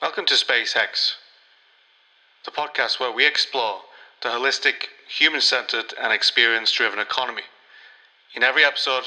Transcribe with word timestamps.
Welcome 0.00 0.26
to 0.26 0.34
SpaceX, 0.34 1.14
the 2.44 2.52
podcast 2.52 3.00
where 3.00 3.10
we 3.10 3.26
explore 3.26 3.80
the 4.22 4.28
holistic, 4.28 4.74
human 5.08 5.40
centered, 5.40 5.92
and 6.00 6.12
experience 6.12 6.70
driven 6.70 7.00
economy. 7.00 7.42
In 8.36 8.44
every 8.44 8.64
episode, 8.64 9.02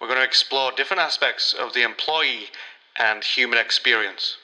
we're 0.00 0.06
going 0.06 0.18
to 0.18 0.24
explore 0.24 0.72
different 0.72 1.02
aspects 1.02 1.52
of 1.52 1.74
the 1.74 1.82
employee 1.82 2.46
and 2.98 3.22
human 3.22 3.58
experience. 3.58 4.38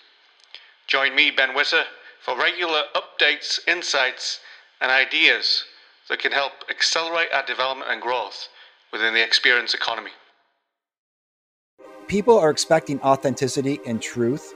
Join 0.87 1.14
me, 1.14 1.30
Ben 1.30 1.55
Whitter, 1.55 1.85
for 2.21 2.37
regular 2.37 2.83
updates, 2.95 3.67
insights, 3.67 4.41
and 4.83 4.93
ideas 4.93 5.65
that 6.11 6.19
can 6.19 6.33
help 6.33 6.53
accelerate 6.69 7.33
our 7.33 7.47
development 7.47 7.91
and 7.91 8.03
growth 8.03 8.49
within 8.93 9.15
the 9.15 9.25
experience 9.25 9.73
economy. 9.73 10.13
People 12.07 12.39
are 12.39 12.51
expecting 12.51 13.01
authenticity 13.01 13.81
and 13.87 14.03
truth 14.03 14.53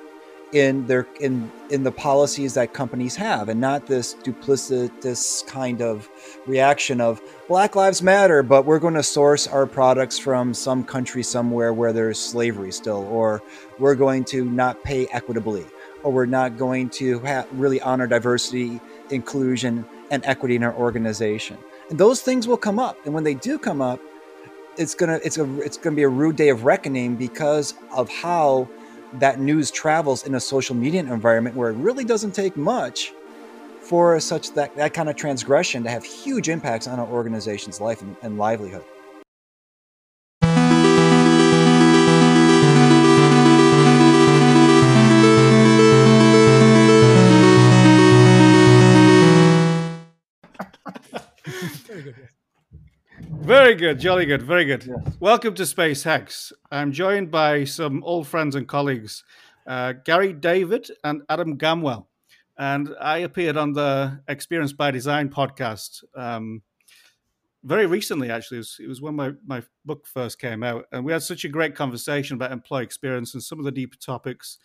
in 0.53 0.87
their 0.87 1.07
in 1.21 1.51
in 1.71 1.85
the 1.85 1.93
policies 1.93 2.55
that 2.55 2.73
companies 2.73 3.15
have 3.15 3.49
and 3.49 3.61
not 3.61 3.87
this 3.87 4.15
duplicitous 4.15 5.47
kind 5.47 5.81
of 5.81 6.09
reaction 6.47 7.01
of 7.01 7.21
black 7.47 7.77
lives 7.77 8.03
matter 8.03 8.43
but 8.43 8.65
we're 8.65 8.81
going 8.81 8.95
to 8.95 9.03
source 9.03 9.47
our 9.47 9.65
products 9.65 10.19
from 10.19 10.53
some 10.53 10.83
country 10.83 11.23
somewhere 11.23 11.73
where 11.73 11.93
there's 11.93 12.19
slavery 12.19 12.73
still 12.73 13.07
or 13.09 13.41
we're 13.79 13.95
going 13.95 14.25
to 14.25 14.45
not 14.45 14.83
pay 14.83 15.07
equitably 15.09 15.65
or 16.03 16.13
we're 16.13 16.27
not 16.27 16.57
going 16.57 16.89
to 16.89 17.21
ha- 17.21 17.47
really 17.53 17.81
honor 17.83 18.07
diversity 18.07 18.81
inclusion 19.11 19.85
and 20.11 20.25
equity 20.25 20.57
in 20.57 20.63
our 20.63 20.75
organization. 20.75 21.59
And 21.91 21.99
those 21.99 22.23
things 22.23 22.49
will 22.49 22.57
come 22.57 22.79
up 22.79 22.97
and 23.05 23.15
when 23.15 23.25
they 23.25 23.35
do 23.35 23.59
come 23.59 23.81
up 23.81 24.01
it's 24.77 24.95
gonna 24.95 25.19
it's 25.25 25.37
a 25.37 25.61
it's 25.61 25.77
gonna 25.77 25.97
be 25.97 26.05
a 26.05 26.09
rude 26.09 26.37
day 26.37 26.49
of 26.49 26.65
reckoning 26.65 27.17
because 27.17 27.75
of 27.93 28.09
how 28.09 28.69
that 29.15 29.41
news 29.41 29.71
travels 29.71 30.27
in 30.27 30.35
a 30.35 30.41
social 30.41 30.77
media 30.77 31.01
environment 31.01 31.57
where 31.57 31.71
it 31.71 31.77
really 31.77 32.05
doesn't 32.05 32.33
take 32.33 32.57
much 32.57 33.13
for 33.81 34.19
such 34.21 34.53
that, 34.53 34.75
that 34.77 34.95
kind 34.95 35.09
of 35.09 35.17
transgression 35.17 35.83
to 35.83 35.91
have 35.91 36.05
huge 36.05 36.49
impacts 36.49 36.87
on 36.87 37.01
our 37.01 37.09
organization's 37.09 37.81
life 37.81 38.03
and, 38.03 38.17
and 38.23 38.39
livelihood. 38.39 38.85
Very 51.87 52.03
good. 52.03 52.30
Very 53.41 53.75
good, 53.75 53.99
jolly 53.99 54.27
good, 54.27 54.43
very 54.43 54.67
good. 54.67 54.85
Yes. 54.85 55.17
Welcome 55.19 55.55
to 55.55 55.65
Space 55.65 56.03
Hex. 56.03 56.53
I'm 56.71 56.93
joined 56.93 57.31
by 57.31 57.65
some 57.65 58.05
old 58.05 58.29
friends 58.29 58.55
and 58.55 58.69
colleagues, 58.69 59.25
uh, 59.67 59.95
Gary 60.05 60.35
David 60.35 60.91
and 61.05 61.23
Adam 61.29 61.57
Gamwell. 61.57 62.07
And 62.59 62.95
I 63.01 63.19
appeared 63.19 63.57
on 63.57 63.73
the 63.73 64.21
Experience 64.29 64.75
by 64.75 64.91
Design 64.91 65.31
podcast 65.31 66.05
um, 66.15 66.63
very 67.65 67.87
recently, 67.87 68.31
actually. 68.31 68.59
It 68.59 68.61
was, 68.61 68.77
it 68.85 68.89
was 68.89 69.01
when 69.01 69.17
my, 69.17 69.33
my 69.47 69.63
book 69.87 70.07
first 70.07 70.39
came 70.39 70.63
out. 70.63 70.85
And 70.93 71.03
we 71.03 71.13
had 71.13 71.23
such 71.23 71.45
a 71.45 71.49
great 71.49 71.75
conversation 71.75 72.37
about 72.37 72.53
employee 72.53 72.85
experience 72.85 73.33
and 73.33 73.43
some 73.43 73.59
of 73.59 73.65
the 73.65 73.73
deeper 73.73 73.97
topics 73.97 74.59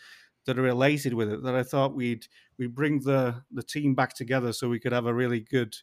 that 0.45 0.59
are 0.59 0.63
related 0.63 1.13
with 1.13 1.31
it 1.31 1.43
that 1.43 1.55
I 1.55 1.63
thought 1.63 1.95
we'd 1.95 2.27
we'd 2.57 2.75
bring 2.75 2.99
the, 2.99 3.41
the 3.51 3.63
team 3.63 3.95
back 3.95 4.13
together 4.13 4.53
so 4.53 4.69
we 4.69 4.79
could 4.79 4.91
have 4.91 5.07
a 5.07 5.13
really 5.13 5.39
good 5.39 5.75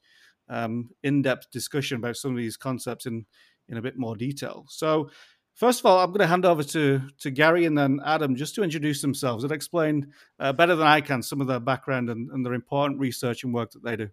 um, 0.52 0.90
in-depth 1.02 1.50
discussion 1.50 1.96
about 1.96 2.16
some 2.16 2.32
of 2.32 2.36
these 2.36 2.56
concepts 2.56 3.06
in 3.06 3.24
in 3.68 3.78
a 3.78 3.82
bit 3.82 3.96
more 3.96 4.16
detail. 4.16 4.66
So, 4.68 5.10
first 5.54 5.80
of 5.80 5.86
all, 5.86 6.00
I'm 6.00 6.10
going 6.10 6.20
to 6.20 6.26
hand 6.26 6.44
over 6.44 6.62
to 6.62 7.00
to 7.20 7.30
Gary 7.30 7.64
and 7.64 7.76
then 7.76 8.00
Adam 8.04 8.36
just 8.36 8.54
to 8.56 8.62
introduce 8.62 9.00
themselves 9.00 9.44
and 9.44 9.52
explain 9.52 10.12
uh, 10.38 10.52
better 10.52 10.76
than 10.76 10.86
I 10.86 11.00
can 11.00 11.22
some 11.22 11.40
of 11.40 11.46
their 11.46 11.60
background 11.60 12.10
and, 12.10 12.30
and 12.30 12.44
their 12.44 12.54
important 12.54 13.00
research 13.00 13.44
and 13.44 13.54
work 13.54 13.70
that 13.72 13.82
they 13.82 13.96
do. 13.96 14.10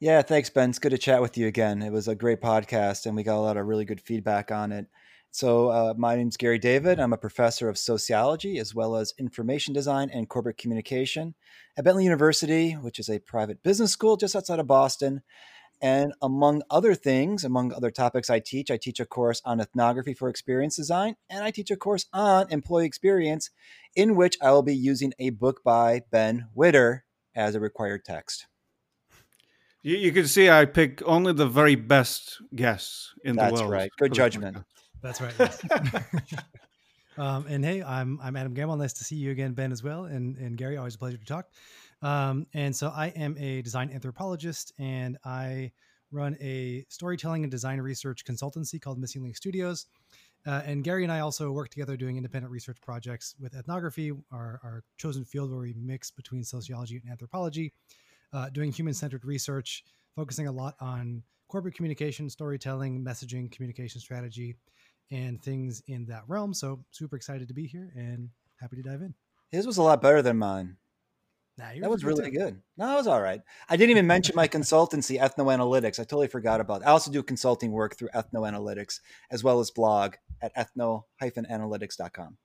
Yeah, 0.00 0.22
thanks, 0.22 0.50
Ben. 0.50 0.70
It's 0.70 0.80
good 0.80 0.90
to 0.90 0.98
chat 0.98 1.22
with 1.22 1.38
you 1.38 1.46
again. 1.46 1.80
It 1.80 1.92
was 1.92 2.08
a 2.08 2.16
great 2.16 2.40
podcast, 2.40 3.06
and 3.06 3.14
we 3.14 3.22
got 3.22 3.36
a 3.36 3.40
lot 3.40 3.56
of 3.56 3.66
really 3.66 3.84
good 3.84 4.00
feedback 4.00 4.50
on 4.50 4.72
it. 4.72 4.86
So, 5.34 5.68
uh, 5.68 5.94
my 5.96 6.14
name's 6.14 6.36
Gary 6.36 6.58
David. 6.58 7.00
I'm 7.00 7.14
a 7.14 7.16
professor 7.16 7.70
of 7.70 7.78
sociology 7.78 8.58
as 8.58 8.74
well 8.74 8.96
as 8.96 9.14
information 9.18 9.72
design 9.72 10.10
and 10.12 10.28
corporate 10.28 10.58
communication 10.58 11.34
at 11.74 11.84
Bentley 11.84 12.04
University, 12.04 12.72
which 12.72 12.98
is 12.98 13.08
a 13.08 13.18
private 13.18 13.62
business 13.62 13.90
school 13.92 14.18
just 14.18 14.36
outside 14.36 14.58
of 14.58 14.66
Boston. 14.66 15.22
And 15.80 16.12
among 16.20 16.62
other 16.68 16.94
things, 16.94 17.44
among 17.44 17.72
other 17.72 17.90
topics 17.90 18.28
I 18.28 18.40
teach, 18.40 18.70
I 18.70 18.76
teach 18.76 19.00
a 19.00 19.06
course 19.06 19.40
on 19.42 19.58
ethnography 19.58 20.12
for 20.12 20.28
experience 20.28 20.76
design, 20.76 21.16
and 21.30 21.42
I 21.42 21.50
teach 21.50 21.70
a 21.70 21.76
course 21.76 22.04
on 22.12 22.52
employee 22.52 22.84
experience, 22.84 23.48
in 23.96 24.16
which 24.16 24.36
I 24.42 24.50
will 24.50 24.62
be 24.62 24.76
using 24.76 25.14
a 25.18 25.30
book 25.30 25.64
by 25.64 26.02
Ben 26.10 26.48
Whitter 26.52 27.06
as 27.34 27.54
a 27.54 27.60
required 27.60 28.04
text. 28.04 28.48
You, 29.82 29.96
you 29.96 30.12
can 30.12 30.26
see 30.26 30.50
I 30.50 30.66
pick 30.66 31.02
only 31.06 31.32
the 31.32 31.48
very 31.48 31.74
best 31.74 32.42
guests 32.54 33.14
in 33.24 33.36
That's 33.36 33.48
the 33.48 33.62
world. 33.62 33.72
That's 33.72 33.80
right. 33.80 33.90
Good 33.98 34.12
judgment. 34.12 34.58
That's 35.02 35.20
right. 35.20 35.34
yes. 35.38 35.62
um, 37.18 37.44
and 37.48 37.64
hey, 37.64 37.82
I'm 37.82 38.20
I'm 38.22 38.36
Adam 38.36 38.54
Gamwell. 38.54 38.78
Nice 38.78 38.92
to 38.94 39.04
see 39.04 39.16
you 39.16 39.32
again, 39.32 39.52
Ben, 39.52 39.72
as 39.72 39.82
well. 39.82 40.04
And 40.04 40.36
and 40.36 40.56
Gary, 40.56 40.76
always 40.76 40.94
a 40.94 40.98
pleasure 40.98 41.18
to 41.18 41.24
talk. 41.24 41.48
Um, 42.02 42.46
and 42.54 42.74
so 42.74 42.88
I 42.88 43.08
am 43.08 43.36
a 43.38 43.62
design 43.62 43.90
anthropologist, 43.92 44.72
and 44.78 45.18
I 45.24 45.72
run 46.12 46.36
a 46.40 46.84
storytelling 46.88 47.42
and 47.42 47.50
design 47.50 47.80
research 47.80 48.24
consultancy 48.24 48.80
called 48.80 48.98
Missing 48.98 49.22
Link 49.22 49.36
Studios. 49.36 49.86
Uh, 50.44 50.60
and 50.66 50.82
Gary 50.82 51.04
and 51.04 51.12
I 51.12 51.20
also 51.20 51.52
work 51.52 51.68
together 51.68 51.96
doing 51.96 52.16
independent 52.16 52.50
research 52.50 52.78
projects 52.80 53.34
with 53.40 53.54
ethnography, 53.54 54.12
our, 54.32 54.60
our 54.64 54.82
chosen 54.98 55.24
field 55.24 55.50
where 55.50 55.60
we 55.60 55.72
mix 55.74 56.10
between 56.10 56.42
sociology 56.42 57.00
and 57.02 57.10
anthropology, 57.10 57.72
uh, 58.32 58.50
doing 58.50 58.72
human 58.72 58.92
centered 58.92 59.24
research, 59.24 59.84
focusing 60.16 60.48
a 60.48 60.52
lot 60.52 60.74
on 60.80 61.22
corporate 61.48 61.74
communication, 61.74 62.28
storytelling, 62.28 63.04
messaging, 63.04 63.50
communication 63.52 64.00
strategy, 64.00 64.56
and 65.12 65.40
things 65.40 65.82
in 65.86 66.06
that 66.06 66.24
realm. 66.26 66.52
So 66.54 66.82
super 66.90 67.14
excited 67.14 67.46
to 67.48 67.54
be 67.54 67.66
here 67.66 67.92
and 67.94 68.30
happy 68.60 68.76
to 68.76 68.82
dive 68.82 69.02
in. 69.02 69.14
His 69.50 69.66
was 69.66 69.76
a 69.76 69.82
lot 69.82 70.02
better 70.02 70.22
than 70.22 70.38
mine. 70.38 70.76
Nah, 71.58 71.68
yours 71.70 71.82
That 71.82 71.90
was 71.90 72.04
really 72.04 72.30
too. 72.30 72.38
good. 72.38 72.62
No, 72.78 72.94
it 72.94 72.96
was 72.96 73.06
all 73.06 73.20
right. 73.20 73.42
I 73.68 73.76
didn't 73.76 73.90
even 73.90 74.06
mention 74.06 74.34
my 74.34 74.48
consultancy, 74.48 75.20
Ethnoanalytics. 75.20 76.00
I 76.00 76.04
totally 76.04 76.28
forgot 76.28 76.62
about. 76.62 76.80
It. 76.80 76.86
I 76.86 76.90
also 76.92 77.10
do 77.12 77.22
consulting 77.22 77.72
work 77.72 77.94
through 77.94 78.08
Ethnoanalytics 78.14 79.00
as 79.30 79.44
well 79.44 79.60
as 79.60 79.70
blog 79.70 80.14
at 80.40 80.54
ethno-analytics.com. 80.56 82.38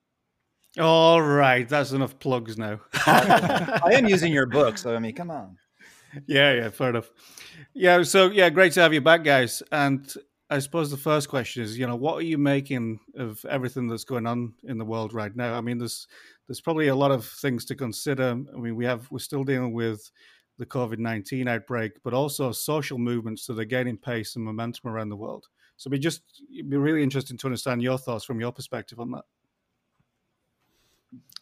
All 0.78 1.22
right, 1.22 1.66
that's 1.66 1.92
enough 1.92 2.18
plugs 2.18 2.58
now. 2.58 2.80
I 3.06 3.92
am 3.94 4.06
using 4.06 4.30
your 4.32 4.44
book, 4.44 4.76
so 4.76 4.94
I 4.94 4.98
mean, 4.98 5.14
come 5.14 5.30
on. 5.30 5.56
Yeah, 6.26 6.52
yeah, 6.52 6.68
fair 6.68 6.90
enough. 6.90 7.10
Yeah, 7.72 8.02
so 8.02 8.30
yeah, 8.30 8.50
great 8.50 8.72
to 8.74 8.80
have 8.80 8.92
you 8.92 9.00
back, 9.00 9.24
guys. 9.24 9.62
And 9.72 10.12
I 10.50 10.60
suppose 10.60 10.90
the 10.90 10.96
first 10.96 11.28
question 11.28 11.62
is, 11.62 11.78
you 11.78 11.86
know, 11.86 11.96
what 11.96 12.14
are 12.14 12.22
you 12.22 12.38
making 12.38 13.00
of 13.16 13.44
everything 13.44 13.86
that's 13.86 14.04
going 14.04 14.26
on 14.26 14.54
in 14.64 14.78
the 14.78 14.84
world 14.84 15.12
right 15.12 15.34
now? 15.34 15.54
I 15.54 15.60
mean, 15.60 15.78
there's 15.78 16.06
there's 16.46 16.60
probably 16.60 16.88
a 16.88 16.96
lot 16.96 17.10
of 17.10 17.26
things 17.26 17.66
to 17.66 17.74
consider. 17.74 18.30
I 18.54 18.56
mean, 18.58 18.74
we 18.74 18.86
have 18.86 19.10
we're 19.10 19.18
still 19.18 19.44
dealing 19.44 19.74
with 19.74 20.10
the 20.56 20.64
COVID 20.64 20.98
nineteen 20.98 21.48
outbreak, 21.48 22.02
but 22.02 22.14
also 22.14 22.50
social 22.52 22.98
movements 22.98 23.46
that 23.46 23.58
are 23.58 23.64
gaining 23.64 23.98
pace 23.98 24.36
and 24.36 24.44
momentum 24.44 24.90
around 24.90 25.10
the 25.10 25.16
world. 25.16 25.46
So, 25.76 25.88
it'd 25.88 26.00
be 26.00 26.02
just 26.02 26.22
it'd 26.50 26.70
be 26.70 26.78
really 26.78 27.02
interesting 27.02 27.36
to 27.38 27.46
understand 27.46 27.82
your 27.82 27.98
thoughts 27.98 28.24
from 28.24 28.40
your 28.40 28.52
perspective 28.52 29.00
on 29.00 29.10
that. 29.10 29.24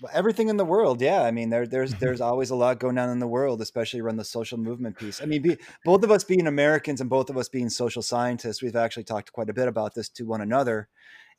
Well, 0.01 0.13
Everything 0.15 0.49
in 0.49 0.59
the 0.59 0.65
world, 0.65 1.01
yeah. 1.01 1.23
I 1.23 1.31
mean, 1.31 1.49
there, 1.49 1.67
there's 1.67 1.95
there's 1.97 2.21
always 2.21 2.51
a 2.51 2.57
lot 2.57 2.79
going 2.79 2.99
on 2.99 3.09
in 3.09 3.19
the 3.19 3.27
world, 3.27 3.63
especially 3.63 4.01
around 4.01 4.17
the 4.19 4.25
social 4.25 4.59
movement 4.59 4.99
piece. 4.99 5.21
I 5.23 5.25
mean, 5.27 5.41
be, 5.43 5.59
both 5.85 6.05
of 6.05 6.11
us 6.11 6.23
being 6.23 6.47
Americans 6.47 7.01
and 7.01 7.09
both 7.09 7.31
of 7.31 7.37
us 7.39 7.49
being 7.49 7.71
social 7.71 8.03
scientists, 8.03 8.61
we've 8.63 8.77
actually 8.77 9.05
talked 9.05 9.33
quite 9.33 9.49
a 9.49 9.55
bit 9.55 9.69
about 9.69 9.95
this 9.95 10.09
to 10.11 10.25
one 10.27 10.43
another, 10.43 10.89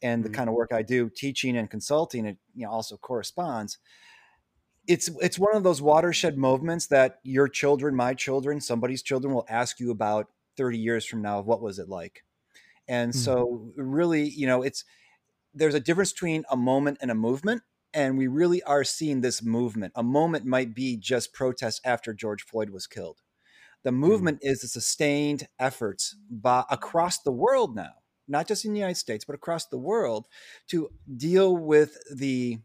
and 0.02 0.26
the 0.26 0.30
Mhm. 0.30 0.38
kind 0.38 0.50
of 0.50 0.56
work 0.56 0.72
I 0.74 0.82
do, 0.82 1.10
teaching 1.10 1.56
and 1.56 1.70
consulting, 1.70 2.26
it 2.26 2.38
you 2.56 2.66
know 2.66 2.72
also 2.72 2.98
corresponds. 2.98 3.78
It's 4.88 5.10
it's 5.22 5.38
one 5.38 5.56
of 5.56 5.64
those 5.64 5.82
watershed 5.82 6.38
moments 6.38 6.88
that 6.88 7.20
your 7.24 7.50
children, 7.50 7.96
my 7.96 8.14
children, 8.14 8.62
somebody's 8.62 9.04
children 9.04 9.34
will 9.34 9.46
ask 9.50 9.80
you 9.80 9.92
about 9.92 10.32
30 10.56 10.78
years 10.78 11.06
from 11.06 11.22
now. 11.22 11.42
What 11.42 11.62
was 11.62 11.78
it 11.78 11.90
like? 11.90 12.24
And 12.88 13.14
Mhm. 13.14 13.48
so, 13.56 13.72
really, 13.78 14.30
you 14.30 14.48
know, 14.48 14.64
it's 14.64 14.86
there's 15.54 15.76
a 15.76 15.82
difference 15.82 16.14
between 16.14 16.46
a 16.52 16.58
moment 16.58 17.00
and 17.02 17.12
a 17.12 17.16
movement 17.16 17.64
and 17.94 18.18
we 18.18 18.28
really 18.28 18.62
are 18.64 18.84
seeing 18.84 19.22
this 19.22 19.42
movement. 19.42 19.94
A 19.96 20.04
moment 20.04 20.46
might 20.46 20.76
be 20.76 20.98
just 20.98 21.34
protest 21.34 21.82
after 21.86 22.14
George 22.14 22.44
Floyd 22.44 22.70
was 22.70 22.88
killed. 22.88 23.22
The 23.84 23.92
mm. 23.92 23.98
movement 23.98 24.40
is 24.42 24.62
the 24.62 24.68
sustained 24.68 25.48
efforts 25.60 26.16
by, 26.30 26.64
across 26.70 27.22
the 27.22 27.32
world 27.32 27.76
now, 27.76 27.94
not 28.28 28.48
just 28.48 28.66
in 28.66 28.74
the 28.74 28.80
United 28.80 28.98
States, 28.98 29.26
but 29.26 29.36
across 29.36 29.66
the 29.68 29.78
world, 29.78 30.28
to 30.70 30.90
deal 31.16 31.56
with 31.56 31.98
the 32.14 32.60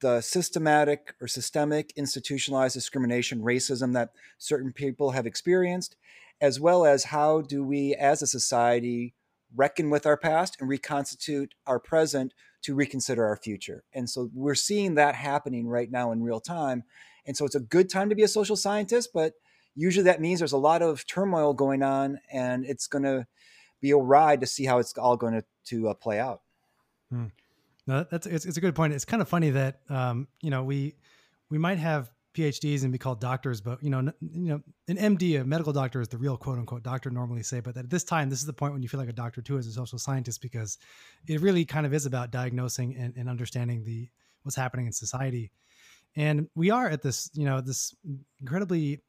the 0.00 0.22
systematic 0.22 1.14
or 1.20 1.28
systemic 1.28 1.92
institutionalized 1.94 2.72
discrimination, 2.72 3.42
racism 3.42 3.92
that 3.92 4.08
certain 4.38 4.72
people 4.72 5.10
have 5.10 5.26
experienced, 5.26 5.94
as 6.40 6.58
well 6.58 6.86
as 6.86 7.04
how 7.04 7.42
do 7.42 7.62
we 7.62 7.94
as 7.94 8.22
a 8.22 8.26
society 8.26 9.14
reckon 9.54 9.90
with 9.90 10.06
our 10.06 10.16
past 10.16 10.56
and 10.60 10.68
reconstitute 10.68 11.54
our 11.66 11.78
present 11.78 12.34
to 12.62 12.74
reconsider 12.74 13.24
our 13.24 13.36
future. 13.36 13.84
And 13.92 14.08
so 14.08 14.30
we're 14.34 14.54
seeing 14.54 14.94
that 14.94 15.14
happening 15.14 15.66
right 15.66 15.90
now 15.90 16.12
in 16.12 16.22
real 16.22 16.40
time. 16.40 16.84
And 17.26 17.36
so 17.36 17.44
it's 17.44 17.54
a 17.54 17.60
good 17.60 17.88
time 17.88 18.08
to 18.10 18.14
be 18.14 18.22
a 18.22 18.28
social 18.28 18.56
scientist, 18.56 19.10
but 19.14 19.34
usually 19.74 20.04
that 20.04 20.20
means 20.20 20.40
there's 20.40 20.52
a 20.52 20.58
lot 20.58 20.82
of 20.82 21.06
turmoil 21.06 21.54
going 21.54 21.82
on 21.82 22.20
and 22.32 22.64
it's 22.64 22.86
going 22.86 23.04
to 23.04 23.26
be 23.80 23.90
a 23.92 23.96
ride 23.96 24.40
to 24.40 24.46
see 24.46 24.64
how 24.64 24.78
it's 24.78 24.96
all 24.98 25.16
going 25.16 25.34
to, 25.34 25.44
to 25.66 25.88
uh, 25.88 25.94
play 25.94 26.18
out. 26.18 26.42
Hmm. 27.10 27.26
No, 27.86 28.06
that's 28.08 28.26
it's, 28.26 28.44
it's 28.44 28.56
a 28.56 28.60
good 28.60 28.74
point. 28.74 28.92
It's 28.92 29.04
kind 29.04 29.20
of 29.20 29.28
funny 29.28 29.50
that 29.50 29.80
um, 29.88 30.28
you 30.42 30.50
know 30.50 30.62
we 30.62 30.94
we 31.48 31.58
might 31.58 31.78
have 31.78 32.10
PhDs 32.34 32.84
and 32.84 32.92
be 32.92 32.98
called 32.98 33.20
doctors, 33.20 33.60
but 33.60 33.82
you 33.82 33.90
know, 33.90 34.12
you 34.20 34.48
know, 34.48 34.60
an 34.88 34.96
MD, 34.96 35.40
a 35.40 35.44
medical 35.44 35.72
doctor, 35.72 36.00
is 36.00 36.08
the 36.08 36.18
real 36.18 36.36
quote 36.36 36.58
unquote 36.58 36.82
doctor 36.82 37.10
normally 37.10 37.42
say. 37.42 37.60
But 37.60 37.76
at 37.76 37.90
this 37.90 38.04
time, 38.04 38.30
this 38.30 38.40
is 38.40 38.46
the 38.46 38.52
point 38.52 38.72
when 38.72 38.82
you 38.82 38.88
feel 38.88 39.00
like 39.00 39.08
a 39.08 39.12
doctor 39.12 39.42
too 39.42 39.58
as 39.58 39.66
a 39.66 39.72
social 39.72 39.98
scientist 39.98 40.40
because 40.40 40.78
it 41.26 41.40
really 41.40 41.64
kind 41.64 41.86
of 41.86 41.92
is 41.92 42.06
about 42.06 42.30
diagnosing 42.30 42.96
and, 42.96 43.16
and 43.16 43.28
understanding 43.28 43.84
the 43.84 44.08
what's 44.42 44.56
happening 44.56 44.86
in 44.86 44.92
society. 44.92 45.50
And 46.16 46.48
we 46.54 46.70
are 46.70 46.88
at 46.88 47.02
this, 47.02 47.30
you 47.34 47.44
know, 47.44 47.60
this 47.60 47.94
incredibly 48.40 49.00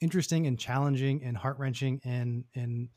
interesting 0.00 0.46
and 0.46 0.58
challenging 0.58 1.22
and 1.24 1.36
heart 1.36 1.58
wrenching 1.58 2.00
and 2.04 2.44
and 2.54 2.88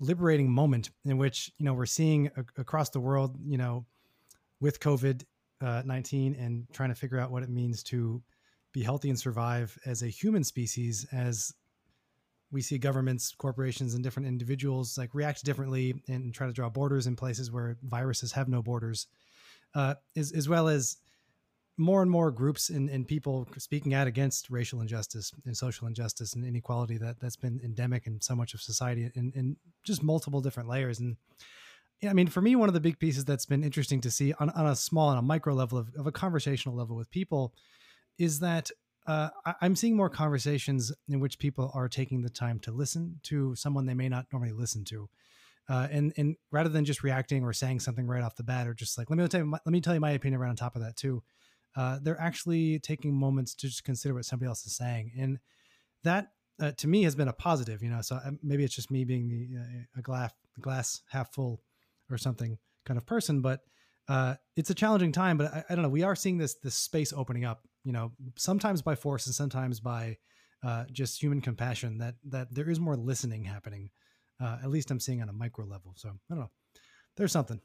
liberating 0.00 0.50
moment 0.50 0.90
in 1.04 1.16
which 1.16 1.52
you 1.56 1.64
know 1.64 1.72
we're 1.72 1.86
seeing 1.86 2.30
a- 2.36 2.60
across 2.60 2.90
the 2.90 3.00
world, 3.00 3.36
you 3.46 3.58
know, 3.58 3.86
with 4.60 4.80
COVID 4.80 5.24
uh, 5.60 5.82
nineteen 5.84 6.34
and 6.34 6.66
trying 6.72 6.88
to 6.88 6.96
figure 6.96 7.18
out 7.18 7.30
what 7.30 7.44
it 7.44 7.48
means 7.48 7.82
to 7.84 8.22
be 8.76 8.82
healthy 8.82 9.08
and 9.08 9.18
survive 9.18 9.78
as 9.86 10.02
a 10.02 10.06
human 10.06 10.44
species 10.44 11.06
as 11.10 11.54
we 12.52 12.60
see 12.60 12.76
governments 12.76 13.34
corporations 13.38 13.94
and 13.94 14.04
different 14.04 14.28
individuals 14.28 14.98
like 14.98 15.14
react 15.14 15.42
differently 15.46 15.94
and 16.08 16.34
try 16.34 16.46
to 16.46 16.52
draw 16.52 16.68
borders 16.68 17.06
in 17.06 17.16
places 17.16 17.50
where 17.50 17.78
viruses 17.82 18.32
have 18.32 18.50
no 18.50 18.60
borders. 18.60 19.06
Uh, 19.74 19.94
as, 20.14 20.30
as 20.32 20.46
well 20.46 20.68
as 20.68 20.98
more 21.78 22.02
and 22.02 22.10
more 22.10 22.30
groups 22.30 22.68
and, 22.68 22.90
and 22.90 23.08
people 23.08 23.48
speaking 23.56 23.94
out 23.94 24.06
against 24.06 24.50
racial 24.50 24.82
injustice 24.82 25.32
and 25.46 25.56
social 25.56 25.86
injustice 25.86 26.34
and 26.34 26.44
inequality 26.44 26.98
that 26.98 27.18
that's 27.18 27.36
been 27.36 27.58
endemic 27.64 28.06
in 28.06 28.20
so 28.20 28.36
much 28.36 28.52
of 28.52 28.60
society 28.60 29.10
in, 29.14 29.32
in 29.34 29.56
just 29.84 30.02
multiple 30.02 30.42
different 30.42 30.68
layers. 30.68 31.00
And 31.00 31.16
I 32.06 32.12
mean, 32.12 32.26
for 32.26 32.42
me, 32.42 32.54
one 32.56 32.68
of 32.68 32.74
the 32.74 32.80
big 32.80 32.98
pieces 32.98 33.24
that's 33.24 33.46
been 33.46 33.64
interesting 33.64 34.02
to 34.02 34.10
see 34.10 34.34
on, 34.38 34.50
on 34.50 34.66
a 34.66 34.76
small 34.76 35.08
and 35.08 35.18
a 35.18 35.22
micro 35.22 35.54
level 35.54 35.78
of, 35.78 35.88
of 35.96 36.06
a 36.06 36.12
conversational 36.12 36.76
level 36.76 36.94
with 36.94 37.10
people 37.10 37.54
is 38.18 38.40
that 38.40 38.70
uh, 39.06 39.28
I, 39.44 39.54
am 39.62 39.76
seeing 39.76 39.96
more 39.96 40.10
conversations 40.10 40.92
in 41.08 41.20
which 41.20 41.38
people 41.38 41.70
are 41.74 41.88
taking 41.88 42.22
the 42.22 42.30
time 42.30 42.58
to 42.60 42.72
listen 42.72 43.20
to 43.24 43.54
someone 43.54 43.86
they 43.86 43.94
may 43.94 44.08
not 44.08 44.26
normally 44.32 44.52
listen 44.52 44.84
to. 44.86 45.08
Uh, 45.68 45.88
and 45.90 46.12
and 46.16 46.36
rather 46.52 46.68
than 46.68 46.84
just 46.84 47.02
reacting 47.02 47.42
or 47.42 47.52
saying 47.52 47.80
something 47.80 48.06
right 48.06 48.22
off 48.22 48.36
the 48.36 48.42
bat, 48.42 48.68
or 48.68 48.74
just 48.74 48.96
like 48.96 49.10
let 49.10 49.18
me 49.18 49.26
tell 49.26 49.40
you 49.40 49.46
my, 49.46 49.58
let 49.64 49.72
me 49.72 49.80
tell 49.80 49.94
you 49.94 50.00
my 50.00 50.12
opinion 50.12 50.40
right 50.40 50.48
on 50.48 50.56
top 50.56 50.76
of 50.76 50.82
that 50.82 50.96
too, 50.96 51.22
uh, 51.76 51.98
they're 52.02 52.20
actually 52.20 52.78
taking 52.78 53.12
moments 53.12 53.54
to 53.54 53.66
just 53.66 53.82
consider 53.82 54.14
what 54.14 54.24
somebody 54.24 54.48
else 54.48 54.64
is 54.64 54.76
saying, 54.76 55.10
and 55.18 55.38
that 56.04 56.28
uh, 56.60 56.70
to 56.72 56.86
me 56.86 57.02
has 57.02 57.16
been 57.16 57.26
a 57.26 57.32
positive. 57.32 57.82
You 57.82 57.90
know, 57.90 58.00
so 58.00 58.16
uh, 58.16 58.30
maybe 58.44 58.62
it's 58.62 58.76
just 58.76 58.92
me 58.92 59.04
being 59.04 59.28
the 59.28 59.58
uh, 59.58 59.98
a 59.98 60.02
glass 60.02 60.32
glass 60.60 61.02
half 61.10 61.32
full 61.34 61.60
or 62.10 62.16
something 62.16 62.58
kind 62.84 62.96
of 62.96 63.04
person, 63.04 63.40
but 63.40 63.60
it's 64.54 64.70
a 64.70 64.74
challenging 64.74 65.10
time. 65.10 65.36
But 65.36 65.52
I, 65.52 65.64
I, 65.68 65.74
don't 65.74 65.82
know. 65.82 65.88
We 65.88 66.04
are 66.04 66.14
seeing 66.14 66.38
this 66.38 66.54
this 66.54 66.76
space 66.76 67.12
opening 67.12 67.44
up 67.44 67.66
you 67.86 67.92
know, 67.92 68.10
sometimes 68.36 68.82
by 68.82 68.96
force 68.96 69.26
and 69.26 69.34
sometimes 69.34 69.78
by 69.78 70.18
uh, 70.64 70.84
just 70.90 71.22
human 71.22 71.40
compassion. 71.40 71.98
That 71.98 72.16
that 72.24 72.52
there 72.52 72.68
is 72.68 72.80
more 72.80 72.96
listening 72.96 73.44
happening. 73.44 73.90
Uh, 74.40 74.58
at 74.62 74.70
least 74.70 74.90
I'm 74.90 74.98
seeing 74.98 75.22
on 75.22 75.28
a 75.28 75.32
micro 75.32 75.64
level. 75.64 75.94
So 75.96 76.08
I 76.08 76.12
don't 76.34 76.40
know. 76.40 76.50
There's 77.16 77.32
something. 77.32 77.60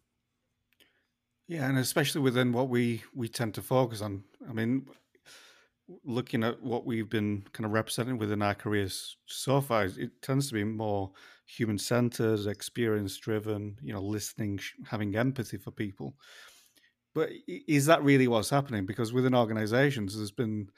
Yeah, 1.48 1.68
and 1.68 1.80
especially 1.80 2.22
within 2.22 2.54
what 2.54 2.70
we 2.70 3.02
we 3.16 3.28
tend 3.28 3.56
to 3.56 3.64
focus 3.64 4.02
on. 4.02 4.24
I 4.48 4.54
mean, 4.54 4.86
looking 6.06 6.44
at 6.44 6.62
what 6.62 6.86
we've 6.86 7.10
been 7.10 7.44
kind 7.52 7.66
of 7.66 7.72
representing 7.72 8.20
within 8.20 8.44
our 8.44 8.54
careers 8.54 9.18
so 9.26 9.60
far, 9.60 9.86
it 9.86 10.22
tends 10.22 10.50
to 10.50 10.54
be 10.54 10.64
more 10.64 11.12
human 11.48 11.80
centered, 11.80 12.46
experience 12.46 13.18
driven. 13.18 13.76
You 13.82 13.94
know, 13.94 14.04
listening, 14.04 14.60
having 14.86 15.16
empathy 15.16 15.58
for 15.58 15.72
people. 15.72 16.16
But 17.14 17.32
is 17.48 17.86
that 17.88 18.04
really 18.04 18.28
what's 18.28 18.50
happening? 18.50 18.86
Because 18.86 19.12
within 19.14 19.36
organizations, 19.36 20.16
there's 20.16 20.32
been 20.32 20.70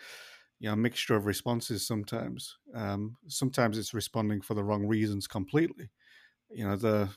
you 0.59 0.67
know, 0.67 0.73
a 0.73 0.77
mixture 0.77 1.15
of 1.15 1.25
responses 1.25 1.85
sometimes. 1.85 2.57
Um, 2.73 3.17
sometimes 3.27 3.77
it's 3.77 3.93
responding 3.93 4.41
for 4.41 4.53
the 4.53 4.63
wrong 4.63 4.87
reasons 4.87 5.27
completely. 5.27 5.89
You 6.49 6.67
know, 6.67 6.75
the 6.75 7.09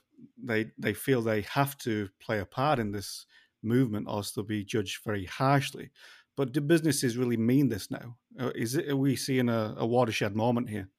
they 0.42 0.66
they 0.78 0.94
feel 0.94 1.22
they 1.22 1.42
have 1.42 1.76
to 1.78 2.08
play 2.20 2.40
a 2.40 2.46
part 2.46 2.78
in 2.78 2.92
this 2.92 3.26
movement 3.62 4.08
or 4.08 4.16
else 4.16 4.32
they'll 4.32 4.44
be 4.44 4.64
judged 4.64 5.04
very 5.04 5.24
harshly. 5.26 5.90
But 6.36 6.52
do 6.52 6.60
businesses 6.60 7.16
really 7.16 7.36
mean 7.36 7.68
this 7.68 7.90
now? 7.90 8.18
Uh, 8.38 8.52
is 8.54 8.76
it 8.76 8.88
are 8.88 8.96
we 8.96 9.16
seeing 9.16 9.48
a, 9.48 9.74
a 9.78 9.86
watershed 9.86 10.36
moment 10.36 10.70
here? 10.70 10.90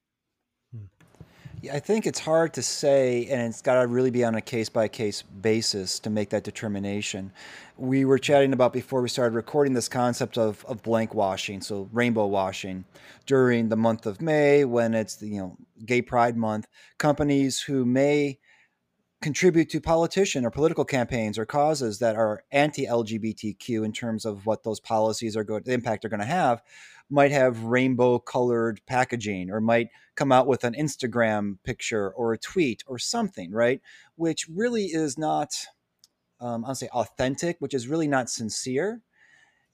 I 1.72 1.80
think 1.80 2.06
it's 2.06 2.20
hard 2.20 2.54
to 2.54 2.62
say, 2.62 3.26
and 3.26 3.42
it's 3.42 3.62
got 3.62 3.80
to 3.80 3.86
really 3.88 4.10
be 4.10 4.24
on 4.24 4.36
a 4.36 4.40
case 4.40 4.68
by 4.68 4.86
case 4.86 5.22
basis 5.22 5.98
to 6.00 6.10
make 6.10 6.30
that 6.30 6.44
determination. 6.44 7.32
We 7.76 8.04
were 8.04 8.18
chatting 8.18 8.52
about 8.52 8.72
before 8.72 9.02
we 9.02 9.08
started 9.08 9.34
recording 9.34 9.74
this 9.74 9.88
concept 9.88 10.38
of, 10.38 10.64
of 10.66 10.82
blank 10.82 11.14
washing, 11.14 11.60
so 11.60 11.88
rainbow 11.92 12.26
washing, 12.26 12.84
during 13.26 13.70
the 13.70 13.76
month 13.76 14.06
of 14.06 14.22
May 14.22 14.64
when 14.64 14.94
it's 14.94 15.16
the 15.16 15.28
you 15.28 15.38
know 15.38 15.56
Gay 15.84 16.00
Pride 16.00 16.36
Month. 16.36 16.68
Companies 16.96 17.60
who 17.60 17.84
may 17.84 18.38
contribute 19.20 19.68
to 19.70 19.80
politician 19.80 20.44
or 20.44 20.50
political 20.50 20.84
campaigns 20.84 21.38
or 21.38 21.44
causes 21.44 21.98
that 21.98 22.14
are 22.14 22.44
anti-LGBTQ 22.52 23.84
in 23.84 23.92
terms 23.92 24.24
of 24.24 24.46
what 24.46 24.62
those 24.62 24.78
policies 24.78 25.36
are 25.36 25.42
going, 25.42 25.62
the 25.64 25.72
impact 25.72 26.02
they're 26.02 26.08
going 26.08 26.20
to 26.20 26.26
have, 26.26 26.62
might 27.10 27.30
have 27.30 27.64
rainbow 27.64 28.18
colored 28.18 28.80
packaging 28.86 29.50
or 29.50 29.60
might 29.60 29.88
come 30.14 30.32
out 30.32 30.46
with 30.46 30.64
an 30.64 30.74
Instagram 30.74 31.58
picture 31.64 32.10
or 32.10 32.32
a 32.32 32.38
tweet 32.38 32.84
or 32.86 32.98
something, 32.98 33.50
right? 33.50 33.80
Which 34.16 34.46
really 34.48 34.86
is 34.86 35.16
not, 35.16 35.66
um, 36.40 36.64
I'll 36.64 36.74
say 36.74 36.88
authentic, 36.88 37.56
which 37.60 37.74
is 37.74 37.88
really 37.88 38.08
not 38.08 38.28
sincere. 38.28 39.00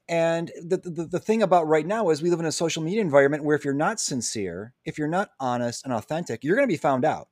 And 0.09 0.53
the, 0.63 0.77
the, 0.77 1.07
the 1.07 1.19
thing 1.19 1.43
about 1.43 1.67
right 1.67 1.87
now 1.87 2.11
is 2.11 2.23
we 2.23 2.31
live 2.31 2.41
in 2.41 2.47
a 2.47 2.53
social 2.53 2.83
media 2.83 3.01
environment 3.01 3.43
where 3.43 3.57
if 3.57 3.65
you're 3.65 3.75
not 3.75 3.99
sincere, 3.99 4.75
if 4.85 4.99
you're 4.99 5.09
not 5.09 5.31
honest 5.41 5.85
and 5.85 5.95
authentic, 5.95 6.45
you're 6.45 6.57
going 6.57 6.69
to 6.69 6.73
be 6.73 6.79
found 6.79 7.05
out. 7.05 7.29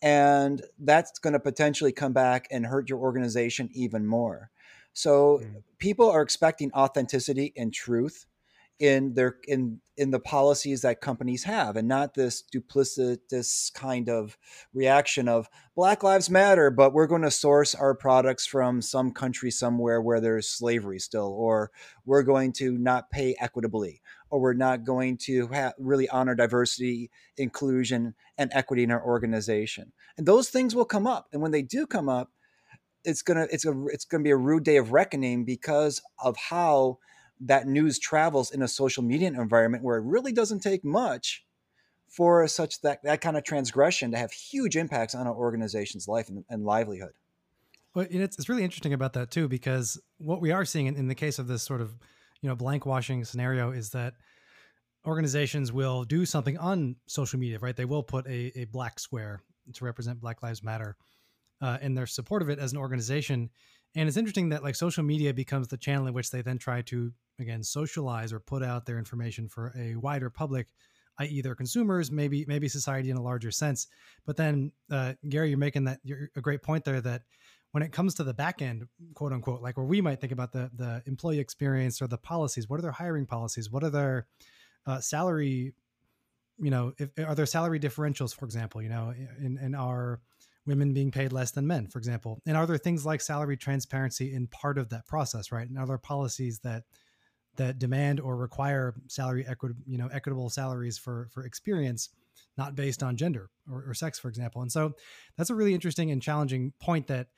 And 0.00 0.62
that's 0.78 1.18
going 1.18 1.32
to 1.32 1.40
potentially 1.40 1.90
come 1.90 2.12
back 2.12 2.46
and 2.52 2.64
hurt 2.64 2.88
your 2.88 3.00
organization 3.00 3.68
even 3.72 4.06
more. 4.06 4.50
So 4.92 5.40
mm. 5.42 5.62
people 5.78 6.08
are 6.08 6.22
expecting 6.22 6.72
authenticity 6.72 7.52
and 7.56 7.74
truth 7.74 8.26
in 8.78 9.14
their 9.14 9.36
in 9.46 9.80
in 9.96 10.12
the 10.12 10.20
policies 10.20 10.82
that 10.82 11.00
companies 11.00 11.42
have 11.44 11.76
and 11.76 11.88
not 11.88 12.14
this 12.14 12.44
duplicitous 12.54 13.72
kind 13.74 14.08
of 14.08 14.38
reaction 14.72 15.28
of 15.28 15.48
black 15.74 16.04
lives 16.04 16.30
matter 16.30 16.70
but 16.70 16.92
we're 16.92 17.08
going 17.08 17.22
to 17.22 17.30
source 17.30 17.74
our 17.74 17.94
products 17.94 18.46
from 18.46 18.80
some 18.80 19.10
country 19.10 19.50
somewhere 19.50 20.00
where 20.00 20.20
there's 20.20 20.48
slavery 20.48 21.00
still 21.00 21.32
or 21.32 21.72
we're 22.04 22.22
going 22.22 22.52
to 22.52 22.78
not 22.78 23.10
pay 23.10 23.34
equitably 23.40 24.00
or 24.30 24.40
we're 24.40 24.52
not 24.52 24.84
going 24.84 25.16
to 25.16 25.48
ha- 25.48 25.72
really 25.78 26.08
honor 26.10 26.34
diversity 26.34 27.10
inclusion 27.36 28.14
and 28.36 28.50
equity 28.54 28.82
in 28.82 28.90
our 28.90 29.04
organization. 29.04 29.92
And 30.16 30.26
those 30.26 30.50
things 30.50 30.74
will 30.74 30.84
come 30.84 31.06
up 31.06 31.28
and 31.32 31.42
when 31.42 31.50
they 31.50 31.62
do 31.62 31.86
come 31.86 32.08
up 32.08 32.30
it's 33.04 33.22
gonna 33.22 33.46
it's 33.50 33.64
a 33.64 33.86
it's 33.86 34.04
gonna 34.04 34.24
be 34.24 34.30
a 34.30 34.36
rude 34.36 34.64
day 34.64 34.76
of 34.76 34.92
reckoning 34.92 35.44
because 35.44 36.02
of 36.22 36.36
how 36.36 36.98
that 37.40 37.66
news 37.66 37.98
travels 37.98 38.50
in 38.50 38.62
a 38.62 38.68
social 38.68 39.02
media 39.02 39.28
environment 39.28 39.82
where 39.82 39.98
it 39.98 40.04
really 40.04 40.32
doesn't 40.32 40.60
take 40.60 40.84
much 40.84 41.44
for 42.08 42.46
such 42.48 42.80
that 42.80 43.02
that 43.02 43.20
kind 43.20 43.36
of 43.36 43.44
transgression 43.44 44.10
to 44.10 44.16
have 44.16 44.32
huge 44.32 44.76
impacts 44.76 45.14
on 45.14 45.26
an 45.26 45.32
organization's 45.32 46.08
life 46.08 46.28
and, 46.28 46.44
and 46.48 46.64
livelihood. 46.64 47.12
Well, 47.94 48.06
it's, 48.10 48.38
it's 48.38 48.48
really 48.48 48.64
interesting 48.64 48.92
about 48.92 49.12
that 49.14 49.30
too, 49.30 49.48
because 49.48 50.00
what 50.18 50.40
we 50.40 50.50
are 50.52 50.64
seeing 50.64 50.86
in, 50.86 50.96
in 50.96 51.08
the 51.08 51.14
case 51.14 51.38
of 51.38 51.48
this 51.48 51.62
sort 51.62 51.80
of, 51.80 51.96
you 52.40 52.48
know, 52.48 52.54
blank 52.54 52.86
washing 52.86 53.24
scenario 53.24 53.70
is 53.72 53.90
that 53.90 54.14
organizations 55.06 55.72
will 55.72 56.04
do 56.04 56.24
something 56.24 56.58
on 56.58 56.96
social 57.06 57.38
media, 57.38 57.58
right? 57.58 57.76
They 57.76 57.84
will 57.84 58.02
put 58.02 58.26
a, 58.26 58.60
a 58.60 58.64
black 58.66 58.98
square 58.98 59.40
to 59.74 59.84
represent 59.84 60.20
Black 60.20 60.42
Lives 60.42 60.62
Matter, 60.62 60.96
uh, 61.60 61.78
and 61.80 61.96
their 61.96 62.06
support 62.06 62.42
of 62.42 62.48
it 62.48 62.58
as 62.58 62.72
an 62.72 62.78
organization. 62.78 63.50
And 63.96 64.08
it's 64.08 64.16
interesting 64.16 64.50
that 64.50 64.62
like 64.62 64.74
social 64.74 65.02
media 65.02 65.32
becomes 65.34 65.68
the 65.68 65.76
channel 65.76 66.06
in 66.06 66.14
which 66.14 66.30
they 66.30 66.42
then 66.42 66.58
try 66.58 66.82
to 66.82 67.12
again 67.40 67.62
socialize 67.62 68.32
or 68.32 68.40
put 68.40 68.62
out 68.62 68.86
their 68.86 68.98
information 68.98 69.48
for 69.48 69.72
a 69.76 69.96
wider 69.96 70.30
public 70.30 70.68
i.e., 71.18 71.40
their 71.40 71.54
consumers, 71.54 72.10
maybe 72.10 72.44
maybe 72.46 72.68
society 72.68 73.10
in 73.10 73.16
a 73.16 73.22
larger 73.22 73.50
sense. 73.50 73.88
But 74.26 74.36
then, 74.36 74.72
uh, 74.90 75.14
Gary, 75.28 75.50
you're 75.50 75.58
making 75.58 75.84
that 75.84 76.00
you're 76.04 76.30
a 76.36 76.40
great 76.40 76.62
point 76.62 76.84
there 76.84 77.00
that 77.00 77.22
when 77.72 77.82
it 77.82 77.92
comes 77.92 78.14
to 78.14 78.24
the 78.24 78.34
back 78.34 78.62
end, 78.62 78.84
quote 79.14 79.32
unquote, 79.32 79.60
like 79.60 79.76
where 79.76 79.86
we 79.86 80.00
might 80.00 80.20
think 80.20 80.32
about 80.32 80.52
the 80.52 80.70
the 80.74 81.02
employee 81.06 81.38
experience 81.40 82.00
or 82.00 82.06
the 82.06 82.18
policies, 82.18 82.68
what 82.68 82.78
are 82.78 82.82
their 82.82 82.92
hiring 82.92 83.26
policies? 83.26 83.70
What 83.70 83.84
are 83.84 83.90
their 83.90 84.26
uh, 84.86 85.00
salary? 85.00 85.74
You 86.60 86.70
know, 86.70 86.92
if, 86.98 87.10
are 87.24 87.34
there 87.34 87.46
salary 87.46 87.78
differentials, 87.78 88.34
for 88.34 88.44
example? 88.44 88.82
You 88.82 88.88
know, 88.88 89.14
in 89.40 89.58
in 89.58 89.74
our 89.74 90.20
women 90.68 90.92
being 90.92 91.10
paid 91.10 91.32
less 91.32 91.50
than 91.50 91.66
men, 91.66 91.88
for 91.88 91.98
example? 91.98 92.40
And 92.46 92.56
are 92.56 92.66
there 92.66 92.78
things 92.78 93.04
like 93.04 93.20
salary 93.20 93.56
transparency 93.56 94.34
in 94.34 94.46
part 94.46 94.78
of 94.78 94.90
that 94.90 95.06
process, 95.06 95.50
right? 95.50 95.68
And 95.68 95.78
are 95.78 95.86
there 95.86 95.98
policies 95.98 96.60
that 96.60 96.84
that 97.56 97.80
demand 97.80 98.20
or 98.20 98.36
require 98.36 98.94
salary 99.08 99.44
equity, 99.48 99.74
you 99.84 99.98
know, 99.98 100.08
equitable 100.12 100.50
salaries 100.50 100.96
for 100.96 101.28
for 101.32 101.44
experience, 101.44 102.10
not 102.56 102.76
based 102.76 103.02
on 103.02 103.16
gender 103.16 103.50
or, 103.68 103.84
or 103.88 103.94
sex, 103.94 104.18
for 104.18 104.28
example? 104.28 104.62
And 104.62 104.70
so 104.70 104.92
that's 105.36 105.50
a 105.50 105.54
really 105.54 105.74
interesting 105.74 106.10
and 106.10 106.22
challenging 106.22 106.72
point 106.78 107.08
that, 107.08 107.28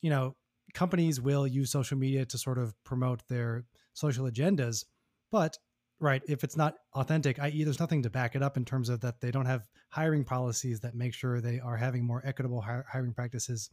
you 0.00 0.10
know, 0.10 0.34
companies 0.74 1.20
will 1.20 1.46
use 1.46 1.70
social 1.70 1.98
media 1.98 2.24
to 2.24 2.38
sort 2.38 2.58
of 2.58 2.74
promote 2.82 3.26
their 3.28 3.64
social 3.92 4.24
agendas, 4.24 4.84
but 5.30 5.58
right 6.00 6.22
if 6.28 6.44
it's 6.44 6.56
not 6.56 6.74
authentic 6.94 7.38
i.e 7.40 7.64
there's 7.64 7.80
nothing 7.80 8.02
to 8.02 8.10
back 8.10 8.36
it 8.36 8.42
up 8.42 8.56
in 8.56 8.64
terms 8.64 8.88
of 8.88 9.00
that 9.00 9.20
they 9.20 9.30
don't 9.30 9.46
have 9.46 9.66
hiring 9.90 10.24
policies 10.24 10.80
that 10.80 10.94
make 10.94 11.12
sure 11.12 11.40
they 11.40 11.58
are 11.60 11.76
having 11.76 12.04
more 12.04 12.22
equitable 12.24 12.60
hiring 12.60 13.12
practices 13.12 13.70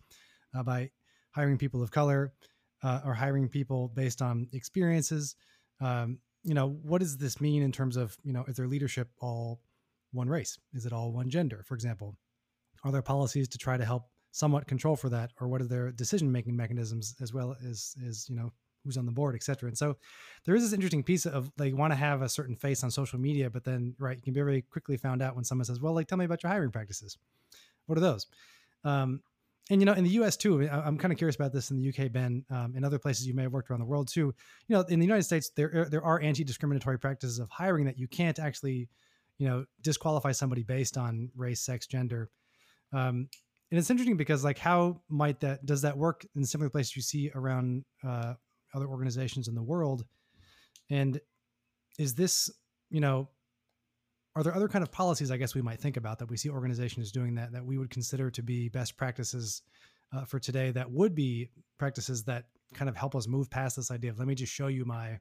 uh, 0.55 0.63
by 0.63 0.89
hiring 1.31 1.57
people 1.57 1.83
of 1.83 1.91
color 1.91 2.33
uh, 2.83 3.01
or 3.05 3.13
hiring 3.13 3.49
people 3.49 3.89
based 3.89 4.21
on 4.21 4.47
experiences. 4.53 5.35
Um, 5.81 6.19
you 6.43 6.53
know 6.53 6.77
what 6.83 7.01
does 7.01 7.17
this 7.17 7.41
mean 7.41 7.63
in 7.63 7.71
terms 7.71 7.97
of 7.97 8.15
you 8.23 8.31
know 8.31 8.45
is 8.47 8.55
their 8.55 8.67
leadership 8.67 9.09
all 9.19 9.59
one 10.11 10.29
race? 10.29 10.57
Is 10.73 10.85
it 10.85 10.93
all 10.93 11.11
one 11.11 11.29
gender 11.29 11.63
for 11.67 11.75
example? 11.75 12.15
Are 12.83 12.91
there 12.91 13.01
policies 13.01 13.47
to 13.49 13.57
try 13.57 13.77
to 13.77 13.85
help 13.85 14.03
somewhat 14.31 14.67
control 14.67 14.95
for 14.95 15.09
that 15.09 15.31
or 15.39 15.47
what 15.47 15.61
are 15.61 15.67
their 15.67 15.91
decision 15.91 16.31
making 16.31 16.55
mechanisms 16.55 17.15
as 17.21 17.33
well 17.33 17.55
as 17.67 17.95
is 18.03 18.27
you 18.29 18.35
know 18.35 18.51
who's 18.85 18.97
on 18.97 19.05
the 19.05 19.11
board, 19.11 19.35
etc. 19.35 19.67
And 19.67 19.77
so 19.77 19.97
there 20.45 20.55
is 20.55 20.63
this 20.63 20.73
interesting 20.73 21.03
piece 21.03 21.25
of 21.25 21.51
they 21.57 21.73
want 21.73 21.91
to 21.91 21.97
have 21.97 22.21
a 22.21 22.29
certain 22.29 22.55
face 22.55 22.83
on 22.83 22.91
social 22.91 23.19
media, 23.19 23.49
but 23.49 23.63
then 23.63 23.95
right, 23.99 24.15
you 24.15 24.21
can 24.21 24.33
be 24.33 24.39
very 24.39 24.61
quickly 24.61 24.95
found 24.95 25.21
out 25.21 25.35
when 25.35 25.43
someone 25.43 25.65
says, 25.65 25.81
"Well, 25.81 25.93
like, 25.93 26.07
tell 26.07 26.17
me 26.17 26.25
about 26.25 26.43
your 26.43 26.51
hiring 26.51 26.71
practices. 26.71 27.17
What 27.87 27.97
are 27.97 28.01
those?" 28.01 28.27
Um, 28.83 29.21
and 29.71 29.81
you 29.81 29.85
know, 29.85 29.93
in 29.93 30.03
the 30.03 30.11
U.S. 30.11 30.37
too, 30.37 30.69
I'm 30.69 30.97
kind 30.97 31.11
of 31.11 31.17
curious 31.17 31.35
about 31.35 31.51
this 31.51 31.71
in 31.71 31.77
the 31.77 31.83
U.K. 31.83 32.09
Ben, 32.09 32.45
um, 32.51 32.73
in 32.75 32.83
other 32.83 32.99
places 32.99 33.27
you 33.27 33.33
may 33.33 33.41
have 33.43 33.51
worked 33.51 33.71
around 33.71 33.79
the 33.79 33.85
world 33.87 34.07
too. 34.07 34.33
You 34.67 34.75
know, 34.75 34.81
in 34.81 34.99
the 34.99 35.05
United 35.05 35.23
States, 35.23 35.49
there 35.55 35.87
there 35.89 36.03
are 36.03 36.21
anti-discriminatory 36.21 36.99
practices 36.99 37.39
of 37.39 37.49
hiring 37.49 37.85
that 37.85 37.97
you 37.97 38.07
can't 38.07 38.37
actually, 38.37 38.87
you 39.39 39.47
know, 39.47 39.65
disqualify 39.81 40.33
somebody 40.33 40.61
based 40.61 40.97
on 40.97 41.31
race, 41.35 41.61
sex, 41.61 41.87
gender. 41.87 42.29
Um, 42.93 43.27
and 43.71 43.79
it's 43.79 43.89
interesting 43.89 44.17
because 44.17 44.43
like 44.43 44.59
how 44.59 45.01
might 45.09 45.39
that 45.39 45.65
does 45.65 45.81
that 45.81 45.97
work 45.97 46.25
in 46.35 46.45
similar 46.45 46.69
places 46.69 46.95
you 46.95 47.01
see 47.01 47.31
around 47.33 47.83
uh, 48.07 48.35
other 48.75 48.87
organizations 48.87 49.47
in 49.47 49.55
the 49.55 49.63
world. 49.63 50.05
And 50.89 51.19
is 51.97 52.15
this 52.15 52.49
you 52.89 52.99
know 52.99 53.29
are 54.35 54.43
there 54.43 54.55
other 54.55 54.67
kind 54.67 54.83
of 54.83 54.91
policies 54.91 55.31
i 55.31 55.37
guess 55.37 55.55
we 55.55 55.61
might 55.61 55.79
think 55.79 55.97
about 55.97 56.19
that 56.19 56.29
we 56.29 56.37
see 56.37 56.49
organizations 56.49 57.11
doing 57.11 57.35
that 57.35 57.51
that 57.51 57.65
we 57.65 57.77
would 57.77 57.89
consider 57.89 58.29
to 58.29 58.43
be 58.43 58.69
best 58.69 58.97
practices 58.97 59.61
uh, 60.13 60.25
for 60.25 60.39
today 60.39 60.71
that 60.71 60.89
would 60.91 61.15
be 61.15 61.49
practices 61.77 62.23
that 62.23 62.45
kind 62.73 62.89
of 62.89 62.95
help 62.95 63.15
us 63.15 63.27
move 63.27 63.49
past 63.49 63.75
this 63.75 63.91
idea 63.91 64.11
of 64.11 64.19
let 64.19 64.27
me 64.27 64.35
just 64.35 64.53
show 64.53 64.67
you 64.67 64.85
my 64.85 65.19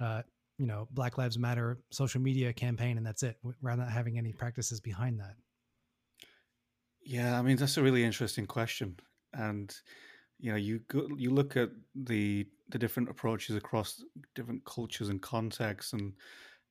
uh, 0.00 0.22
you 0.58 0.66
know 0.66 0.88
black 0.90 1.18
lives 1.18 1.38
matter 1.38 1.78
social 1.90 2.20
media 2.20 2.52
campaign 2.52 2.96
and 2.96 3.06
that's 3.06 3.22
it 3.22 3.36
rather 3.60 3.82
than 3.82 3.90
having 3.90 4.18
any 4.18 4.32
practices 4.32 4.80
behind 4.80 5.20
that? 5.20 5.34
Yeah 7.04 7.38
i 7.38 7.42
mean 7.42 7.56
that's 7.56 7.76
a 7.76 7.82
really 7.82 8.04
interesting 8.04 8.46
question. 8.46 8.96
And 9.34 9.74
you 10.38 10.50
know 10.50 10.56
you 10.56 10.80
go, 10.88 11.08
you 11.16 11.30
look 11.30 11.56
at 11.56 11.70
the 11.94 12.46
the 12.72 12.78
different 12.78 13.08
approaches 13.08 13.56
across 13.56 14.02
different 14.34 14.64
cultures 14.64 15.08
and 15.08 15.22
contexts 15.22 15.92
and 15.92 16.02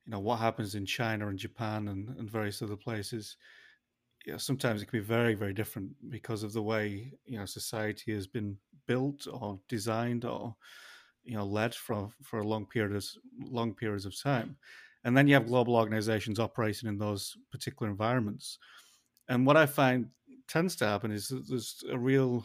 you 0.04 0.10
know 0.10 0.20
what 0.20 0.38
happens 0.38 0.74
in 0.74 0.84
China 0.84 1.28
and 1.28 1.38
Japan 1.38 1.88
and, 1.88 2.08
and 2.18 2.30
various 2.30 2.60
other 2.60 2.76
places 2.76 3.36
you 4.26 4.32
know, 4.32 4.38
sometimes 4.38 4.82
it 4.82 4.86
can 4.86 5.00
be 5.00 5.04
very 5.04 5.34
very 5.34 5.52
different 5.52 5.90
because 6.10 6.42
of 6.42 6.52
the 6.52 6.62
way 6.62 7.12
you 7.24 7.38
know 7.38 7.46
society 7.46 8.12
has 8.12 8.26
been 8.26 8.56
built 8.86 9.26
or 9.32 9.58
designed 9.68 10.24
or 10.24 10.54
you 11.24 11.36
know 11.36 11.44
led 11.44 11.74
for 11.74 12.10
for 12.22 12.40
a 12.40 12.46
long 12.46 12.66
periods 12.66 13.18
long 13.40 13.74
periods 13.74 14.06
of 14.06 14.20
time. 14.20 14.56
And 15.04 15.16
then 15.16 15.26
you 15.26 15.34
have 15.34 15.48
global 15.48 15.74
organizations 15.74 16.38
operating 16.38 16.88
in 16.88 16.96
those 16.96 17.36
particular 17.50 17.90
environments. 17.90 18.58
And 19.28 19.46
what 19.46 19.56
i 19.56 19.66
find 19.66 20.08
tends 20.48 20.76
to 20.76 20.86
happen 20.86 21.10
is 21.10 21.28
that 21.28 21.48
there's 21.48 21.82
a 21.90 21.98
real 21.98 22.44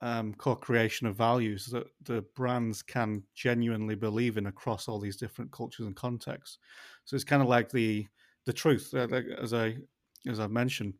um, 0.00 0.34
co-creation 0.34 1.06
of 1.06 1.16
values 1.16 1.66
that 1.66 1.86
the 2.04 2.22
brands 2.36 2.82
can 2.82 3.22
genuinely 3.34 3.96
believe 3.96 4.36
in 4.36 4.46
across 4.46 4.88
all 4.88 5.00
these 5.00 5.16
different 5.16 5.50
cultures 5.50 5.86
and 5.86 5.96
contexts. 5.96 6.58
So 7.04 7.16
it's 7.16 7.24
kind 7.24 7.42
of 7.42 7.48
like 7.48 7.70
the 7.70 8.06
the 8.46 8.52
truth, 8.52 8.94
as 8.94 9.52
I 9.52 9.76
as 10.28 10.40
I've 10.40 10.50
mentioned, 10.50 10.94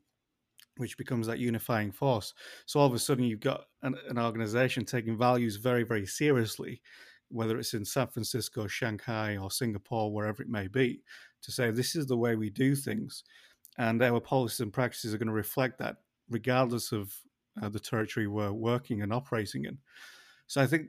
which 0.76 0.98
becomes 0.98 1.26
that 1.26 1.38
unifying 1.38 1.92
force. 1.92 2.34
So 2.66 2.80
all 2.80 2.86
of 2.86 2.94
a 2.94 2.98
sudden, 2.98 3.24
you've 3.24 3.40
got 3.40 3.64
an, 3.82 3.94
an 4.08 4.18
organization 4.18 4.84
taking 4.84 5.16
values 5.16 5.56
very 5.56 5.84
very 5.84 6.06
seriously, 6.06 6.82
whether 7.28 7.58
it's 7.58 7.74
in 7.74 7.84
San 7.84 8.08
Francisco, 8.08 8.66
Shanghai, 8.66 9.36
or 9.36 9.50
Singapore, 9.50 10.12
wherever 10.12 10.42
it 10.42 10.48
may 10.48 10.66
be, 10.66 11.02
to 11.42 11.52
say 11.52 11.70
this 11.70 11.94
is 11.94 12.06
the 12.06 12.16
way 12.16 12.34
we 12.34 12.50
do 12.50 12.74
things, 12.74 13.22
and 13.78 14.02
our 14.02 14.20
policies 14.20 14.60
and 14.60 14.72
practices 14.72 15.14
are 15.14 15.18
going 15.18 15.28
to 15.28 15.32
reflect 15.32 15.78
that, 15.78 15.98
regardless 16.28 16.90
of 16.92 17.14
uh, 17.62 17.68
the 17.68 17.80
territory 17.80 18.26
we're 18.26 18.52
working 18.52 19.02
and 19.02 19.12
operating 19.12 19.64
in. 19.64 19.78
So 20.46 20.62
I 20.62 20.66
think 20.66 20.88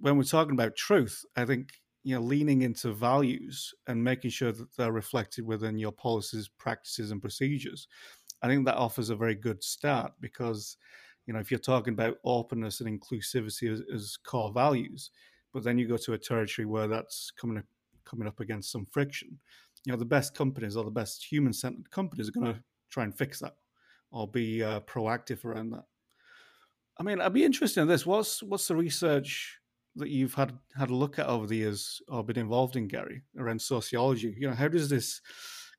when 0.00 0.16
we're 0.16 0.24
talking 0.24 0.54
about 0.54 0.76
truth, 0.76 1.24
I 1.36 1.44
think 1.44 1.72
you 2.02 2.14
know 2.14 2.22
leaning 2.22 2.62
into 2.62 2.92
values 2.92 3.74
and 3.86 4.02
making 4.02 4.30
sure 4.30 4.52
that 4.52 4.74
they're 4.76 4.92
reflected 4.92 5.44
within 5.44 5.78
your 5.78 5.92
policies, 5.92 6.48
practices, 6.48 7.10
and 7.10 7.20
procedures. 7.20 7.86
I 8.42 8.48
think 8.48 8.64
that 8.66 8.76
offers 8.76 9.10
a 9.10 9.16
very 9.16 9.34
good 9.34 9.62
start 9.62 10.12
because 10.20 10.76
you 11.26 11.34
know 11.34 11.40
if 11.40 11.50
you're 11.50 11.60
talking 11.60 11.92
about 11.94 12.18
openness 12.24 12.80
and 12.80 13.00
inclusivity 13.00 13.72
as, 13.72 13.82
as 13.92 14.16
core 14.16 14.52
values, 14.52 15.10
but 15.52 15.64
then 15.64 15.78
you 15.78 15.86
go 15.86 15.96
to 15.98 16.14
a 16.14 16.18
territory 16.18 16.66
where 16.66 16.88
that's 16.88 17.30
coming 17.30 17.58
up, 17.58 17.64
coming 18.04 18.28
up 18.28 18.40
against 18.40 18.72
some 18.72 18.86
friction. 18.90 19.38
You 19.84 19.92
know 19.92 19.98
the 19.98 20.04
best 20.06 20.34
companies 20.34 20.76
or 20.76 20.84
the 20.84 20.90
best 20.90 21.24
human-centered 21.24 21.90
companies 21.90 22.28
are 22.28 22.32
going 22.32 22.54
to 22.54 22.62
try 22.88 23.04
and 23.04 23.16
fix 23.16 23.40
that 23.40 23.56
or 24.10 24.28
be 24.28 24.62
uh, 24.62 24.80
proactive 24.80 25.44
around 25.44 25.70
that. 25.70 25.84
I 26.98 27.02
mean, 27.02 27.20
I'd 27.20 27.32
be 27.32 27.44
interested 27.44 27.80
in 27.80 27.88
this. 27.88 28.06
What's 28.06 28.42
what's 28.42 28.68
the 28.68 28.76
research 28.76 29.58
that 29.96 30.08
you've 30.08 30.34
had 30.34 30.52
had 30.76 30.90
a 30.90 30.94
look 30.94 31.18
at 31.18 31.26
over 31.26 31.46
the 31.46 31.56
years 31.56 32.00
or 32.08 32.24
been 32.24 32.38
involved 32.38 32.76
in, 32.76 32.88
Gary, 32.88 33.22
around 33.38 33.60
sociology? 33.60 34.34
You 34.38 34.48
know, 34.48 34.54
how 34.54 34.68
does 34.68 34.88
this 34.88 35.20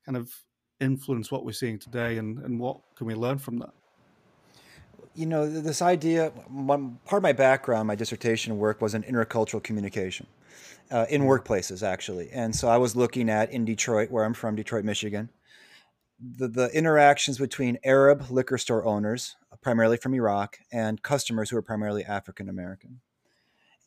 kind 0.04 0.16
of 0.16 0.32
influence 0.80 1.30
what 1.30 1.44
we're 1.44 1.52
seeing 1.52 1.78
today, 1.78 2.18
and 2.18 2.38
and 2.38 2.60
what 2.60 2.80
can 2.96 3.06
we 3.06 3.14
learn 3.14 3.38
from 3.38 3.58
that? 3.58 3.72
You 5.14 5.26
know, 5.26 5.48
this 5.48 5.80
idea. 5.80 6.30
part 6.30 7.20
of 7.20 7.22
my 7.22 7.32
background, 7.32 7.88
my 7.88 7.94
dissertation 7.94 8.58
work 8.58 8.82
was 8.82 8.94
in 8.94 9.02
intercultural 9.02 9.62
communication. 9.62 10.26
Uh, 10.90 11.04
in 11.10 11.22
mm-hmm. 11.22 11.30
workplaces 11.30 11.82
actually 11.82 12.30
and 12.30 12.54
so 12.54 12.68
i 12.68 12.76
was 12.76 12.94
looking 12.94 13.28
at 13.28 13.50
in 13.50 13.64
detroit 13.64 14.08
where 14.08 14.24
i'm 14.24 14.32
from 14.32 14.54
detroit 14.54 14.84
michigan 14.84 15.28
the, 16.36 16.46
the 16.46 16.68
interactions 16.68 17.38
between 17.38 17.76
arab 17.82 18.24
liquor 18.30 18.56
store 18.56 18.84
owners 18.84 19.34
primarily 19.62 19.96
from 19.96 20.14
Iraq, 20.14 20.58
and 20.72 21.02
customers 21.02 21.50
who 21.50 21.56
are 21.56 21.62
primarily 21.62 22.04
African 22.04 22.48
American. 22.48 23.00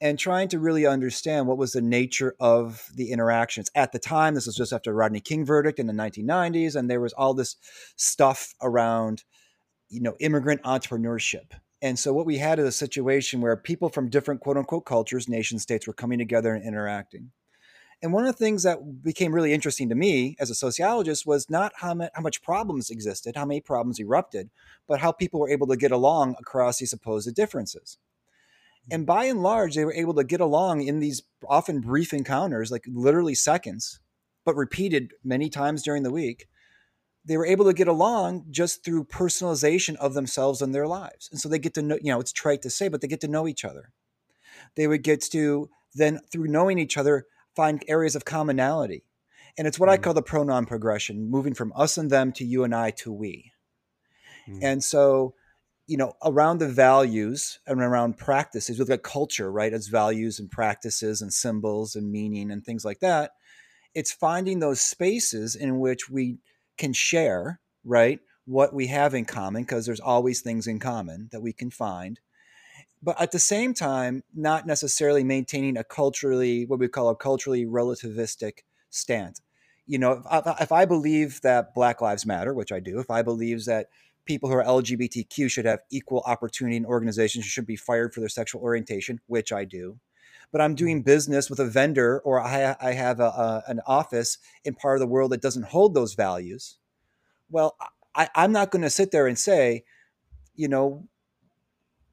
And 0.01 0.17
trying 0.17 0.47
to 0.49 0.59
really 0.59 0.85
understand 0.85 1.47
what 1.47 1.57
was 1.57 1.73
the 1.73 1.81
nature 1.81 2.35
of 2.39 2.89
the 2.95 3.11
interactions. 3.11 3.69
At 3.75 3.91
the 3.91 3.99
time, 3.99 4.33
this 4.33 4.45
was 4.45 4.55
just 4.55 4.71
after 4.71 4.93
Rodney 4.93 5.19
King 5.19 5.45
verdict 5.45 5.77
in 5.77 5.87
the 5.87 5.93
1990s, 5.93 6.75
and 6.75 6.89
there 6.89 7.01
was 7.01 7.13
all 7.13 7.33
this 7.33 7.57
stuff 7.97 8.55
around, 8.61 9.23
you 9.89 9.99
know, 10.01 10.15
immigrant 10.19 10.63
entrepreneurship. 10.63 11.51
And 11.81 11.97
so 11.97 12.13
what 12.13 12.25
we 12.25 12.37
had 12.37 12.59
is 12.59 12.65
a 12.65 12.71
situation 12.71 13.41
where 13.41 13.55
people 13.55 13.89
from 13.89 14.09
different 14.09 14.41
quote 14.41 14.57
unquote 14.57 14.85
cultures, 14.85 15.27
nation 15.27 15.59
states 15.59 15.87
were 15.87 15.93
coming 15.93 16.17
together 16.17 16.53
and 16.53 16.65
interacting. 16.65 17.31
And 18.01 18.13
one 18.13 18.25
of 18.25 18.33
the 18.33 18.43
things 18.43 18.63
that 18.63 19.03
became 19.03 19.35
really 19.35 19.53
interesting 19.53 19.89
to 19.89 19.95
me 19.95 20.35
as 20.39 20.49
a 20.49 20.55
sociologist 20.55 21.25
was 21.25 21.49
not 21.49 21.73
how, 21.77 21.93
ma- 21.93 22.07
how 22.13 22.21
much 22.21 22.41
problems 22.41 22.89
existed, 22.89 23.35
how 23.35 23.45
many 23.45 23.59
problems 23.59 23.99
erupted, 23.99 24.49
but 24.87 25.01
how 25.01 25.11
people 25.11 25.39
were 25.39 25.49
able 25.49 25.67
to 25.67 25.75
get 25.75 25.91
along 25.91 26.35
across 26.39 26.77
these 26.77 26.91
supposed 26.91 27.33
differences. 27.35 27.97
Mm-hmm. 28.83 28.95
And 28.95 29.05
by 29.05 29.25
and 29.25 29.43
large, 29.43 29.75
they 29.75 29.83
were 29.83 29.93
able 29.93 30.13
to 30.13 30.23
get 30.23 30.39
along 30.39 30.81
in 30.81 30.99
these 30.99 31.23
often 31.47 31.81
brief 31.81 32.13
encounters, 32.13 32.71
like 32.71 32.85
literally 32.87 33.35
seconds, 33.35 33.99
but 34.45 34.55
repeated 34.55 35.11
many 35.23 35.49
times 35.49 35.83
during 35.83 36.03
the 36.03 36.11
week. 36.11 36.47
They 37.25 37.35
were 37.35 37.45
able 37.45 37.65
to 37.65 37.73
get 37.73 37.89
along 37.89 38.45
just 38.49 38.85
through 38.85 39.03
personalization 39.05 39.97
of 39.97 40.13
themselves 40.13 40.61
and 40.61 40.73
their 40.73 40.87
lives. 40.87 41.27
And 41.31 41.39
so 41.39 41.49
they 41.49 41.59
get 41.59 41.73
to 41.73 41.81
know, 41.81 41.97
you 42.01 42.13
know, 42.13 42.21
it's 42.21 42.31
trite 42.31 42.61
to 42.61 42.69
say, 42.69 42.87
but 42.87 43.01
they 43.01 43.09
get 43.09 43.19
to 43.21 43.27
know 43.27 43.45
each 43.45 43.65
other. 43.65 43.91
They 44.75 44.87
would 44.87 45.03
get 45.03 45.21
to 45.31 45.69
then, 45.93 46.21
through 46.31 46.47
knowing 46.47 46.79
each 46.79 46.97
other, 46.97 47.25
find 47.59 47.83
areas 47.89 48.15
of 48.15 48.23
commonality. 48.23 49.03
And 49.57 49.67
it's 49.67 49.77
what 49.77 49.89
mm. 49.89 49.91
I 49.91 49.97
call 49.97 50.13
the 50.13 50.21
pronoun 50.21 50.65
progression, 50.65 51.29
moving 51.29 51.53
from 51.53 51.73
us 51.75 51.97
and 51.97 52.09
them 52.09 52.31
to 52.33 52.45
you 52.45 52.63
and 52.63 52.73
I 52.73 52.91
to 52.91 53.11
we. 53.11 53.51
Mm. 54.49 54.59
And 54.61 54.83
so, 54.83 55.33
you 55.85 55.97
know, 55.97 56.13
around 56.23 56.59
the 56.59 56.69
values 56.69 57.59
and 57.67 57.81
around 57.81 58.17
practices, 58.17 58.79
we've 58.79 58.87
got 58.87 59.03
culture, 59.03 59.51
right, 59.51 59.73
as 59.73 59.87
values 59.87 60.39
and 60.39 60.49
practices 60.49 61.21
and 61.21 61.33
symbols 61.33 61.95
and 61.95 62.09
meaning 62.09 62.49
and 62.49 62.63
things 62.63 62.85
like 62.85 63.01
that. 63.01 63.31
It's 63.93 64.13
finding 64.13 64.59
those 64.59 64.79
spaces 64.79 65.53
in 65.53 65.79
which 65.79 66.09
we 66.09 66.37
can 66.77 66.93
share, 66.93 67.59
right, 67.83 68.19
what 68.45 68.73
we 68.73 68.87
have 68.87 69.13
in 69.13 69.25
common 69.25 69.63
because 69.63 69.85
there's 69.85 69.99
always 69.99 70.39
things 70.39 70.65
in 70.65 70.79
common 70.79 71.27
that 71.33 71.41
we 71.41 71.51
can 71.51 71.71
find 71.71 72.21
but 73.01 73.19
at 73.21 73.31
the 73.31 73.39
same 73.39 73.73
time 73.73 74.23
not 74.33 74.67
necessarily 74.67 75.23
maintaining 75.23 75.77
a 75.77 75.83
culturally 75.83 76.65
what 76.65 76.79
we 76.79 76.87
call 76.87 77.09
a 77.09 77.15
culturally 77.15 77.65
relativistic 77.65 78.59
stance. 78.89 79.41
You 79.85 79.99
know 79.99 80.11
if 80.11 80.25
I, 80.27 80.55
if 80.61 80.71
I 80.71 80.85
believe 80.85 81.41
that 81.41 81.73
black 81.73 82.01
lives 82.01 82.25
matter 82.25 82.53
which 82.53 82.71
i 82.71 82.79
do 82.79 82.99
if 82.99 83.09
i 83.09 83.21
believe 83.21 83.65
that 83.65 83.87
people 84.25 84.49
who 84.49 84.55
are 84.55 84.63
lgbtq 84.63 85.49
should 85.49 85.65
have 85.65 85.79
equal 85.91 86.21
opportunity 86.27 86.77
in 86.77 86.85
organizations 86.85 87.45
should 87.45 87.65
be 87.65 87.75
fired 87.75 88.13
for 88.13 88.19
their 88.19 88.29
sexual 88.29 88.61
orientation 88.61 89.19
which 89.25 89.51
i 89.51 89.65
do 89.65 89.97
but 90.51 90.61
i'm 90.61 90.71
mm-hmm. 90.71 90.85
doing 90.85 91.01
business 91.01 91.49
with 91.49 91.59
a 91.59 91.65
vendor 91.65 92.19
or 92.19 92.39
i, 92.39 92.75
I 92.79 92.91
have 92.91 93.19
a, 93.19 93.23
a, 93.23 93.63
an 93.67 93.81
office 93.87 94.37
in 94.63 94.75
part 94.75 94.97
of 94.97 94.99
the 94.99 95.07
world 95.07 95.31
that 95.31 95.41
doesn't 95.41 95.65
hold 95.65 95.95
those 95.95 96.13
values 96.13 96.77
well 97.49 97.75
I, 98.13 98.29
i'm 98.35 98.51
not 98.51 98.69
going 98.69 98.83
to 98.83 98.91
sit 98.91 99.09
there 99.09 99.25
and 99.25 99.39
say 99.39 99.83
you 100.55 100.67
know 100.67 101.07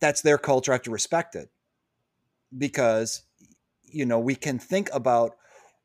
that's 0.01 0.23
their 0.23 0.39
culture. 0.39 0.73
I 0.73 0.77
have 0.77 0.83
to 0.83 0.91
respect 0.91 1.35
it 1.35 1.51
because 2.57 3.23
you 3.85 4.07
know 4.07 4.19
we 4.19 4.35
can 4.35 4.59
think 4.59 4.89
about 4.93 5.37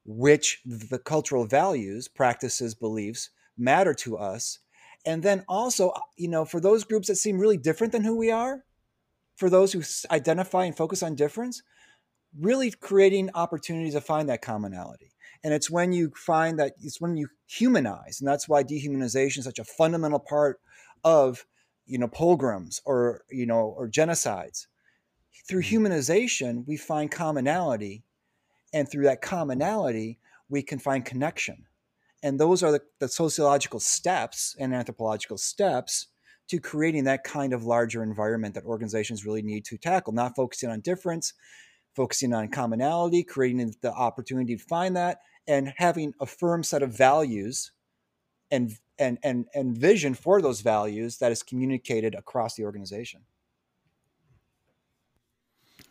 which 0.06 0.62
the 0.66 1.00
cultural 1.00 1.46
values, 1.46 2.08
practices, 2.08 2.76
beliefs 2.76 3.30
matter 3.58 3.94
to 3.94 4.18
us, 4.18 4.60
and 5.06 5.24
then 5.24 5.44
also 5.48 5.90
uh, 5.90 6.00
you 6.18 6.28
know 6.28 6.46
for 6.46 6.60
those 6.60 6.84
groups 6.84 7.08
that 7.08 7.16
seem 7.16 7.40
really 7.40 7.58
different 7.58 7.94
than 7.94 8.04
who 8.04 8.18
we 8.18 8.32
are, 8.32 8.64
for 9.36 9.50
those 9.50 9.74
who 9.74 9.82
identify 10.12 10.66
and 10.66 10.76
focus 10.76 11.04
on 11.04 11.16
difference, 11.16 11.62
really 12.40 12.72
creating 12.72 13.30
opportunities 13.36 13.94
to 13.94 14.02
find 14.02 14.30
that 14.30 14.42
commonality. 14.42 15.12
And 15.44 15.54
it's 15.54 15.72
when 15.72 15.92
you 15.92 16.12
find 16.16 16.60
that 16.60 16.74
it's 16.80 17.02
when 17.02 17.18
you 17.18 17.28
humanize, 17.48 18.20
and 18.20 18.28
that's 18.28 18.48
why 18.48 18.64
dehumanization 18.64 19.40
is 19.40 19.46
such 19.46 19.60
a 19.60 19.64
fundamental 19.64 20.20
part 20.20 20.60
of 21.04 21.46
you 21.92 21.98
know 21.98 22.08
pogroms 22.08 22.82
or 22.86 23.22
you 23.30 23.46
know 23.46 23.76
or 23.78 23.90
genocides. 23.90 24.68
Through 25.48 25.64
mm-hmm. 25.64 25.86
humanization 25.86 26.64
we 26.68 26.78
find 26.78 27.12
commonality 27.12 28.04
and 28.74 28.90
through 28.90 29.04
that 29.06 29.22
commonality 29.22 30.20
we 30.50 30.64
can 30.64 30.80
find 30.80 31.06
connection. 31.06 31.66
And 32.24 32.40
those 32.40 32.62
are 32.62 32.72
the, 32.72 32.82
the 33.00 33.08
sociological 33.08 33.80
steps 33.80 34.56
and 34.60 34.74
anthropological 34.74 35.38
steps 35.38 36.08
to 36.50 36.60
creating 36.60 37.06
that 37.06 37.24
kind 37.24 37.54
of 37.54 37.64
larger 37.64 38.04
environment 38.04 38.56
that 38.56 38.66
organizations 38.66 39.26
really 39.26 39.42
need 39.42 39.66
to 39.66 39.78
tackle. 39.78 40.14
Not 40.14 40.36
focusing 40.36 40.70
on 40.70 40.82
difference 40.82 41.34
focusing 41.96 42.34
on 42.34 42.48
commonality 42.48 43.24
creating 43.24 43.74
the 43.82 43.92
opportunity 43.92 44.56
to 44.56 44.64
find 44.64 44.96
that 44.96 45.20
and 45.48 45.74
having 45.78 46.14
a 46.22 46.26
firm 46.26 46.64
set 46.64 46.84
of 46.84 46.96
values 46.96 47.72
and 48.50 48.72
and 49.02 49.18
and 49.24 49.48
and 49.54 49.78
vision 49.78 50.14
for 50.14 50.42
those 50.42 50.62
values 50.62 51.18
that 51.18 51.32
is 51.32 51.44
communicated 51.44 52.16
across 52.16 52.56
the 52.56 52.64
organization 52.64 53.22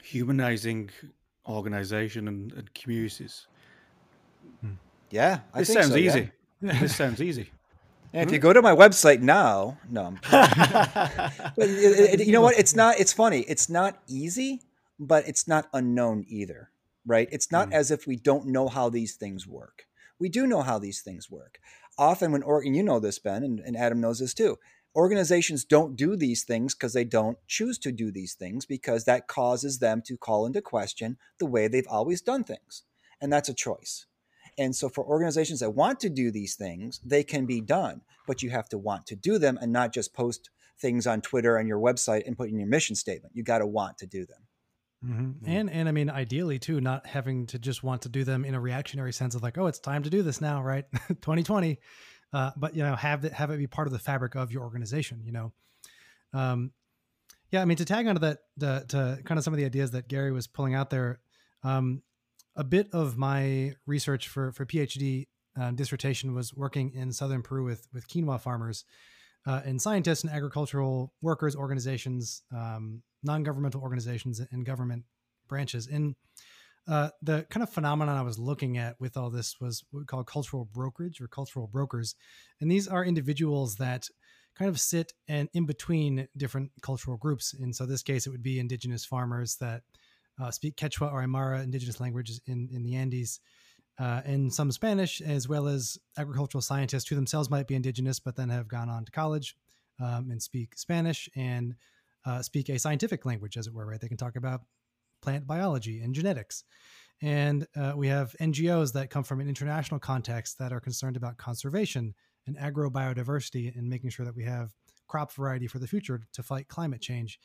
humanizing 0.02 0.88
organization 1.46 2.28
and, 2.28 2.52
and 2.52 2.72
communities 2.72 3.46
hmm. 4.60 4.72
yeah 5.10 5.40
I 5.52 5.60
this 5.60 5.72
sounds 5.72 5.88
so, 5.88 5.96
easy 5.96 6.30
yeah. 6.62 6.78
this 6.80 6.96
sounds 6.96 7.20
easy 7.20 7.50
and 8.12 8.28
if 8.28 8.32
you 8.32 8.40
go 8.40 8.52
to 8.52 8.60
my 8.60 8.74
website 8.74 9.20
now, 9.20 9.78
no, 9.88 10.16
but 10.32 11.54
it, 11.58 12.20
it, 12.20 12.26
you 12.26 12.32
know 12.32 12.40
what? 12.40 12.58
It's 12.58 12.74
not. 12.74 12.98
It's 12.98 13.12
funny. 13.12 13.42
It's 13.42 13.68
not 13.68 14.02
easy, 14.08 14.62
but 14.98 15.28
it's 15.28 15.46
not 15.46 15.68
unknown 15.72 16.24
either, 16.28 16.70
right? 17.06 17.28
It's 17.30 17.52
not 17.52 17.70
mm. 17.70 17.74
as 17.74 17.92
if 17.92 18.08
we 18.08 18.16
don't 18.16 18.46
know 18.46 18.66
how 18.66 18.88
these 18.88 19.14
things 19.14 19.46
work. 19.46 19.86
We 20.18 20.28
do 20.28 20.48
know 20.48 20.62
how 20.62 20.80
these 20.80 21.02
things 21.02 21.30
work 21.30 21.60
often 22.00 22.32
when 22.32 22.42
or 22.42 22.62
and 22.62 22.74
you 22.74 22.82
know 22.82 22.98
this 22.98 23.18
ben 23.18 23.44
and, 23.44 23.60
and 23.60 23.76
adam 23.76 24.00
knows 24.00 24.18
this 24.18 24.34
too 24.34 24.58
organizations 24.96 25.64
don't 25.64 25.94
do 25.94 26.16
these 26.16 26.42
things 26.42 26.74
because 26.74 26.92
they 26.92 27.04
don't 27.04 27.38
choose 27.46 27.78
to 27.78 27.92
do 27.92 28.10
these 28.10 28.34
things 28.34 28.66
because 28.66 29.04
that 29.04 29.28
causes 29.28 29.78
them 29.78 30.02
to 30.04 30.16
call 30.16 30.46
into 30.46 30.60
question 30.60 31.16
the 31.38 31.46
way 31.46 31.68
they've 31.68 31.86
always 31.88 32.20
done 32.20 32.42
things 32.42 32.82
and 33.20 33.32
that's 33.32 33.48
a 33.48 33.54
choice. 33.54 34.06
And 34.58 34.74
so 34.74 34.88
for 34.88 35.04
organizations 35.04 35.60
that 35.60 35.74
want 35.74 36.00
to 36.00 36.10
do 36.10 36.30
these 36.30 36.56
things 36.56 37.00
they 37.04 37.22
can 37.22 37.46
be 37.46 37.60
done 37.60 38.00
but 38.26 38.42
you 38.42 38.50
have 38.50 38.68
to 38.70 38.78
want 38.78 39.06
to 39.06 39.16
do 39.16 39.38
them 39.38 39.58
and 39.60 39.72
not 39.72 39.92
just 39.92 40.14
post 40.14 40.50
things 40.80 41.06
on 41.06 41.20
twitter 41.20 41.56
and 41.56 41.68
your 41.68 41.78
website 41.78 42.26
and 42.26 42.36
put 42.36 42.48
in 42.48 42.58
your 42.58 42.68
mission 42.68 42.96
statement. 42.96 43.36
You 43.36 43.44
got 43.44 43.58
to 43.58 43.66
want 43.66 43.98
to 43.98 44.06
do 44.06 44.26
them 44.26 44.40
Mm-hmm. 45.04 45.48
And 45.48 45.70
and 45.70 45.88
I 45.88 45.92
mean, 45.92 46.10
ideally 46.10 46.58
too, 46.58 46.80
not 46.80 47.06
having 47.06 47.46
to 47.46 47.58
just 47.58 47.82
want 47.82 48.02
to 48.02 48.08
do 48.08 48.24
them 48.24 48.44
in 48.44 48.54
a 48.54 48.60
reactionary 48.60 49.12
sense 49.12 49.34
of 49.34 49.42
like, 49.42 49.56
oh, 49.56 49.66
it's 49.66 49.78
time 49.78 50.02
to 50.02 50.10
do 50.10 50.22
this 50.22 50.40
now, 50.40 50.62
right? 50.62 50.84
2020. 51.08 51.78
Uh, 52.32 52.50
but 52.56 52.76
you 52.76 52.82
know, 52.82 52.94
have 52.94 53.24
it 53.24 53.32
have 53.32 53.50
it 53.50 53.58
be 53.58 53.66
part 53.66 53.88
of 53.88 53.92
the 53.92 53.98
fabric 53.98 54.34
of 54.34 54.52
your 54.52 54.62
organization. 54.62 55.22
You 55.24 55.32
know, 55.32 55.52
um, 56.34 56.72
yeah. 57.50 57.62
I 57.62 57.64
mean, 57.64 57.78
to 57.78 57.84
tag 57.84 58.06
onto 58.06 58.20
that, 58.20 58.38
the, 58.56 58.84
to 58.88 59.22
kind 59.24 59.38
of 59.38 59.44
some 59.44 59.54
of 59.54 59.58
the 59.58 59.64
ideas 59.64 59.92
that 59.92 60.06
Gary 60.06 60.32
was 60.32 60.46
pulling 60.46 60.74
out 60.74 60.90
there. 60.90 61.20
Um, 61.62 62.02
a 62.56 62.64
bit 62.64 62.88
of 62.92 63.16
my 63.16 63.74
research 63.86 64.28
for 64.28 64.52
for 64.52 64.66
PhD 64.66 65.28
uh, 65.58 65.70
dissertation 65.70 66.34
was 66.34 66.54
working 66.54 66.92
in 66.94 67.12
southern 67.12 67.42
Peru 67.42 67.64
with 67.64 67.86
with 67.92 68.06
quinoa 68.08 68.40
farmers 68.40 68.84
uh, 69.46 69.62
and 69.64 69.80
scientists 69.80 70.24
and 70.24 70.32
agricultural 70.32 71.14
workers 71.22 71.56
organizations 71.56 72.42
um, 72.54 73.02
non-governmental 73.22 73.80
organizations 73.80 74.40
and 74.50 74.64
government 74.64 75.04
branches. 75.48 75.86
And 75.86 76.14
uh, 76.88 77.10
the 77.22 77.46
kind 77.50 77.62
of 77.62 77.70
phenomenon 77.70 78.16
I 78.16 78.22
was 78.22 78.38
looking 78.38 78.78
at 78.78 79.00
with 79.00 79.16
all 79.16 79.30
this 79.30 79.60
was 79.60 79.84
what 79.90 80.00
we 80.00 80.06
call 80.06 80.24
cultural 80.24 80.68
brokerage 80.72 81.20
or 81.20 81.28
cultural 81.28 81.66
brokers, 81.66 82.14
and 82.60 82.70
these 82.70 82.88
are 82.88 83.04
individuals 83.04 83.76
that 83.76 84.08
kind 84.56 84.68
of 84.68 84.80
sit 84.80 85.12
and 85.28 85.48
in 85.52 85.66
between 85.66 86.26
different 86.36 86.72
cultural 86.82 87.16
groups. 87.16 87.54
And 87.54 87.76
so, 87.76 87.86
this 87.86 88.02
case, 88.02 88.26
it 88.26 88.30
would 88.30 88.42
be 88.42 88.58
indigenous 88.58 89.04
farmers 89.04 89.56
that 89.56 89.82
uh, 90.42 90.50
speak 90.50 90.76
Quechua 90.76 91.12
or 91.12 91.22
Aymara 91.22 91.62
indigenous 91.62 92.00
languages 92.00 92.40
in 92.46 92.68
in 92.72 92.82
the 92.82 92.96
Andes. 92.96 93.40
Uh, 93.98 94.22
and 94.24 94.52
some 94.52 94.72
Spanish, 94.72 95.20
as 95.20 95.46
well 95.46 95.68
as 95.68 95.98
agricultural 96.16 96.62
scientists 96.62 97.08
who 97.08 97.14
themselves 97.14 97.50
might 97.50 97.66
be 97.66 97.74
indigenous, 97.74 98.18
but 98.18 98.34
then 98.34 98.48
have 98.48 98.66
gone 98.66 98.88
on 98.88 99.04
to 99.04 99.12
college 99.12 99.56
um, 100.00 100.30
and 100.30 100.42
speak 100.42 100.78
Spanish 100.78 101.28
and 101.36 101.74
uh, 102.24 102.42
speak 102.42 102.68
a 102.68 102.78
scientific 102.78 103.24
language, 103.24 103.56
as 103.56 103.66
it 103.66 103.74
were, 103.74 103.86
right? 103.86 104.00
They 104.00 104.08
can 104.08 104.16
talk 104.16 104.36
about 104.36 104.62
plant 105.22 105.46
biology 105.46 106.00
and 106.00 106.14
genetics. 106.14 106.64
And 107.22 107.66
uh, 107.76 107.92
we 107.96 108.08
have 108.08 108.34
NGOs 108.40 108.92
that 108.94 109.10
come 109.10 109.24
from 109.24 109.40
an 109.40 109.48
international 109.48 110.00
context 110.00 110.58
that 110.58 110.72
are 110.72 110.80
concerned 110.80 111.16
about 111.16 111.36
conservation 111.36 112.14
and 112.46 112.56
agrobiodiversity 112.56 113.76
and 113.76 113.88
making 113.88 114.10
sure 114.10 114.24
that 114.24 114.34
we 114.34 114.44
have 114.44 114.72
crop 115.06 115.32
variety 115.32 115.66
for 115.66 115.78
the 115.78 115.86
future 115.86 116.22
to 116.32 116.42
fight 116.42 116.68
climate 116.68 117.00
change. 117.00 117.38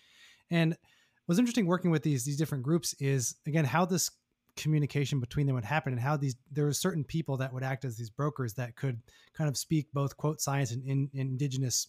And 0.50 0.78
what's 1.26 1.40
interesting 1.40 1.66
working 1.66 1.92
with 1.92 2.04
these 2.04 2.24
these 2.24 2.38
different 2.38 2.64
groups 2.64 2.94
is 3.00 3.36
again 3.46 3.66
how 3.66 3.86
this 3.86 4.12
communication 4.56 5.20
between 5.20 5.46
them 5.46 5.56
would 5.56 5.66
happen 5.66 5.92
and 5.92 6.02
how 6.02 6.16
these 6.16 6.36
there 6.52 6.66
were 6.66 6.74
certain 6.74 7.04
people 7.04 7.38
that 7.38 7.52
would 7.52 7.64
act 7.64 7.84
as 7.84 7.98
these 7.98 8.10
brokers 8.10 8.54
that 8.54 8.76
could 8.76 9.02
kind 9.34 9.50
of 9.50 9.58
speak 9.58 9.88
both 9.94 10.16
quote 10.16 10.40
science 10.40 10.72
and 10.72 10.84
in, 10.86 11.10
indigenous 11.14 11.88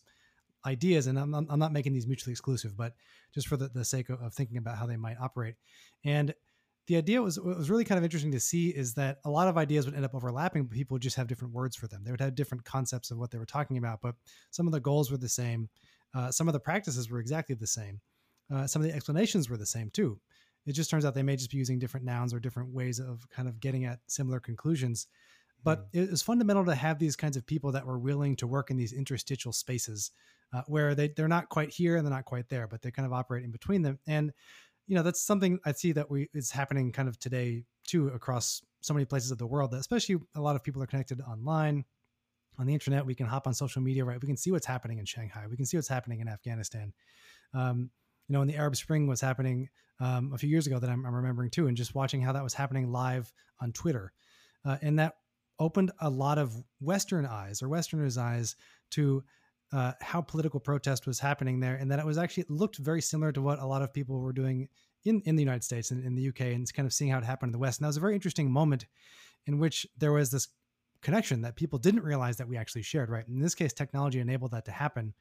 ideas 0.67 1.07
and 1.07 1.19
I'm, 1.19 1.35
I'm 1.35 1.59
not 1.59 1.73
making 1.73 1.93
these 1.93 2.07
mutually 2.07 2.33
exclusive 2.33 2.77
but 2.77 2.95
just 3.35 3.49
for 3.49 3.57
the, 3.57 3.69
the 3.69 3.85
sake 3.85 4.09
of, 4.11 4.21
of, 4.21 4.35
thinking 4.35 4.59
about 4.59 4.77
how 4.77 4.87
they 4.87 4.97
might 4.97 5.17
operate. 5.21 5.55
And 6.05 6.35
the 6.87 6.97
idea 6.97 7.23
was 7.23 7.39
what 7.39 7.57
was 7.57 7.71
really 7.71 7.85
kind 7.85 7.99
of 7.99 8.05
interesting 8.05 8.33
to 8.33 8.41
see 8.41 8.69
is 8.71 8.95
that 8.95 9.19
a 9.25 9.31
lot 9.31 9.49
of 9.49 9.57
ideas 9.57 9.87
would 9.87 9.95
end 9.95 10.05
up 10.05 10.15
overlapping 10.15 10.65
but 10.65 10.75
people 10.75 10.95
would 10.97 11.03
just 11.03 11.17
have 11.17 11.27
different 11.27 11.55
words 11.55 11.77
for 11.77 11.87
them. 11.87 12.03
They 12.05 12.11
would 12.11 12.21
have 12.21 12.35
different 12.35 12.65
concepts 12.65 13.11
of 13.11 13.19
what 13.19 13.31
they 13.31 13.39
were 13.39 13.47
talking 13.47 13.79
about 13.79 14.01
but 14.03 14.15
some 14.51 14.67
of 14.67 14.73
the 14.73 14.81
goals 14.81 15.11
were 15.11 15.17
the 15.17 15.29
same. 15.29 15.69
Uh, 16.15 16.31
some 16.31 16.49
of 16.49 16.53
the 16.53 16.61
practices 16.61 17.11
were 17.11 17.21
exactly 17.21 17.55
the 17.55 17.67
same. 17.67 18.01
Uh, 18.53 18.67
some 18.67 18.83
of 18.83 18.89
the 18.89 18.95
explanations 18.95 19.51
were 19.51 19.57
the 19.57 19.67
same 19.67 19.91
too. 19.91 20.19
It 20.67 20.73
just 20.73 20.91
turns 20.91 21.05
out 21.05 21.15
they 21.15 21.23
may 21.23 21.37
just 21.37 21.51
be 21.51 21.59
using 21.59 21.79
different 21.79 22.07
nouns 22.07 22.35
or 22.35 22.41
different 22.41 22.71
ways 22.73 22.99
of 22.99 23.29
kind 23.31 23.49
of 23.49 23.61
getting 23.61 23.85
at 23.85 24.01
similar 24.09 24.41
conclusions 24.41 25.07
but 25.67 25.89
it 25.93 26.13
was 26.13 26.23
fundamental 26.23 26.65
to 26.65 26.77
have 26.77 27.01
these 27.01 27.17
kinds 27.17 27.37
of 27.37 27.45
people 27.45 27.73
that 27.73 27.85
were 27.85 27.99
willing 27.99 28.37
to 28.37 28.47
work 28.47 28.71
in 28.71 28.77
these 28.77 28.93
interstitial 28.93 29.53
spaces 29.53 30.13
uh, 30.53 30.63
where 30.69 30.95
they 30.95 31.09
they're 31.09 31.27
not 31.27 31.49
quite 31.49 31.71
here 31.71 31.97
and 31.97 32.07
they're 32.07 32.15
not 32.15 32.25
quite 32.25 32.49
there, 32.49 32.69
but 32.69 32.83
they 32.83 32.93
kind 32.93 33.05
of 33.05 33.13
operate 33.13 33.43
in 33.43 33.51
between 33.51 33.83
them. 33.83 33.99
And 34.07 34.33
you 34.87 34.95
know 34.95 35.03
that's 35.03 35.21
something 35.21 35.59
I 35.65 35.73
see 35.73 35.91
that 35.91 36.09
we 36.09 36.29
is 36.33 36.53
happening 36.53 36.93
kind 36.93 37.09
of 37.09 37.19
today 37.19 37.65
too 37.85 38.11
across 38.11 38.63
so 38.81 38.95
many 38.95 39.07
places 39.07 39.33
of 39.33 39.39
the 39.39 39.47
world. 39.47 39.73
That 39.73 39.79
especially 39.79 40.19
a 40.37 40.41
lot 40.41 40.55
of 40.55 40.63
people 40.63 40.81
are 40.85 40.87
connected 40.87 41.21
online 41.21 41.85
on 42.61 42.67
the 42.67 42.73
internet. 42.73 43.05
We 43.05 43.17
can 43.17 43.27
hop 43.27 43.49
on 43.49 43.53
social 43.53 43.83
media, 43.83 44.05
right? 44.05 44.23
We 44.23 44.29
can 44.29 44.37
see 44.37 44.53
what's 44.53 44.67
happening 44.67 44.99
in 44.99 45.05
Shanghai. 45.05 45.47
We 45.51 45.57
can 45.57 45.67
see 45.67 45.77
what's 45.77 45.89
happening 45.89 46.21
in 46.21 46.29
Afghanistan. 46.29 46.93
Um, 47.53 47.91
you 48.29 48.35
know, 48.35 48.39
when 48.39 48.47
the 48.49 48.57
Arab 48.57 48.77
Spring 48.77 49.09
was 49.09 49.21
happening 49.21 49.69
um, 49.99 50.31
a 50.33 50.39
few 50.39 50.49
years 50.49 50.69
ago, 50.69 50.79
that 50.79 50.89
I'm, 50.89 51.05
I'm, 51.05 51.15
remembering 51.15 51.51
too, 51.51 51.67
and 51.67 51.77
just 51.77 51.97
watching 51.97 52.23
how 52.23 52.33
that 52.35 52.45
was 52.45 52.55
happening 52.55 52.93
live 52.93 53.33
on 53.61 53.73
Twitter, 53.73 54.13
uh, 54.65 54.77
and 54.81 55.01
that 55.01 55.15
opened 55.59 55.93
a 56.01 56.11
lot 56.11 56.39
of 56.39 56.55
Western 56.81 57.27
eyes 57.27 57.63
or 57.63 57.69
Westerners' 57.69 58.19
eyes 58.19 58.57
to 58.91 59.25
uh, 59.73 59.93
how 60.01 60.21
political 60.21 60.61
protest 60.61 61.07
was 61.07 61.19
happening 61.19 61.61
there, 61.61 61.75
and 61.75 61.91
that 61.91 61.99
it 61.99 62.07
was 62.07 62.19
actually 62.19 62.43
it 62.43 62.51
looked 62.51 62.77
very 62.77 63.03
similar 63.03 63.33
to 63.33 63.43
what 63.43 63.59
a 63.59 63.67
lot 63.67 63.83
of 63.83 63.93
people 63.93 64.21
were 64.21 64.33
doing 64.33 64.69
in, 65.05 65.21
in 65.25 65.37
the 65.37 65.43
United 65.43 65.65
States 65.65 65.91
and 65.91 66.05
in 66.05 66.15
the 66.15 66.29
UK, 66.29 66.41
and 66.41 66.73
kind 66.73 66.87
of 66.87 66.93
seeing 66.93 67.11
how 67.11 67.19
it 67.19 67.25
happened 67.25 67.49
in 67.49 67.53
the 67.53 67.59
West. 67.59 67.81
And 67.81 67.85
that 67.85 67.89
was 67.89 67.97
a 67.97 68.01
very 68.01 68.15
interesting 68.15 68.51
moment 68.51 68.87
in 69.47 69.59
which 69.59 69.87
there 69.99 70.13
was 70.13 70.31
this 70.31 70.49
connection 71.03 71.43
that 71.43 71.57
people 71.57 71.79
didn't 71.79 72.03
realize 72.03 72.37
that 72.37 72.49
we 72.49 72.57
actually 72.57 72.83
shared. 72.83 73.11
Right. 73.11 73.27
In 73.27 73.41
this 73.41 73.55
case, 73.55 73.73
technology 73.73 74.21
enabled 74.21 74.53
that 74.53 74.65
to 74.67 74.73
happen. 74.73 75.15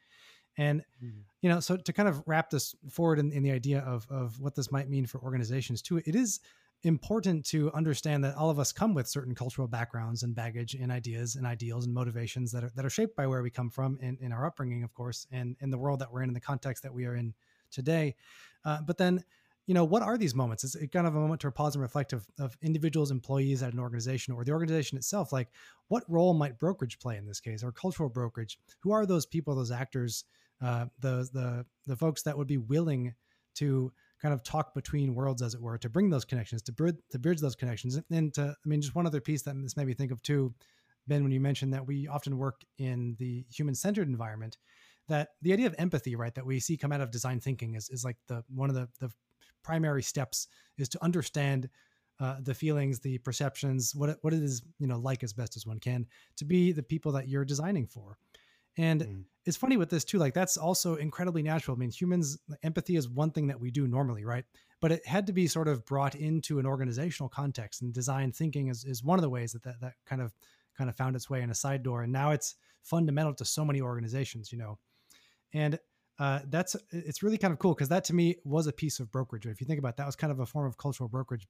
And 0.58 0.82
mm-hmm. 1.04 1.20
you 1.42 1.50
know, 1.50 1.60
so 1.60 1.76
to 1.78 1.94
kind 1.94 2.08
of 2.08 2.24
wrap 2.26 2.50
this 2.50 2.76
forward 2.90 3.20
in, 3.20 3.32
in 3.32 3.44
the 3.44 3.52
idea 3.52 3.80
of 3.80 4.08
of 4.10 4.40
what 4.40 4.56
this 4.56 4.72
might 4.72 4.90
mean 4.90 5.06
for 5.06 5.20
organizations 5.22 5.82
too, 5.82 6.02
it 6.06 6.16
is 6.16 6.40
important 6.86 7.46
to 7.46 7.72
understand 7.74 8.24
that 8.24 8.36
all 8.36 8.50
of 8.50 8.60
us 8.60 8.72
come 8.72 8.94
with 8.94 9.08
certain 9.08 9.36
cultural 9.36 9.68
backgrounds 9.68 10.24
and 10.24 10.34
baggage 10.36 10.76
and 10.76 10.92
ideas 10.92 11.36
and 11.36 11.46
ideals 11.46 11.86
and 11.86 11.94
motivations 11.94 12.52
that 12.52 12.64
are 12.64 12.72
that 12.76 12.86
are 12.86 12.90
shaped 12.90 13.16
by 13.16 13.28
where 13.28 13.42
we 13.42 13.50
come 13.50 13.70
from 13.70 13.98
in, 14.02 14.18
in 14.22 14.32
our 14.32 14.46
upbringing, 14.46 14.84
of 14.84 14.94
course, 14.94 15.28
and 15.32 15.56
in 15.60 15.70
the 15.72 15.78
world 15.78 16.00
that 16.00 16.12
we're 16.12 16.22
in, 16.22 16.30
in 16.30 16.34
the 16.34 16.40
context 16.40 16.84
that 16.84 16.94
we 16.94 17.06
are 17.06 17.16
in 17.16 17.34
today. 17.72 18.16
Uh, 18.64 18.82
but 18.82 18.98
then, 18.98 19.24
you 19.66 19.74
know, 19.74 19.84
what 19.84 20.04
are 20.04 20.18
these 20.18 20.36
moments? 20.36 20.64
It's 20.64 20.76
kind 20.94 21.08
of 21.08 21.16
a 21.16 21.20
moment 21.20 21.42
to 21.42 21.52
pause 21.52 21.76
and 21.76 21.82
reflect 21.82 22.14
of, 22.14 22.28
of 22.40 22.56
individuals, 22.62 23.12
employees 23.12 23.64
at 23.64 23.74
an 23.74 23.80
organization 23.80 24.34
or 24.34 24.44
the 24.44 24.52
organization 24.52 24.98
itself. 24.98 25.34
Like, 25.34 25.50
what 25.88 26.04
role 26.08 26.34
might 26.34 26.60
brokerage 26.60 27.00
play 27.00 27.18
in 27.18 27.26
this 27.26 27.40
case, 27.40 27.64
or 27.64 27.72
cultural 27.72 28.10
brokerage? 28.10 28.60
Who 28.80 28.92
are 28.92 29.06
those 29.06 29.26
people, 29.26 29.56
those 29.56 29.72
actors, 29.72 30.24
uh, 30.62 30.86
the 31.00 31.28
the 31.34 31.66
the 31.88 31.96
folks 31.96 32.22
that 32.24 32.38
would 32.38 32.48
be 32.48 32.58
willing 32.58 33.16
to 33.56 33.92
kind 34.26 34.34
of 34.34 34.42
talk 34.42 34.74
between 34.74 35.14
worlds, 35.14 35.44
as 35.44 35.54
it 35.54 35.62
were, 35.62 35.78
to 35.78 35.88
bring 35.88 36.10
those 36.10 36.26
connections, 36.26 36.64
to 36.64 36.72
bridge, 36.72 36.96
to 37.12 37.20
bridge 37.20 37.40
those 37.40 37.56
connections. 37.56 38.00
And 38.10 38.34
to, 38.34 38.56
I 38.66 38.68
mean, 38.68 38.82
just 38.82 38.96
one 38.96 39.06
other 39.06 39.22
piece 39.22 39.44
that 39.44 39.56
this 39.62 39.78
made 39.78 39.86
me 39.86 39.94
think 39.94 40.12
of 40.12 40.20
too, 40.24 40.52
Ben, 41.06 41.22
when 41.22 41.32
you 41.32 41.40
mentioned 41.40 41.72
that 41.76 41.86
we 41.86 42.08
often 42.08 42.40
work 42.40 42.62
in 42.80 43.16
the 43.20 43.46
human 43.56 43.76
centered 43.76 44.08
environment, 44.08 44.58
that 45.10 45.30
the 45.44 45.54
idea 45.54 45.68
of 45.68 45.76
empathy, 45.78 46.16
right, 46.16 46.34
that 46.34 46.44
we 46.44 46.60
see 46.60 46.76
come 46.76 46.92
out 46.92 47.02
of 47.02 47.12
design 47.12 47.40
thinking 47.40 47.76
is, 47.76 47.88
is 47.90 48.04
like 48.04 48.18
the 48.28 48.44
one 48.50 48.72
of 48.72 48.76
the, 48.76 48.90
the 49.00 49.12
primary 49.64 50.02
steps 50.02 50.48
is 50.80 50.90
to 50.90 51.04
understand 51.04 51.70
uh, 52.20 52.38
the 52.42 52.56
feelings, 52.56 53.00
the 53.02 53.20
perceptions, 53.20 53.94
what 53.94 54.10
it, 54.10 54.18
what 54.22 54.34
it 54.34 54.42
is, 54.42 54.64
you 54.80 54.88
know, 54.88 54.98
like 54.98 55.24
as 55.24 55.34
best 55.34 55.56
as 55.56 55.68
one 55.68 55.80
can 55.80 56.08
to 56.38 56.46
be 56.46 56.72
the 56.72 56.82
people 56.82 57.12
that 57.12 57.28
you're 57.28 57.46
designing 57.46 57.86
for. 57.86 58.18
And 58.78 59.02
mm. 59.02 59.24
it's 59.46 59.58
funny 59.58 59.78
with 59.78 59.90
this 59.90 60.04
too, 60.04 60.18
like 60.18 60.34
that's 60.34 60.58
also 60.58 60.96
incredibly 60.96 61.42
natural. 61.44 61.78
I 61.78 61.80
mean, 61.80 61.92
humans, 61.92 62.38
empathy 62.64 62.96
is 62.96 63.10
one 63.10 63.32
thing 63.32 63.48
that 63.48 63.60
we 63.60 63.72
do 63.72 63.88
normally, 63.88 64.26
right? 64.26 64.46
But 64.82 64.92
it 64.92 65.06
had 65.06 65.28
to 65.28 65.34
be 65.34 65.48
sort 65.48 65.68
of 65.68 65.86
brought 65.86 66.16
into 66.16 66.60
an 66.60 66.66
organizational 66.66 67.30
context 67.30 67.82
and 67.82 67.94
design 67.94 68.32
thinking 68.32 68.68
is, 68.68 68.84
is 68.84 69.04
one 69.04 69.18
of 69.18 69.24
the 69.24 69.30
ways 69.30 69.54
that, 69.54 69.64
that 69.64 69.80
that 69.82 69.94
kind 70.06 70.22
of 70.22 70.34
kind 70.78 70.90
of 70.90 70.96
found 70.96 71.16
its 71.16 71.30
way 71.30 71.42
in 71.42 71.50
a 71.50 71.56
side 71.56 71.84
door. 71.84 72.04
And 72.04 72.12
now 72.12 72.32
it's 72.32 72.56
fundamental 72.84 73.34
to 73.36 73.46
so 73.46 73.64
many 73.64 73.82
organizations, 73.82 74.52
you 74.52 74.58
know. 74.58 74.78
And 75.54 75.80
uh, 76.20 76.40
that's 76.50 76.76
it's 76.92 77.24
really 77.24 77.38
kind 77.38 77.54
of 77.54 77.60
cool 77.60 77.74
because 77.74 77.90
that 77.90 78.04
to 78.06 78.14
me 78.14 78.38
was 78.44 78.68
a 78.68 78.74
piece 78.74 79.00
of 79.00 79.12
brokerage. 79.12 79.46
If 79.46 79.62
you 79.62 79.68
think 79.68 79.80
about 79.80 79.90
it, 79.90 79.98
that 79.98 80.06
was 80.06 80.16
kind 80.16 80.32
of 80.32 80.40
a 80.40 80.46
form 80.46 80.68
of 80.68 80.78
cultural 80.78 81.10
brokerage, 81.10 81.48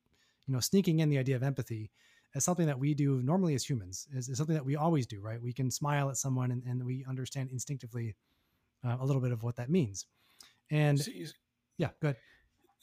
you 0.47 0.53
know, 0.53 0.59
sneaking 0.59 0.99
in 0.99 1.09
the 1.09 1.17
idea 1.17 1.35
of 1.35 1.43
empathy 1.43 1.91
as 2.35 2.43
something 2.43 2.67
that 2.67 2.77
we 2.77 2.93
do 2.93 3.21
normally 3.23 3.55
as 3.55 3.63
humans 3.63 4.07
is, 4.13 4.29
is, 4.29 4.37
something 4.37 4.55
that 4.55 4.65
we 4.65 4.75
always 4.75 5.07
do 5.07 5.19
right? 5.21 5.41
We 5.41 5.53
can 5.53 5.71
smile 5.71 6.09
at 6.09 6.17
someone 6.17 6.51
and, 6.51 6.61
and 6.63 6.85
we 6.85 7.05
understand 7.07 7.49
instinctively 7.51 8.15
uh, 8.85 8.97
a 8.99 9.05
little 9.05 9.21
bit 9.21 9.31
of 9.31 9.41
what 9.41 9.55
that 9.55 9.69
means. 9.69 10.05
And 10.69 10.99
see, 10.99 11.27
yeah 11.77 11.89
good 12.01 12.15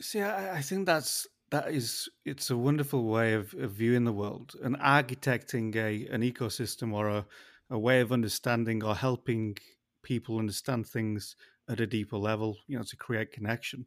see 0.00 0.20
I, 0.20 0.58
I, 0.58 0.60
think 0.60 0.86
that's 0.86 1.26
that 1.50 1.70
is 1.70 2.08
it's 2.24 2.50
a 2.50 2.56
wonderful 2.56 3.04
way 3.04 3.34
of, 3.34 3.54
of 3.54 3.72
viewing 3.72 4.04
the 4.04 4.12
world 4.12 4.54
and 4.62 4.76
architecting 4.78 5.74
a 5.76 6.06
an 6.12 6.22
ecosystem 6.22 6.92
or 6.92 7.08
a, 7.08 7.26
a 7.70 7.78
way 7.78 8.00
of 8.00 8.12
understanding 8.12 8.82
or 8.82 8.94
helping 8.94 9.56
people 10.02 10.38
understand 10.38 10.86
things 10.86 11.36
at 11.68 11.80
a 11.80 11.86
deeper 11.86 12.16
level 12.16 12.58
you 12.66 12.76
know 12.76 12.84
to 12.84 12.96
create 12.96 13.32
connection 13.32 13.86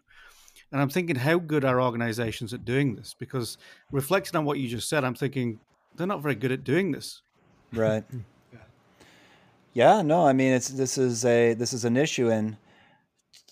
and 0.71 0.81
I'm 0.81 0.89
thinking, 0.89 1.15
how 1.15 1.37
good 1.37 1.63
are 1.63 1.81
organizations 1.81 2.53
at 2.53 2.65
doing 2.65 2.95
this? 2.95 3.15
Because 3.17 3.57
reflecting 3.91 4.37
on 4.37 4.45
what 4.45 4.59
you 4.59 4.67
just 4.67 4.89
said, 4.89 5.03
I'm 5.03 5.15
thinking 5.15 5.59
they're 5.95 6.07
not 6.07 6.21
very 6.21 6.35
good 6.35 6.51
at 6.51 6.63
doing 6.63 6.91
this. 6.91 7.21
Right. 7.73 8.03
yeah. 8.51 8.59
yeah. 9.73 10.01
No, 10.01 10.25
I 10.25 10.33
mean, 10.33 10.53
it's 10.53 10.69
this 10.69 10.97
is 10.97 11.23
a 11.25 11.53
this 11.53 11.73
is 11.73 11.85
an 11.85 11.97
issue, 11.97 12.29
and 12.29 12.57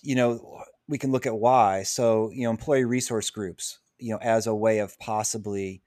you 0.02 0.14
know 0.14 0.62
we 0.88 0.98
can 0.98 1.12
look 1.12 1.26
at 1.26 1.36
why. 1.36 1.82
So 1.82 2.30
you 2.32 2.44
know, 2.44 2.50
employee 2.50 2.84
resource 2.84 3.30
groups, 3.30 3.78
you 3.98 4.12
know, 4.12 4.18
as 4.20 4.46
a 4.46 4.54
way 4.54 4.78
of 4.80 4.98
possibly 4.98 5.82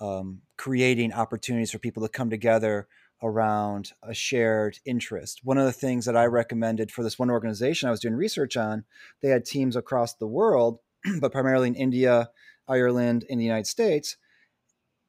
um, 0.00 0.42
creating 0.56 1.12
opportunities 1.12 1.70
for 1.70 1.78
people 1.78 2.02
to 2.02 2.08
come 2.08 2.30
together 2.30 2.86
around 3.22 3.92
a 4.02 4.14
shared 4.14 4.78
interest. 4.84 5.40
One 5.42 5.58
of 5.58 5.64
the 5.64 5.72
things 5.72 6.04
that 6.04 6.16
I 6.16 6.26
recommended 6.26 6.90
for 6.90 7.02
this 7.02 7.18
one 7.18 7.30
organization 7.30 7.88
I 7.88 7.90
was 7.90 8.00
doing 8.00 8.14
research 8.14 8.56
on, 8.56 8.84
they 9.22 9.28
had 9.28 9.44
teams 9.44 9.76
across 9.76 10.14
the 10.14 10.26
world, 10.26 10.78
but 11.20 11.32
primarily 11.32 11.68
in 11.68 11.74
India, 11.74 12.30
Ireland, 12.68 13.24
in 13.28 13.38
the 13.38 13.44
United 13.44 13.66
States. 13.66 14.16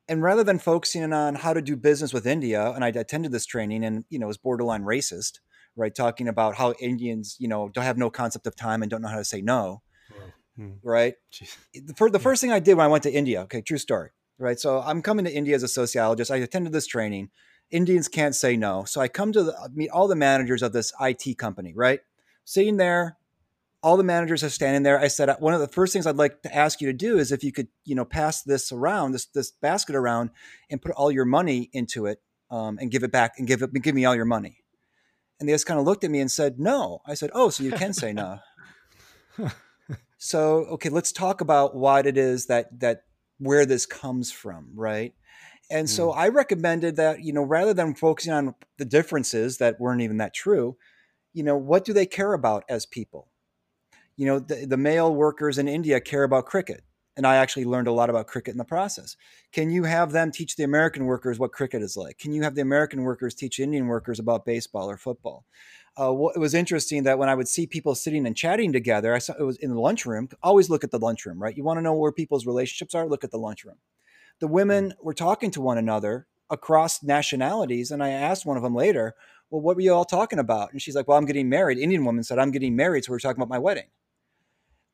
And 0.08 0.24
rather 0.24 0.44
than 0.44 0.58
focusing 0.58 1.14
on 1.14 1.36
how 1.36 1.54
to 1.54 1.62
do 1.62 1.76
business 1.76 2.14
with 2.14 2.26
India, 2.26 2.72
and 2.72 2.84
I 2.84 2.88
attended 2.88 3.32
this 3.32 3.46
training 3.46 3.86
and 3.86 4.06
you 4.10 4.18
know 4.18 4.26
was 4.26 4.38
borderline 4.38 4.84
racist, 4.84 5.40
right? 5.76 5.94
Talking 5.94 6.28
about 6.28 6.56
how 6.56 6.74
Indians, 6.80 7.36
you 7.40 7.48
know, 7.48 7.70
don't 7.70 7.84
have 7.84 7.98
no 7.98 8.10
concept 8.10 8.48
of 8.48 8.56
time 8.56 8.82
and 8.82 8.90
don't 8.90 9.04
know 9.04 9.08
how 9.08 9.18
to 9.18 9.24
say 9.24 9.42
no. 9.42 9.84
Hmm. 10.58 10.72
Right. 10.84 11.14
For 11.96 12.10
the 12.10 12.20
first 12.20 12.42
thing 12.42 12.52
I 12.52 12.60
did 12.60 12.76
when 12.76 12.86
I 12.86 12.90
went 12.90 13.04
to 13.04 13.12
India, 13.12 13.42
okay, 13.44 13.62
true 13.62 13.78
story. 13.78 14.10
Right. 14.40 14.60
So 14.60 14.82
I'm 14.82 15.02
coming 15.02 15.26
to 15.26 15.32
India 15.32 15.56
as 15.56 15.64
a 15.64 15.68
sociologist. 15.68 16.32
I 16.32 16.38
attended 16.38 16.74
this 16.74 16.88
training 16.88 17.30
Indians 17.72 18.08
can't 18.08 18.36
say 18.36 18.58
no. 18.58 18.84
So 18.86 19.02
I 19.02 19.08
come 19.08 19.32
to 19.32 19.44
the, 19.44 19.70
meet 19.74 19.90
all 19.90 20.08
the 20.08 20.16
managers 20.16 20.62
of 20.62 20.74
this 20.74 20.92
IT 21.00 21.38
company, 21.38 21.74
right? 21.76 22.00
Sitting 22.46 22.78
there, 22.78 23.18
all 23.82 23.96
the 23.96 24.04
managers 24.04 24.44
are 24.44 24.50
standing 24.50 24.84
there. 24.84 25.00
I 25.00 25.08
said, 25.08 25.34
one 25.40 25.54
of 25.54 25.62
the 25.62 25.68
first 25.68 25.94
things 25.94 26.06
I'd 26.06 26.18
like 26.18 26.42
to 26.42 26.56
ask 26.56 26.82
you 26.82 26.88
to 26.88 26.94
do 26.94 27.18
is 27.18 27.32
if 27.32 27.44
you 27.44 27.52
could, 27.52 27.68
you 27.86 27.96
know, 27.96 28.06
pass 28.06 28.42
this 28.42 28.72
around, 28.72 29.14
this 29.14 29.26
this 29.28 29.52
basket 29.52 29.96
around, 29.96 30.32
and 30.70 30.82
put 30.82 30.92
all 30.92 31.12
your 31.12 31.26
money 31.26 31.70
into 31.72 32.06
it, 32.06 32.22
um, 32.52 32.78
and 32.82 32.92
give 32.92 33.04
it 33.04 33.12
back, 33.12 33.34
and 33.38 33.48
give 33.48 33.62
it, 33.62 33.72
give 33.74 33.96
me 33.96 34.06
all 34.06 34.16
your 34.16 34.26
money. 34.26 34.64
And 35.40 35.48
they 35.48 35.54
just 35.54 35.66
kind 35.66 35.80
of 35.80 35.86
looked 35.86 36.04
at 36.04 36.12
me 36.12 36.20
and 36.20 36.30
said, 36.30 36.60
no. 36.60 37.02
I 37.06 37.14
said, 37.14 37.30
oh, 37.34 37.50
so 37.50 37.64
you 37.64 37.72
can 37.72 37.94
say 37.94 38.12
no. 38.12 38.40
so 40.18 40.66
okay, 40.72 40.90
let's 40.90 41.14
talk 41.14 41.40
about 41.40 41.76
what 41.76 42.06
it 42.06 42.18
is 42.18 42.48
that 42.48 42.80
that 42.80 43.04
where 43.38 43.66
this 43.66 43.86
comes 43.86 44.32
from, 44.32 44.72
right? 44.76 45.14
And 45.70 45.88
mm. 45.88 45.90
so 45.90 46.12
I 46.12 46.30
recommended 46.30 46.96
that, 46.96 47.24
you 47.24 47.34
know, 47.34 47.44
rather 47.44 47.74
than 47.74 47.96
focusing 47.96 48.34
on 48.34 48.56
the 48.78 48.86
differences 48.86 49.58
that 49.58 49.80
weren't 49.80 50.02
even 50.02 50.18
that 50.18 50.34
true, 50.34 50.78
you 51.34 51.44
know, 51.44 51.58
what 51.58 51.86
do 51.86 51.94
they 51.94 52.06
care 52.06 52.34
about 52.34 52.64
as 52.70 52.86
people? 52.86 53.28
You 54.18 54.26
know, 54.26 54.40
the, 54.40 54.66
the 54.66 54.78
male 54.78 55.14
workers 55.14 55.58
in 55.58 55.68
India 55.68 56.02
care 56.02 56.24
about 56.24 56.46
cricket. 56.46 56.84
And 57.16 57.28
I 57.28 57.36
actually 57.36 57.66
learned 57.66 57.88
a 57.88 57.92
lot 57.92 58.10
about 58.10 58.28
cricket 58.28 58.54
in 58.54 58.58
the 58.58 58.64
process. 58.64 59.18
Can 59.52 59.70
you 59.70 59.84
have 59.84 60.12
them 60.12 60.32
teach 60.32 60.56
the 60.56 60.64
American 60.64 61.06
workers 61.06 61.38
what 61.38 61.52
cricket 61.52 61.82
is 61.82 61.98
like? 61.98 62.18
Can 62.18 62.32
you 62.32 62.44
have 62.44 62.56
the 62.56 62.62
American 62.62 63.02
workers 63.02 63.36
teach 63.36 63.60
Indian 63.60 63.88
workers 63.88 64.20
about 64.20 64.46
baseball 64.46 64.90
or 64.90 64.96
football? 64.98 65.46
Uh, 66.00 66.14
it 66.34 66.40
was 66.40 66.54
interesting 66.54 67.04
that 67.04 67.20
when 67.20 67.28
I 67.28 67.36
would 67.36 67.50
see 67.50 67.68
people 67.68 67.94
sitting 67.94 68.26
and 68.26 68.38
chatting 68.38 68.72
together, 68.72 69.14
I 69.14 69.18
saw 69.18 69.34
it 69.38 69.44
was 69.44 69.58
in 69.58 69.72
the 69.72 69.80
lunchroom. 69.80 70.30
Always 70.42 70.70
look 70.70 70.86
at 70.86 70.92
the 70.92 71.00
lunchroom, 71.00 71.42
right? 71.42 71.56
You 71.56 71.64
want 71.64 71.78
to 71.78 71.82
know 71.82 71.94
where 71.94 72.14
people's 72.14 72.46
relationships 72.46 72.96
are? 72.96 73.06
Look 73.06 73.26
at 73.26 73.32
the 73.32 73.38
lunchroom 73.38 73.78
the 74.40 74.48
women 74.48 74.94
were 75.02 75.14
talking 75.14 75.52
to 75.52 75.62
one 75.62 75.78
another 75.78 76.28
across 76.50 77.04
nationalities. 77.04 77.92
And 77.92 78.04
I 78.04 78.10
asked 78.10 78.46
one 78.46 78.58
of 78.58 78.64
them 78.64 78.76
later, 78.76 79.16
well, 79.50 79.62
what 79.62 79.76
were 79.76 79.82
you 79.82 79.94
all 79.94 80.06
talking 80.06 80.40
about? 80.40 80.72
And 80.72 80.82
she's 80.82 80.96
like, 80.96 81.08
well, 81.08 81.18
I'm 81.18 81.26
getting 81.26 81.50
married. 81.50 81.78
Indian 81.78 82.06
woman 82.06 82.24
said, 82.24 82.40
I'm 82.40 82.52
getting 82.52 82.76
married. 82.76 83.06
So 83.06 83.12
we 83.12 83.18
are 83.18 83.20
talking 83.20 83.42
about 83.42 83.50
my 83.50 83.60
wedding. 83.60 83.88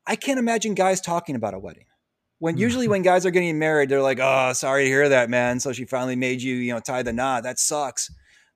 I 0.06 0.16
can't 0.16 0.38
imagine 0.38 0.74
guys 0.74 1.00
talking 1.00 1.34
about 1.34 1.54
a 1.54 1.58
wedding. 1.58 1.86
When 2.38 2.54
hmm. 2.54 2.60
usually 2.60 2.88
when 2.88 3.02
guys 3.02 3.26
are 3.26 3.30
getting 3.30 3.58
married, 3.58 3.88
they're 3.88 4.02
like, 4.02 4.20
oh, 4.20 4.52
sorry 4.52 4.84
to 4.84 4.90
hear 4.90 5.08
that, 5.08 5.30
man. 5.30 5.60
So 5.60 5.72
she 5.72 5.84
finally 5.84 6.16
made 6.16 6.42
you, 6.42 6.56
you 6.56 6.72
know, 6.72 6.80
tie 6.80 7.02
the 7.02 7.12
knot. 7.12 7.42
That 7.42 7.58
sucks. 7.58 8.10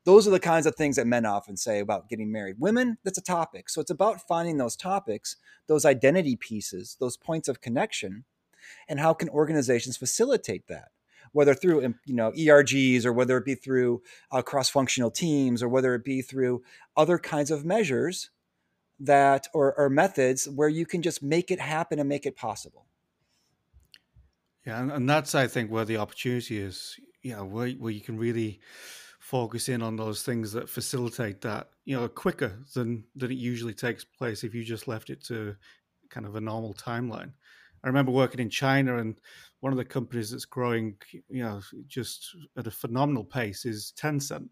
Those 0.04 0.26
are 0.26 0.30
the 0.30 0.40
kinds 0.40 0.64
of 0.66 0.76
things 0.76 0.96
that 0.96 1.06
men 1.06 1.26
often 1.26 1.58
say 1.58 1.78
about 1.78 2.08
getting 2.08 2.32
married. 2.32 2.56
Women, 2.58 2.96
that's 3.04 3.18
a 3.18 3.22
topic. 3.22 3.68
So 3.68 3.82
it's 3.82 3.90
about 3.90 4.26
finding 4.26 4.56
those 4.56 4.74
topics, 4.74 5.36
those 5.66 5.84
identity 5.84 6.36
pieces, 6.36 6.96
those 6.98 7.18
points 7.18 7.48
of 7.48 7.60
connection 7.60 8.24
and 8.88 9.00
how 9.00 9.14
can 9.14 9.28
organizations 9.28 9.96
facilitate 9.96 10.66
that? 10.68 10.88
Whether 11.32 11.54
through 11.54 11.82
you 12.06 12.14
know 12.14 12.32
ergs 12.32 13.04
or 13.04 13.12
whether 13.12 13.36
it 13.36 13.44
be 13.44 13.54
through 13.54 14.02
uh, 14.32 14.42
cross-functional 14.42 15.10
teams 15.12 15.62
or 15.62 15.68
whether 15.68 15.94
it 15.94 16.04
be 16.04 16.22
through 16.22 16.62
other 16.96 17.18
kinds 17.18 17.50
of 17.50 17.64
measures 17.64 18.30
that 18.98 19.46
or, 19.54 19.74
or 19.78 19.88
methods 19.88 20.48
where 20.48 20.68
you 20.68 20.84
can 20.84 21.02
just 21.02 21.22
make 21.22 21.50
it 21.50 21.60
happen 21.60 21.98
and 21.98 22.08
make 22.08 22.26
it 22.26 22.36
possible. 22.36 22.86
Yeah 24.66 24.80
and, 24.80 24.92
and 24.92 25.08
that's 25.08 25.34
i 25.34 25.46
think 25.46 25.70
where 25.70 25.86
the 25.86 25.96
opportunity 25.96 26.58
is 26.58 26.98
you 27.22 27.34
know 27.34 27.44
where, 27.44 27.70
where 27.70 27.92
you 27.92 28.00
can 28.00 28.18
really 28.18 28.60
focus 29.18 29.68
in 29.68 29.82
on 29.82 29.96
those 29.96 30.22
things 30.22 30.52
that 30.52 30.68
facilitate 30.68 31.40
that 31.42 31.68
you 31.84 31.96
know 31.96 32.08
quicker 32.08 32.58
than 32.74 33.04
than 33.14 33.30
it 33.30 33.38
usually 33.38 33.74
takes 33.74 34.04
place 34.04 34.44
if 34.44 34.54
you 34.54 34.64
just 34.64 34.88
left 34.88 35.10
it 35.10 35.22
to 35.24 35.54
kind 36.08 36.26
of 36.26 36.36
a 36.36 36.40
normal 36.40 36.74
timeline 36.74 37.32
I 37.82 37.88
remember 37.88 38.12
working 38.12 38.40
in 38.40 38.50
China, 38.50 38.98
and 38.98 39.16
one 39.60 39.72
of 39.72 39.78
the 39.78 39.84
companies 39.84 40.30
that's 40.30 40.44
growing, 40.44 40.96
you 41.28 41.42
know, 41.42 41.60
just 41.86 42.36
at 42.56 42.66
a 42.66 42.70
phenomenal 42.70 43.24
pace 43.24 43.64
is 43.64 43.92
Tencent, 43.96 44.48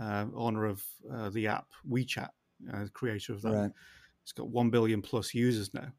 uh, 0.00 0.26
owner 0.34 0.66
of 0.66 0.84
uh, 1.12 1.30
the 1.30 1.46
app 1.46 1.66
WeChat, 1.88 2.28
uh, 2.72 2.86
creator 2.92 3.32
of 3.32 3.42
that. 3.42 3.52
Right. 3.52 3.70
It's 4.22 4.32
got 4.32 4.48
one 4.48 4.70
billion 4.70 5.02
plus 5.02 5.34
users 5.34 5.72
now, 5.72 5.92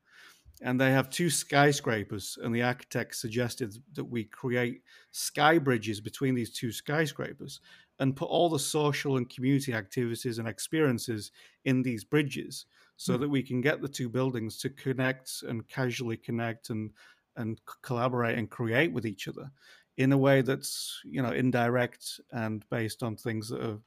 and 0.62 0.80
they 0.80 0.92
have 0.92 1.10
two 1.10 1.30
skyscrapers, 1.30 2.38
and 2.42 2.54
the 2.54 2.64
architect 2.64 3.16
suggested 3.16 3.78
that 3.94 4.04
we 4.04 4.26
create 4.26 4.82
sky 5.12 5.58
bridges 5.58 6.02
between 6.02 6.36
these 6.36 6.52
two 6.52 6.74
skyscrapers 6.74 7.62
and 8.00 8.16
put 8.16 8.30
all 8.30 8.50
the 8.50 8.60
social 8.60 9.18
and 9.18 9.30
community 9.30 9.74
activities 9.74 10.38
and 10.38 10.48
experiences 10.48 11.32
in 11.66 11.82
these 11.82 12.04
bridges 12.04 12.66
so 12.98 13.16
mm. 13.16 13.22
that 13.22 13.30
we 13.30 13.42
can 13.42 13.62
get 13.62 13.82
the 13.82 13.88
two 13.88 14.10
buildings 14.10 14.58
to 14.58 14.70
connect 14.70 15.44
and 15.48 15.68
casually 15.68 16.18
connect 16.18 16.70
and 16.70 16.92
and 17.38 17.62
collaborate 17.84 18.38
and 18.38 18.50
create 18.50 18.92
with 18.92 19.06
each 19.06 19.28
other 19.28 19.50
in 19.98 20.12
a 20.12 20.18
way 20.18 20.42
that's 20.42 21.00
you 21.06 21.22
know 21.22 21.32
indirect 21.32 22.20
and 22.32 22.66
based 22.70 23.04
on 23.04 23.16
things 23.16 23.50
that 23.50 23.64
are 23.64 23.80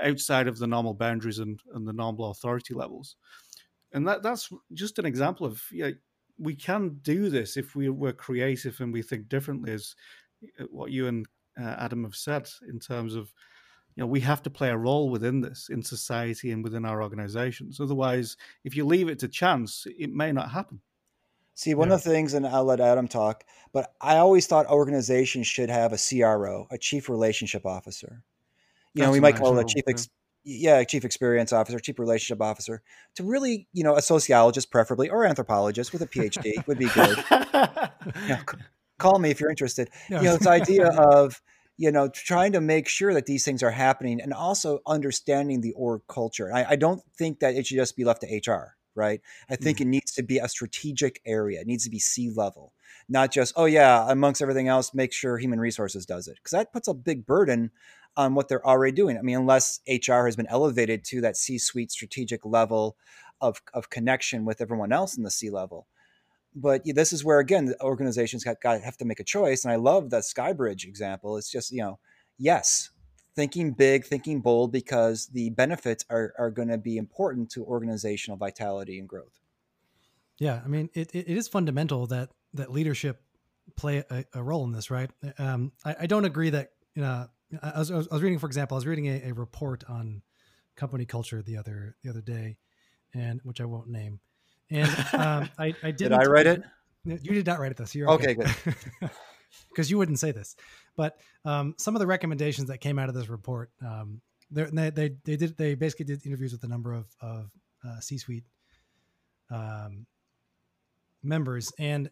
outside 0.00 0.48
of 0.48 0.58
the 0.58 0.66
normal 0.66 0.92
boundaries 0.92 1.38
and, 1.38 1.60
and 1.74 1.86
the 1.86 1.92
normal 1.92 2.30
authority 2.30 2.74
levels 2.74 3.16
and 3.92 4.06
that 4.06 4.22
that's 4.22 4.50
just 4.72 4.98
an 4.98 5.06
example 5.06 5.46
of 5.46 5.62
yeah 5.70 5.90
we 6.38 6.54
can 6.54 6.98
do 7.02 7.28
this 7.30 7.56
if 7.56 7.76
we 7.76 7.88
were 7.88 8.12
creative 8.12 8.80
and 8.80 8.92
we 8.92 9.02
think 9.02 9.28
differently 9.28 9.72
as 9.72 9.94
uh, 10.60 10.64
what 10.70 10.90
you 10.90 11.06
and 11.06 11.26
uh, 11.60 11.74
adam 11.78 12.04
have 12.04 12.16
said 12.16 12.48
in 12.68 12.78
terms 12.78 13.14
of 13.14 13.32
you 13.94 14.02
know 14.02 14.06
we 14.06 14.20
have 14.20 14.42
to 14.42 14.50
play 14.50 14.70
a 14.70 14.76
role 14.76 15.10
within 15.10 15.40
this 15.40 15.68
in 15.70 15.82
society 15.82 16.50
and 16.50 16.62
within 16.64 16.84
our 16.84 17.02
organizations 17.02 17.80
otherwise 17.80 18.36
if 18.64 18.76
you 18.76 18.84
leave 18.84 19.08
it 19.08 19.18
to 19.18 19.28
chance 19.28 19.86
it 19.98 20.12
may 20.12 20.32
not 20.32 20.50
happen 20.50 20.80
see 21.54 21.74
one 21.74 21.88
yeah. 21.88 21.94
of 21.94 22.02
the 22.02 22.10
things 22.10 22.34
and 22.34 22.46
i'll 22.46 22.64
let 22.64 22.80
adam 22.80 23.08
talk 23.08 23.44
but 23.72 23.94
i 24.00 24.16
always 24.16 24.46
thought 24.46 24.66
organizations 24.66 25.46
should 25.46 25.70
have 25.70 25.92
a 25.92 25.98
cro 25.98 26.66
a 26.70 26.78
chief 26.78 27.08
relationship 27.08 27.66
officer 27.66 28.22
you 28.94 29.00
That's 29.00 29.08
know 29.08 29.12
we 29.12 29.20
might 29.20 29.36
call 29.36 29.58
it 29.58 29.62
a 29.62 29.66
chief 29.66 29.84
ex- 29.86 30.08
yeah, 30.44 30.82
chief 30.84 31.04
experience 31.04 31.52
officer, 31.52 31.78
chief 31.78 31.98
relationship 31.98 32.42
officer, 32.42 32.82
to 33.14 33.22
really, 33.22 33.68
you 33.72 33.84
know, 33.84 33.96
a 33.96 34.02
sociologist 34.02 34.70
preferably 34.70 35.08
or 35.08 35.24
anthropologist 35.24 35.92
with 35.92 36.02
a 36.02 36.06
PhD 36.06 36.66
would 36.66 36.78
be 36.78 36.86
good. 36.86 37.16
you 38.22 38.28
know, 38.28 38.40
call 38.98 39.18
me 39.18 39.30
if 39.30 39.40
you're 39.40 39.50
interested. 39.50 39.90
You 40.08 40.20
know, 40.22 40.36
this 40.36 40.46
idea 40.46 40.88
of, 40.98 41.40
you 41.82 41.90
know, 41.90 42.06
trying 42.06 42.52
to 42.52 42.60
make 42.60 42.86
sure 42.86 43.12
that 43.12 43.26
these 43.26 43.44
things 43.44 43.60
are 43.60 43.72
happening 43.72 44.20
and 44.20 44.32
also 44.32 44.78
understanding 44.86 45.62
the 45.62 45.72
org 45.72 46.02
culture. 46.06 46.54
I, 46.54 46.64
I 46.64 46.76
don't 46.76 47.02
think 47.18 47.40
that 47.40 47.56
it 47.56 47.66
should 47.66 47.74
just 47.74 47.96
be 47.96 48.04
left 48.04 48.22
to 48.22 48.28
HR, 48.52 48.76
right? 48.94 49.20
I 49.50 49.56
think 49.56 49.78
mm. 49.78 49.80
it 49.80 49.86
needs 49.86 50.12
to 50.12 50.22
be 50.22 50.38
a 50.38 50.46
strategic 50.46 51.20
area. 51.26 51.60
It 51.60 51.66
needs 51.66 51.82
to 51.82 51.90
be 51.90 51.98
C 51.98 52.30
level, 52.30 52.72
not 53.08 53.32
just, 53.32 53.54
oh 53.56 53.64
yeah, 53.64 54.06
amongst 54.08 54.40
everything 54.40 54.68
else, 54.68 54.94
make 54.94 55.12
sure 55.12 55.38
human 55.38 55.58
resources 55.58 56.06
does 56.06 56.28
it. 56.28 56.36
Because 56.36 56.52
that 56.52 56.72
puts 56.72 56.86
a 56.86 56.94
big 56.94 57.26
burden 57.26 57.72
on 58.16 58.36
what 58.36 58.46
they're 58.46 58.64
already 58.64 58.92
doing. 58.92 59.18
I 59.18 59.22
mean, 59.22 59.38
unless 59.38 59.80
HR 59.88 60.26
has 60.26 60.36
been 60.36 60.46
elevated 60.46 61.02
to 61.06 61.20
that 61.22 61.36
C 61.36 61.58
suite 61.58 61.90
strategic 61.90 62.44
level 62.44 62.96
of, 63.40 63.60
of 63.74 63.90
connection 63.90 64.44
with 64.44 64.60
everyone 64.60 64.92
else 64.92 65.16
in 65.16 65.24
the 65.24 65.32
C 65.32 65.50
level. 65.50 65.88
But 66.54 66.82
this 66.84 67.12
is 67.12 67.24
where, 67.24 67.38
again, 67.38 67.74
organizations 67.80 68.44
got, 68.44 68.60
got 68.60 68.80
have 68.82 68.98
to 68.98 69.04
make 69.04 69.20
a 69.20 69.24
choice. 69.24 69.64
And 69.64 69.72
I 69.72 69.76
love 69.76 70.10
the 70.10 70.18
Skybridge 70.18 70.84
example. 70.84 71.38
It's 71.38 71.50
just, 71.50 71.70
you 71.70 71.80
know, 71.80 71.98
yes, 72.38 72.90
thinking 73.34 73.72
big, 73.72 74.04
thinking 74.04 74.40
bold, 74.40 74.70
because 74.70 75.28
the 75.28 75.50
benefits 75.50 76.04
are, 76.10 76.34
are 76.38 76.50
going 76.50 76.68
to 76.68 76.78
be 76.78 76.98
important 76.98 77.50
to 77.52 77.64
organizational 77.64 78.36
vitality 78.36 78.98
and 78.98 79.08
growth. 79.08 79.40
Yeah, 80.38 80.60
I 80.64 80.68
mean, 80.68 80.90
it, 80.94 81.14
it 81.14 81.28
is 81.28 81.48
fundamental 81.48 82.06
that 82.08 82.30
that 82.54 82.70
leadership 82.70 83.22
play 83.76 84.04
a, 84.10 84.24
a 84.34 84.42
role 84.42 84.64
in 84.64 84.72
this, 84.72 84.90
right? 84.90 85.10
Um, 85.38 85.72
I, 85.84 85.96
I, 86.00 86.06
don't 86.06 86.24
agree 86.24 86.50
that 86.50 86.70
you 86.94 87.02
know, 87.02 87.28
I 87.62 87.78
was, 87.78 87.90
I 87.90 87.96
was 87.96 88.22
reading, 88.22 88.38
for 88.38 88.46
example, 88.46 88.74
I 88.74 88.78
was 88.78 88.86
reading 88.86 89.06
a, 89.06 89.30
a, 89.30 89.32
report 89.32 89.84
on 89.88 90.22
company 90.76 91.04
culture 91.04 91.42
the 91.42 91.56
other 91.56 91.96
the 92.02 92.10
other 92.10 92.20
day, 92.20 92.58
and 93.14 93.40
which 93.44 93.60
I 93.60 93.64
won't 93.64 93.88
name. 93.88 94.20
And 94.72 94.88
um, 95.12 95.50
I, 95.58 95.74
I 95.82 95.90
did. 95.90 96.12
I 96.12 96.24
write 96.24 96.46
it? 96.46 96.62
You 97.04 97.34
did 97.34 97.46
not 97.46 97.60
write 97.60 97.72
it. 97.72 97.76
This. 97.76 97.94
You're 97.94 98.10
okay. 98.10 98.34
okay 98.38 98.52
good. 98.64 99.10
Because 99.68 99.90
you 99.90 99.98
wouldn't 99.98 100.18
say 100.18 100.32
this, 100.32 100.56
but 100.96 101.18
um, 101.44 101.74
some 101.78 101.94
of 101.94 102.00
the 102.00 102.06
recommendations 102.06 102.68
that 102.68 102.78
came 102.78 102.98
out 102.98 103.10
of 103.10 103.14
this 103.14 103.28
report, 103.28 103.70
um, 103.84 104.20
they, 104.50 104.90
they 104.90 105.10
they 105.24 105.36
did 105.36 105.56
they 105.56 105.74
basically 105.74 106.06
did 106.06 106.24
interviews 106.26 106.52
with 106.52 106.64
a 106.64 106.68
number 106.68 106.92
of 106.92 107.06
of 107.20 107.50
uh, 107.86 108.00
C-suite 108.00 108.44
um, 109.50 110.06
members, 111.22 111.70
and 111.78 112.10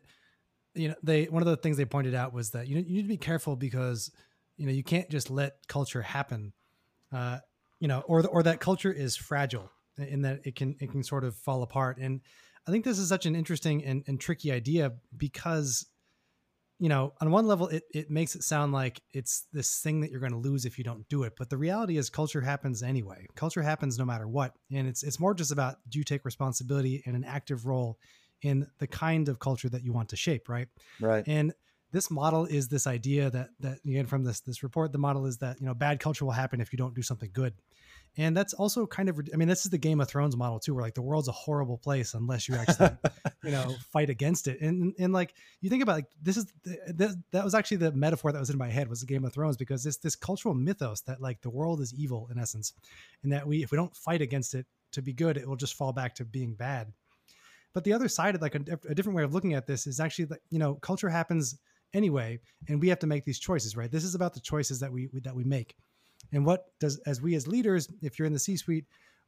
you 0.74 0.88
know 0.88 0.94
they 1.02 1.24
one 1.24 1.42
of 1.42 1.48
the 1.48 1.56
things 1.56 1.76
they 1.76 1.84
pointed 1.84 2.14
out 2.14 2.32
was 2.32 2.50
that 2.50 2.68
you 2.68 2.76
know, 2.76 2.82
you 2.86 2.96
need 2.96 3.02
to 3.02 3.08
be 3.08 3.16
careful 3.16 3.56
because 3.56 4.10
you 4.56 4.66
know 4.66 4.72
you 4.72 4.84
can't 4.84 5.08
just 5.10 5.30
let 5.30 5.56
culture 5.66 6.02
happen 6.02 6.52
uh, 7.12 7.38
you 7.78 7.88
know 7.88 8.00
or 8.00 8.26
or 8.26 8.42
that 8.42 8.60
culture 8.60 8.92
is 8.92 9.16
fragile 9.16 9.70
in 9.98 10.22
that 10.22 10.40
it 10.44 10.54
can 10.54 10.76
it 10.80 10.90
can 10.90 11.02
sort 11.02 11.24
of 11.24 11.34
fall 11.36 11.62
apart 11.62 11.98
and 11.98 12.20
i 12.66 12.70
think 12.70 12.84
this 12.84 12.98
is 12.98 13.08
such 13.08 13.26
an 13.26 13.34
interesting 13.34 13.84
and, 13.84 14.02
and 14.06 14.20
tricky 14.20 14.52
idea 14.52 14.92
because 15.16 15.86
you 16.80 16.88
know 16.88 17.12
on 17.20 17.30
one 17.30 17.46
level 17.46 17.68
it, 17.68 17.84
it 17.92 18.10
makes 18.10 18.34
it 18.34 18.42
sound 18.42 18.72
like 18.72 19.00
it's 19.12 19.46
this 19.52 19.80
thing 19.80 20.00
that 20.00 20.10
you're 20.10 20.20
going 20.20 20.32
to 20.32 20.38
lose 20.38 20.64
if 20.64 20.78
you 20.78 20.82
don't 20.82 21.08
do 21.08 21.22
it. 21.22 21.34
But 21.38 21.50
the 21.50 21.58
reality 21.58 21.98
is 21.98 22.10
culture 22.10 22.40
happens 22.40 22.82
anyway. 22.82 23.26
Culture 23.36 23.62
happens 23.62 23.98
no 23.98 24.04
matter 24.04 24.26
what. 24.26 24.54
And 24.72 24.88
it's 24.88 25.02
it's 25.04 25.20
more 25.20 25.34
just 25.34 25.52
about 25.52 25.76
do 25.88 25.98
you 25.98 26.04
take 26.04 26.24
responsibility 26.24 27.02
and 27.06 27.14
an 27.14 27.22
active 27.22 27.66
role 27.66 27.98
in 28.42 28.66
the 28.78 28.86
kind 28.86 29.28
of 29.28 29.38
culture 29.38 29.68
that 29.68 29.84
you 29.84 29.92
want 29.92 30.08
to 30.08 30.16
shape 30.16 30.48
right? 30.48 30.68
Right. 30.98 31.22
And 31.28 31.52
this 31.92 32.10
model 32.10 32.46
is 32.46 32.68
this 32.68 32.86
idea 32.86 33.30
that 33.30 33.50
that 33.60 33.78
again 33.84 34.06
from 34.06 34.24
this 34.24 34.40
this 34.40 34.62
report 34.62 34.92
the 34.92 34.98
model 34.98 35.26
is 35.26 35.38
that 35.38 35.60
you 35.60 35.66
know 35.66 35.74
bad 35.74 36.00
culture 36.00 36.24
will 36.24 36.32
happen 36.32 36.60
if 36.60 36.72
you 36.72 36.78
don't 36.78 36.94
do 36.94 37.02
something 37.02 37.30
good 37.32 37.52
and 38.16 38.36
that's 38.36 38.54
also 38.54 38.86
kind 38.86 39.08
of 39.08 39.20
i 39.32 39.36
mean 39.36 39.48
this 39.48 39.64
is 39.64 39.70
the 39.70 39.78
game 39.78 40.00
of 40.00 40.08
thrones 40.08 40.36
model 40.36 40.58
too 40.58 40.74
where 40.74 40.82
like 40.82 40.94
the 40.94 41.02
world's 41.02 41.28
a 41.28 41.32
horrible 41.32 41.78
place 41.78 42.14
unless 42.14 42.48
you 42.48 42.54
actually 42.54 42.90
you 43.44 43.50
know 43.50 43.74
fight 43.92 44.10
against 44.10 44.48
it. 44.48 44.60
And 44.60 44.94
and 44.98 45.12
like 45.12 45.34
you 45.60 45.70
think 45.70 45.82
about 45.82 45.96
like 45.96 46.06
this 46.22 46.36
is 46.36 46.46
the, 46.64 47.16
that 47.32 47.44
was 47.44 47.54
actually 47.54 47.78
the 47.78 47.92
metaphor 47.92 48.32
that 48.32 48.38
was 48.38 48.50
in 48.50 48.58
my 48.58 48.68
head 48.68 48.88
was 48.88 49.00
the 49.00 49.06
game 49.06 49.24
of 49.24 49.32
thrones 49.32 49.56
because 49.56 49.82
this 49.82 49.96
this 49.96 50.16
cultural 50.16 50.54
mythos 50.54 51.00
that 51.02 51.20
like 51.20 51.40
the 51.40 51.50
world 51.50 51.80
is 51.80 51.94
evil 51.94 52.28
in 52.30 52.38
essence 52.38 52.72
and 53.22 53.32
that 53.32 53.46
we 53.46 53.62
if 53.62 53.70
we 53.70 53.76
don't 53.76 53.96
fight 53.96 54.20
against 54.20 54.54
it 54.54 54.66
to 54.92 55.02
be 55.02 55.12
good 55.12 55.36
it 55.36 55.48
will 55.48 55.56
just 55.56 55.74
fall 55.74 55.92
back 55.92 56.14
to 56.16 56.24
being 56.24 56.54
bad. 56.54 56.92
But 57.72 57.84
the 57.84 57.92
other 57.92 58.08
side 58.08 58.34
of 58.34 58.42
like 58.42 58.56
a, 58.56 58.78
a 58.88 58.94
different 58.94 59.16
way 59.16 59.22
of 59.22 59.32
looking 59.32 59.54
at 59.54 59.66
this 59.66 59.86
is 59.86 60.00
actually 60.00 60.26
that 60.26 60.40
you 60.50 60.58
know 60.58 60.74
culture 60.74 61.08
happens 61.08 61.58
anyway 61.92 62.38
and 62.68 62.80
we 62.80 62.88
have 62.88 62.98
to 63.00 63.06
make 63.06 63.24
these 63.24 63.38
choices 63.38 63.76
right? 63.76 63.90
This 63.90 64.04
is 64.04 64.14
about 64.14 64.34
the 64.34 64.40
choices 64.40 64.80
that 64.80 64.92
we, 64.92 65.08
we 65.12 65.20
that 65.20 65.34
we 65.34 65.44
make 65.44 65.76
and 66.32 66.44
what 66.44 66.66
does 66.78 66.98
as 67.06 67.20
we 67.20 67.34
as 67.34 67.46
leaders 67.46 67.88
if 68.02 68.18
you're 68.18 68.26
in 68.26 68.32
the 68.32 68.38
c 68.38 68.56
suite 68.56 68.84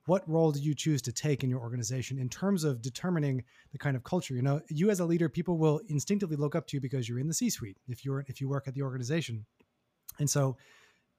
what 0.06 0.28
role 0.28 0.50
do 0.50 0.60
you 0.60 0.74
choose 0.74 1.00
to 1.00 1.12
take 1.12 1.44
in 1.44 1.50
your 1.50 1.60
organization 1.60 2.18
in 2.18 2.28
terms 2.28 2.64
of 2.64 2.82
determining 2.82 3.42
the 3.72 3.78
kind 3.78 3.96
of 3.96 4.04
culture 4.04 4.34
you 4.34 4.42
know 4.42 4.60
you 4.68 4.90
as 4.90 5.00
a 5.00 5.04
leader 5.04 5.28
people 5.28 5.58
will 5.58 5.80
instinctively 5.88 6.36
look 6.36 6.54
up 6.54 6.66
to 6.66 6.76
you 6.76 6.80
because 6.80 7.08
you're 7.08 7.18
in 7.18 7.28
the 7.28 7.34
c 7.34 7.48
suite 7.50 7.76
if 7.88 8.04
you're 8.04 8.24
if 8.28 8.40
you 8.40 8.48
work 8.48 8.66
at 8.66 8.74
the 8.74 8.82
organization 8.82 9.44
and 10.18 10.28
so 10.28 10.56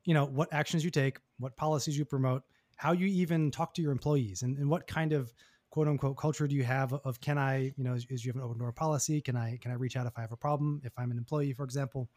you 0.06 0.14
know 0.14 0.26
what 0.26 0.52
actions 0.52 0.84
you 0.84 0.92
take 0.92 1.18
what 1.40 1.56
policies 1.56 1.98
you 1.98 2.06
promote 2.06 2.44
how 2.78 2.92
you 2.92 3.08
even 3.08 3.52
talk 3.52 3.74
to 3.74 3.82
your 3.82 3.92
employees 3.92 4.42
and, 4.42 4.58
and 4.58 4.70
what 4.70 4.88
kind 4.88 5.14
of 5.14 5.34
quote 5.74 5.88
unquote 5.88 6.16
culture 6.18 6.48
do 6.48 6.56
you 6.56 6.64
have 6.64 6.94
of 6.94 7.20
can 7.20 7.36
I, 7.36 7.74
you 7.78 7.84
know, 7.84 7.96
is, 7.96 8.06
is, 8.08 8.24
you 8.24 8.30
have 8.30 8.36
an 8.36 8.44
open 8.44 8.60
door 8.60 8.72
policy? 8.72 9.22
Can 9.22 9.36
I 9.36 9.58
can 9.60 9.72
I 9.72 9.74
reach 9.74 9.96
out 9.96 10.06
if 10.06 10.14
I 10.16 10.22
have 10.22 10.32
a 10.32 10.38
problem? 10.38 10.80
If 10.84 10.94
I'm 11.00 11.10
an 11.10 11.18
employee, 11.18 11.52
for 11.54 11.64
example, 11.64 12.10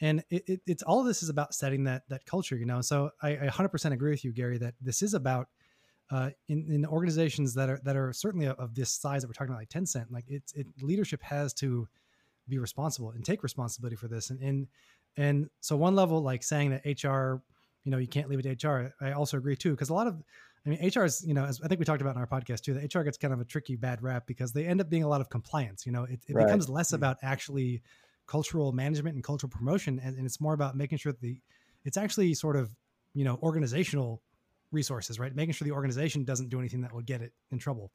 and 0.00 0.24
it, 0.30 0.42
it, 0.46 0.60
it's 0.66 0.82
all 0.82 1.00
of 1.00 1.06
this 1.06 1.22
is 1.22 1.28
about 1.28 1.54
setting 1.54 1.84
that 1.84 2.02
that 2.08 2.26
culture, 2.26 2.56
you 2.56 2.66
know. 2.66 2.80
So 2.80 3.10
I, 3.22 3.30
I 3.30 3.46
100% 3.48 3.92
agree 3.92 4.10
with 4.10 4.24
you, 4.24 4.32
Gary, 4.32 4.58
that 4.58 4.74
this 4.80 5.02
is 5.02 5.14
about 5.14 5.48
uh, 6.10 6.30
in 6.48 6.70
in 6.70 6.86
organizations 6.86 7.54
that 7.54 7.70
are 7.70 7.80
that 7.84 7.96
are 7.96 8.12
certainly 8.12 8.46
of 8.46 8.74
this 8.74 8.90
size 8.90 9.22
that 9.22 9.28
we're 9.28 9.34
talking 9.34 9.50
about, 9.50 9.60
like 9.60 9.70
Tencent. 9.70 10.06
Like 10.10 10.24
it's 10.28 10.52
it 10.54 10.66
leadership 10.82 11.22
has 11.22 11.54
to 11.54 11.88
be 12.48 12.58
responsible 12.58 13.10
and 13.10 13.24
take 13.24 13.42
responsibility 13.42 13.96
for 13.96 14.08
this, 14.08 14.30
and 14.30 14.40
and 14.40 14.66
and 15.16 15.48
so 15.60 15.76
one 15.76 15.94
level, 15.94 16.22
like 16.22 16.42
saying 16.42 16.70
that 16.70 16.84
HR, 16.84 17.42
you 17.84 17.90
know, 17.90 17.98
you 17.98 18.08
can't 18.08 18.28
leave 18.28 18.44
it 18.44 18.58
to 18.58 18.68
HR. 18.68 18.94
I 19.00 19.12
also 19.12 19.36
agree 19.36 19.56
too, 19.56 19.70
because 19.70 19.90
a 19.90 19.94
lot 19.94 20.06
of 20.06 20.22
I 20.66 20.70
mean, 20.70 20.90
HR 20.94 21.04
is, 21.04 21.22
you 21.26 21.34
know, 21.34 21.44
as 21.44 21.60
I 21.62 21.68
think 21.68 21.78
we 21.78 21.84
talked 21.84 22.00
about 22.00 22.16
in 22.16 22.20
our 22.20 22.26
podcast 22.26 22.62
too, 22.62 22.74
the 22.74 22.80
HR 22.80 23.02
gets 23.02 23.18
kind 23.18 23.34
of 23.34 23.40
a 23.40 23.44
tricky 23.44 23.76
bad 23.76 24.02
rap 24.02 24.26
because 24.26 24.52
they 24.52 24.64
end 24.64 24.80
up 24.80 24.88
being 24.88 25.02
a 25.02 25.08
lot 25.08 25.20
of 25.20 25.28
compliance. 25.28 25.84
You 25.84 25.92
know, 25.92 26.04
it, 26.04 26.20
it 26.26 26.34
right. 26.34 26.46
becomes 26.46 26.68
less 26.68 26.88
mm-hmm. 26.88 26.96
about 26.96 27.18
actually 27.22 27.82
cultural 28.26 28.72
management 28.72 29.14
and 29.14 29.24
cultural 29.24 29.50
promotion, 29.50 30.00
and, 30.02 30.16
and, 30.16 30.26
it's 30.26 30.40
more 30.40 30.54
about 30.54 30.76
making 30.76 30.98
sure 30.98 31.12
that 31.12 31.20
the 31.20 31.40
it's 31.84 31.96
actually 31.96 32.34
sort 32.34 32.56
of 32.56 32.70
you 33.14 33.24
know 33.24 33.38
organizational 33.42 34.22
resources, 34.72 35.18
right? 35.18 35.34
Making 35.34 35.52
sure 35.52 35.66
the 35.66 35.72
organization 35.72 36.24
doesn't 36.24 36.48
do 36.48 36.58
anything 36.58 36.82
that 36.82 36.92
would 36.92 37.06
get 37.06 37.22
it 37.22 37.32
in 37.50 37.58
trouble. 37.58 37.90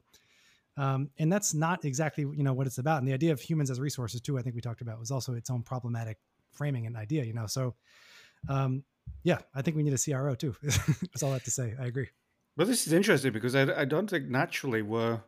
Um, 0.76 1.10
and 1.18 1.32
that's 1.32 1.52
not 1.52 1.84
exactly 1.84 2.24
you 2.24 2.42
know 2.42 2.52
what 2.52 2.66
it's 2.66 2.78
about. 2.78 2.98
And 2.98 3.08
the 3.08 3.12
idea 3.12 3.32
of 3.32 3.40
humans 3.40 3.70
as 3.70 3.80
resources 3.80 4.20
too, 4.20 4.38
I 4.38 4.42
think 4.42 4.54
we 4.54 4.60
talked 4.60 4.80
about, 4.80 4.98
was 4.98 5.10
also 5.10 5.34
its 5.34 5.50
own 5.50 5.62
problematic 5.62 6.18
framing 6.52 6.86
and 6.86 6.96
idea. 6.96 7.24
You 7.24 7.34
know, 7.34 7.46
so 7.46 7.74
um, 8.48 8.84
yeah, 9.22 9.38
I 9.54 9.62
think 9.62 9.76
we 9.76 9.82
need 9.82 9.94
a 9.94 9.98
CRO 9.98 10.34
too. 10.34 10.54
That's 10.62 11.22
all 11.22 11.30
I 11.30 11.34
have 11.34 11.44
to 11.44 11.50
say. 11.50 11.74
I 11.78 11.86
agree. 11.86 12.08
Well, 12.56 12.66
this 12.66 12.86
is 12.86 12.92
interesting 12.92 13.32
because 13.32 13.54
I, 13.54 13.80
I 13.80 13.84
don't 13.84 14.08
think 14.08 14.28
naturally 14.28 14.82
we're 14.82 15.20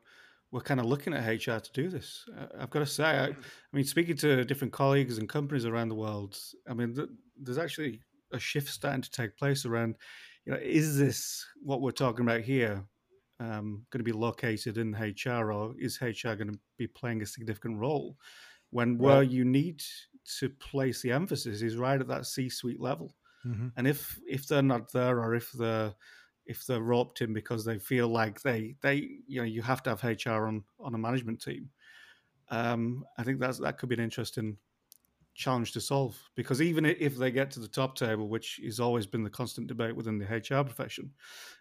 we're 0.52 0.60
kind 0.62 0.80
of 0.80 0.86
looking 0.86 1.14
at 1.14 1.28
HR 1.28 1.60
to 1.60 1.72
do 1.72 1.88
this. 1.88 2.28
I've 2.58 2.70
got 2.70 2.80
to 2.80 2.86
say, 2.86 3.04
I, 3.04 3.26
I 3.28 3.36
mean, 3.72 3.84
speaking 3.84 4.16
to 4.18 4.44
different 4.44 4.72
colleagues 4.72 5.18
and 5.18 5.28
companies 5.28 5.66
around 5.66 5.88
the 5.88 5.96
world, 5.96 6.38
I 6.68 6.74
mean, 6.74 6.94
th- 6.94 7.08
there's 7.36 7.58
actually 7.58 8.02
a 8.32 8.38
shift 8.38 8.68
starting 8.68 9.02
to 9.02 9.10
take 9.10 9.36
place 9.36 9.66
around, 9.66 9.96
you 10.44 10.52
know, 10.52 10.58
is 10.58 10.98
this 10.98 11.46
what 11.62 11.80
we're 11.80 11.92
talking 11.92 12.24
about 12.24 12.42
here? 12.42 12.86
um, 13.40 13.86
going 13.90 13.98
to 13.98 14.04
be 14.04 14.12
located 14.12 14.78
in 14.78 14.94
HR, 14.94 15.52
or 15.52 15.74
is 15.76 16.00
HR 16.00 16.36
going 16.36 16.52
to 16.52 16.60
be 16.76 16.86
playing 16.86 17.22
a 17.22 17.26
significant 17.26 17.78
role? 17.78 18.16
When 18.70 18.98
where 18.98 19.22
Right. 19.22 19.24
you 19.24 19.44
need 19.44 19.82
to 20.38 20.48
place 20.48 21.02
the 21.02 21.12
emphasis 21.12 21.60
is 21.62 21.76
right 21.76 22.00
at 22.00 22.08
that 22.08 22.26
C-suite 22.26 22.80
level, 22.80 23.16
hmm 23.44 23.68
and 23.76 23.86
if 23.86 24.20
if 24.28 24.46
they're 24.48 24.62
not 24.62 24.92
there, 24.92 25.20
or 25.20 25.34
if 25.34 25.52
they're 25.52 25.94
if 26.52 26.66
they're 26.66 26.82
roped 26.82 27.22
in 27.22 27.32
because 27.32 27.64
they 27.64 27.78
feel 27.78 28.08
like 28.08 28.42
they 28.42 28.76
they 28.82 28.96
you 29.26 29.40
know 29.40 29.46
you 29.46 29.62
have 29.62 29.82
to 29.82 29.90
have 29.90 30.04
HR 30.04 30.46
on 30.46 30.62
on 30.78 30.94
a 30.94 30.98
management 30.98 31.42
team, 31.42 31.70
um, 32.50 33.04
I 33.18 33.22
think 33.24 33.40
that's 33.40 33.58
that 33.58 33.78
could 33.78 33.88
be 33.88 33.96
an 33.96 34.08
interesting 34.08 34.58
challenge 35.34 35.72
to 35.72 35.80
solve 35.80 36.20
because 36.34 36.60
even 36.60 36.84
if 36.84 37.16
they 37.16 37.30
get 37.30 37.50
to 37.50 37.60
the 37.60 37.68
top 37.68 37.96
table, 37.96 38.28
which 38.28 38.60
has 38.62 38.80
always 38.80 39.06
been 39.06 39.24
the 39.24 39.30
constant 39.30 39.66
debate 39.66 39.96
within 39.96 40.18
the 40.18 40.26
HR 40.26 40.62
profession, 40.62 41.10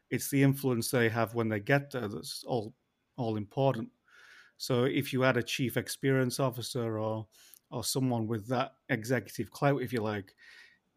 it's 0.10 0.30
the 0.30 0.44
influence 0.44 0.92
they 0.92 1.08
have 1.08 1.34
when 1.34 1.48
they 1.48 1.62
get 1.62 1.90
there 1.92 2.10
that's 2.10 2.44
all 2.46 2.76
all 3.16 3.38
important. 3.38 3.90
So 4.58 4.84
if 4.84 5.14
you 5.14 5.22
had 5.22 5.38
a 5.38 5.44
chief 5.44 5.78
experience 5.78 6.40
officer 6.40 7.00
or 7.00 7.28
or 7.72 7.84
someone 7.86 8.28
with 8.28 8.48
that 8.48 8.74
executive 8.90 9.50
clout, 9.50 9.82
if 9.82 9.94
you 9.94 10.02
like, 10.02 10.36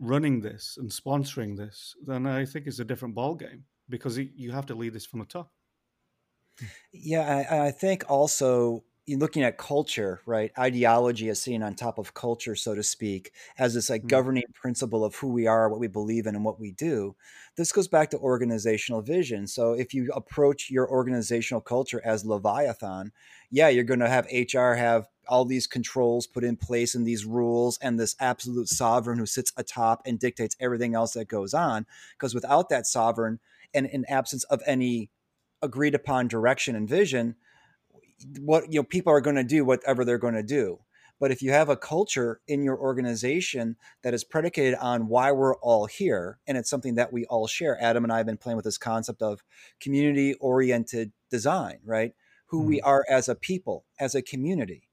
running 0.01 0.41
this 0.41 0.77
and 0.79 0.91
sponsoring 0.91 1.57
this, 1.57 1.95
then 2.05 2.27
I 2.27 2.45
think 2.45 2.67
it's 2.67 2.81
a 2.81 2.85
different 2.85 3.15
ball 3.15 3.37
game 3.37 3.65
because 3.89 4.19
you 4.19 4.53
have 4.53 4.67
to 4.67 4.75
lead 4.75 4.93
this 4.93 5.07
from 5.07 5.21
the 5.21 5.27
top. 5.27 5.53
Yeah, 6.93 7.45
I, 7.51 7.67
I 7.67 7.71
think 7.71 8.05
also 8.09 8.85
in 9.07 9.19
looking 9.19 9.43
at 9.43 9.59
culture, 9.59 10.23
right? 10.25 10.51
Ideology 10.59 11.29
is 11.29 11.43
seen 11.43 11.63
on 11.63 11.75
top 11.75 11.99
of 11.99 12.15
culture, 12.15 12.57
so 12.57 12.75
to 12.75 12.83
speak, 12.83 13.33
as 13.59 13.75
this 13.75 13.91
like 13.91 14.07
Mm. 14.07 14.09
governing 14.09 14.45
principle 14.55 15.05
of 15.05 15.15
who 15.17 15.29
we 15.29 15.47
are, 15.47 15.69
what 15.69 15.79
we 15.81 15.89
believe 15.89 16.27
in, 16.27 16.35
and 16.35 16.43
what 16.45 16.59
we 16.59 16.73
do. 16.73 17.15
This 17.57 17.71
goes 17.71 17.87
back 17.87 18.09
to 18.11 18.19
organizational 18.19 19.03
vision. 19.03 19.47
So 19.47 19.75
if 19.75 19.93
you 19.93 20.11
approach 20.15 20.71
your 20.71 20.89
organizational 20.91 21.61
culture 21.61 22.01
as 22.03 22.25
Leviathan, 22.25 23.13
yeah, 23.51 23.69
you're 23.69 23.85
going 23.85 24.01
to 24.01 24.09
have 24.09 24.27
HR 24.31 24.75
have 24.75 25.09
all 25.29 25.45
these 25.45 25.67
controls 25.67 26.27
put 26.27 26.45
in 26.45 26.57
place 26.57 26.95
and 26.95 27.07
these 27.07 27.25
rules 27.27 27.79
and 27.79 27.99
this 28.01 28.17
absolute 28.21 28.69
sovereign 28.69 29.19
who 29.19 29.27
sits 29.27 29.53
atop 29.57 30.03
and 30.07 30.19
dictates 30.19 30.57
everything 30.61 30.95
else 30.95 31.13
that 31.13 31.29
goes 31.29 31.53
on. 31.53 31.87
Because 32.13 32.35
without 32.35 32.69
that 32.71 32.87
sovereign 32.87 33.39
and 33.75 33.87
in 33.87 34.05
absence 34.09 34.45
of 34.45 34.63
any 34.67 35.11
agreed 35.63 35.95
upon 35.95 36.29
direction 36.29 36.77
and 36.77 36.89
vision, 36.89 37.37
what 38.41 38.73
you 38.73 38.81
know 38.81 38.85
people 38.85 39.13
are 39.13 39.21
going 39.21 39.37
to 39.37 39.45
do 39.45 39.65
whatever 39.65 40.05
they're 40.05 40.19
going 40.19 40.35
to 40.35 40.43
do. 40.43 40.81
But 41.21 41.31
if 41.31 41.43
you 41.43 41.53
have 41.53 41.69
a 41.69 41.77
culture 41.77 42.41
in 42.49 42.65
your 42.65 42.77
organization 42.79 43.77
that 44.03 44.15
is 44.15 44.25
predicated 44.25 44.75
on 44.75 45.09
why 45.09 45.33
we're 45.33 45.57
all 45.57 45.87
here 45.87 46.39
and 46.47 46.59
it's 46.59 46.69
something 46.69 46.97
that 46.97 47.13
we 47.13 47.25
all 47.27 47.47
share 47.47 47.83
adam 47.83 48.05
and 48.05 48.13
i 48.13 48.17
have 48.17 48.27
been 48.27 48.37
playing 48.37 48.57
with 48.57 48.65
this 48.65 48.79
concept 48.79 49.23
of 49.23 49.43
community 49.81 50.35
oriented 50.35 51.13
design 51.31 51.79
right? 51.85 52.13
Who 52.47 52.63
we 52.63 52.81
are 52.83 53.05
as 53.09 53.29
a 53.29 53.35
people 53.35 53.85
as 53.99 54.15
a 54.15 54.23
community. 54.23 54.89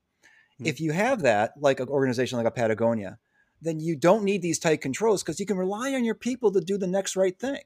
Mm. 0.60 0.68
if 0.68 0.80
you 0.80 0.92
have 0.92 1.22
that 1.24 1.54
like 1.60 1.80
an 1.80 1.90
organization 1.90 2.38
like 2.38 2.48
a 2.48 2.52
patagonia 2.52 3.20
then 3.62 3.80
you 3.80 3.96
don't 3.96 4.24
need 4.24 4.42
these 4.42 4.58
tight 4.58 4.82
controls 4.82 5.22
because 5.22 5.40
you 5.40 5.46
can 5.46 5.58
rely 5.58 5.94
on 5.94 6.04
your 6.04 6.16
people 6.16 6.52
to 6.52 6.62
do 6.62 6.78
the 6.78 6.88
next 6.88 7.16
right 7.16 7.38
thing 7.38 7.62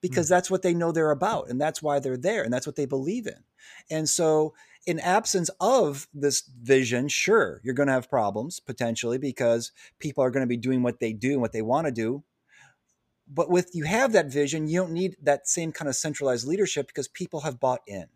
because 0.00 0.26
mm. 0.26 0.30
that's 0.30 0.50
what 0.50 0.62
they 0.62 0.74
know 0.74 0.92
they're 0.92 1.10
about 1.10 1.48
and 1.48 1.60
that's 1.60 1.82
why 1.82 1.98
they're 1.98 2.16
there 2.16 2.42
and 2.42 2.52
that's 2.52 2.66
what 2.66 2.76
they 2.76 2.86
believe 2.86 3.26
in. 3.26 3.42
And 3.90 4.08
so 4.08 4.54
in 4.86 4.98
absence 4.98 5.50
of 5.60 6.08
this 6.14 6.42
vision 6.62 7.06
sure 7.06 7.60
you're 7.62 7.74
going 7.74 7.86
to 7.86 7.92
have 7.92 8.08
problems 8.08 8.60
potentially 8.60 9.18
because 9.18 9.72
people 9.98 10.24
are 10.24 10.30
going 10.30 10.42
to 10.42 10.48
be 10.48 10.56
doing 10.56 10.82
what 10.82 11.00
they 11.00 11.12
do 11.12 11.32
and 11.32 11.40
what 11.40 11.52
they 11.52 11.60
want 11.60 11.86
to 11.86 11.92
do 11.92 12.24
but 13.32 13.48
with 13.48 13.70
you 13.74 13.84
have 13.84 14.12
that 14.12 14.26
vision 14.26 14.66
you 14.66 14.80
don't 14.80 14.92
need 14.92 15.16
that 15.22 15.48
same 15.48 15.72
kind 15.72 15.88
of 15.88 15.94
centralized 15.94 16.46
leadership 16.46 16.88
because 16.88 17.08
people 17.08 17.40
have 17.40 17.60
bought 17.60 17.80
in. 17.86 18.06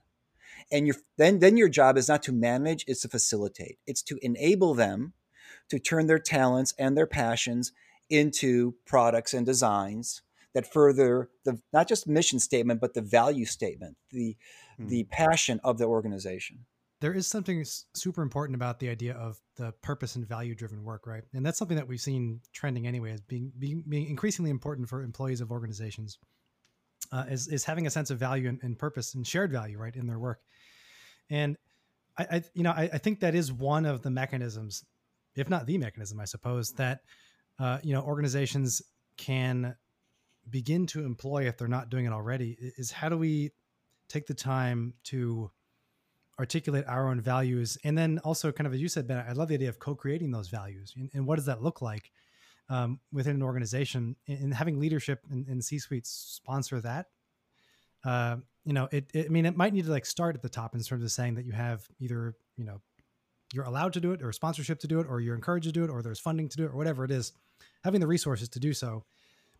And 0.72 0.86
you 0.86 0.94
then 1.16 1.38
then 1.38 1.56
your 1.56 1.68
job 1.68 1.96
is 1.96 2.08
not 2.08 2.22
to 2.24 2.32
manage 2.32 2.84
it's 2.88 3.02
to 3.02 3.08
facilitate. 3.08 3.78
It's 3.86 4.02
to 4.02 4.18
enable 4.22 4.74
them 4.74 5.12
to 5.68 5.78
turn 5.78 6.06
their 6.06 6.18
talents 6.18 6.74
and 6.78 6.96
their 6.96 7.06
passions 7.06 7.72
into 8.10 8.74
products 8.84 9.32
and 9.32 9.46
designs 9.46 10.22
that 10.54 10.72
further 10.72 11.28
the 11.44 11.60
not 11.72 11.88
just 11.88 12.06
mission 12.06 12.38
statement 12.38 12.80
but 12.80 12.94
the 12.94 13.02
value 13.02 13.44
statement 13.44 13.96
the 14.10 14.36
Hmm. 14.76 14.88
the 14.88 15.04
passion 15.04 15.60
of 15.62 15.78
the 15.78 15.84
organization 15.84 16.66
there 17.00 17.12
is 17.12 17.26
something 17.26 17.64
super 17.94 18.22
important 18.22 18.54
about 18.54 18.78
the 18.78 18.88
idea 18.88 19.12
of 19.14 19.38
the 19.56 19.72
purpose 19.82 20.16
and 20.16 20.26
value 20.26 20.54
driven 20.54 20.82
work, 20.82 21.06
right? 21.06 21.22
And 21.34 21.44
that's 21.44 21.58
something 21.58 21.76
that 21.76 21.86
we've 21.86 22.00
seen 22.00 22.40
trending 22.54 22.86
anyway, 22.86 23.12
as 23.12 23.20
being 23.20 23.52
being, 23.58 23.84
being 23.86 24.08
increasingly 24.08 24.50
important 24.50 24.88
for 24.88 25.02
employees 25.02 25.42
of 25.42 25.50
organizations. 25.50 26.18
Uh, 27.12 27.24
is 27.28 27.46
is 27.48 27.62
having 27.62 27.86
a 27.86 27.90
sense 27.90 28.10
of 28.10 28.18
value 28.18 28.48
and, 28.48 28.58
and 28.62 28.78
purpose 28.78 29.14
and 29.14 29.26
shared 29.26 29.52
value, 29.52 29.76
right, 29.76 29.94
in 29.96 30.06
their 30.06 30.18
work. 30.18 30.40
And 31.28 31.58
I, 32.16 32.26
I 32.30 32.42
you 32.54 32.62
know, 32.62 32.70
I, 32.70 32.88
I 32.90 32.98
think 32.98 33.20
that 33.20 33.34
is 33.34 33.52
one 33.52 33.84
of 33.84 34.00
the 34.00 34.10
mechanisms, 34.10 34.82
if 35.36 35.50
not 35.50 35.66
the 35.66 35.76
mechanism, 35.76 36.18
I 36.20 36.24
suppose 36.24 36.70
that 36.72 37.00
uh, 37.58 37.80
you 37.82 37.92
know 37.92 38.00
organizations 38.00 38.80
can 39.18 39.76
begin 40.50 40.86
to 40.88 41.04
employ 41.04 41.46
if 41.46 41.56
they're 41.56 41.68
not 41.68 41.90
doing 41.90 42.06
it 42.06 42.12
already. 42.12 42.56
Is 42.76 42.90
how 42.90 43.08
do 43.08 43.16
we 43.16 43.52
take 44.08 44.26
the 44.26 44.34
time 44.34 44.94
to 45.04 45.50
articulate 46.38 46.84
our 46.86 47.08
own 47.08 47.20
values? 47.20 47.78
And 47.84 47.96
then 47.96 48.18
also 48.24 48.52
kind 48.52 48.66
of 48.66 48.74
as 48.74 48.80
you 48.80 48.88
said 48.88 49.06
ben 49.06 49.24
i 49.28 49.32
love 49.32 49.48
the 49.48 49.54
idea 49.54 49.68
of 49.68 49.78
co-creating 49.78 50.30
those 50.30 50.48
values. 50.48 50.94
And, 50.96 51.10
and 51.14 51.26
what 51.26 51.36
does 51.36 51.46
that 51.46 51.62
look 51.62 51.80
like 51.80 52.10
um, 52.68 53.00
within 53.12 53.36
an 53.36 53.42
organization? 53.42 54.16
And, 54.26 54.44
and 54.44 54.54
having 54.54 54.78
leadership 54.78 55.20
and, 55.30 55.46
and 55.46 55.64
c-suites 55.64 56.10
sponsor 56.10 56.80
that 56.80 57.06
uh, 58.04 58.36
you 58.64 58.72
know 58.72 58.88
it, 58.92 59.10
it 59.14 59.26
i 59.26 59.28
mean 59.28 59.46
it 59.46 59.56
might 59.56 59.72
need 59.72 59.84
to 59.84 59.90
like 59.90 60.06
start 60.06 60.34
at 60.34 60.42
the 60.42 60.48
top 60.48 60.74
in 60.74 60.82
terms 60.82 61.04
of 61.04 61.10
saying 61.10 61.34
that 61.34 61.44
you 61.44 61.52
have 61.52 61.86
either 62.00 62.34
you 62.56 62.64
know 62.64 62.80
you're 63.54 63.64
allowed 63.64 63.92
to 63.92 64.00
do 64.00 64.12
it 64.12 64.22
or 64.22 64.32
sponsorship 64.32 64.80
to 64.80 64.88
do 64.88 64.98
it 65.00 65.06
or 65.08 65.20
you're 65.20 65.34
encouraged 65.34 65.66
to 65.66 65.72
do 65.72 65.84
it 65.84 65.90
or 65.90 66.02
there's 66.02 66.18
funding 66.18 66.48
to 66.48 66.56
do 66.56 66.64
it 66.64 66.72
or 66.72 66.76
whatever 66.76 67.04
it 67.04 67.10
is. 67.10 67.32
Having 67.84 68.00
the 68.00 68.06
resources 68.06 68.48
to 68.50 68.60
do 68.60 68.72
so 68.72 69.04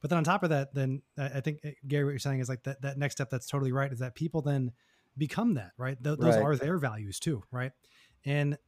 but 0.05 0.11
then 0.11 0.19
on 0.19 0.25
top 0.25 0.43
of 0.43 0.51
that 0.51 0.75
then 0.75 1.01
i 1.17 1.41
think 1.41 1.61
uh, 1.65 1.71
gary 1.89 2.05
what 2.05 2.11
you're 2.11 2.19
saying 2.19 2.39
is 2.41 2.49
like 2.51 2.63
that, 2.65 2.83
that 2.83 2.99
next 2.99 3.15
step 3.15 3.31
that's 3.31 3.47
totally 3.47 3.73
right 3.73 3.91
is 3.91 4.01
that 4.01 4.15
people 4.15 4.43
then 4.43 4.71
become 5.17 5.55
that 5.55 5.73
right? 5.79 5.97
Th- 6.03 6.19
those 6.19 6.37
Right. 6.37 6.43
are 6.43 6.57
their 6.57 6.77
values 6.77 7.19
too 7.19 7.43
right? 7.51 7.73
And 8.27 8.59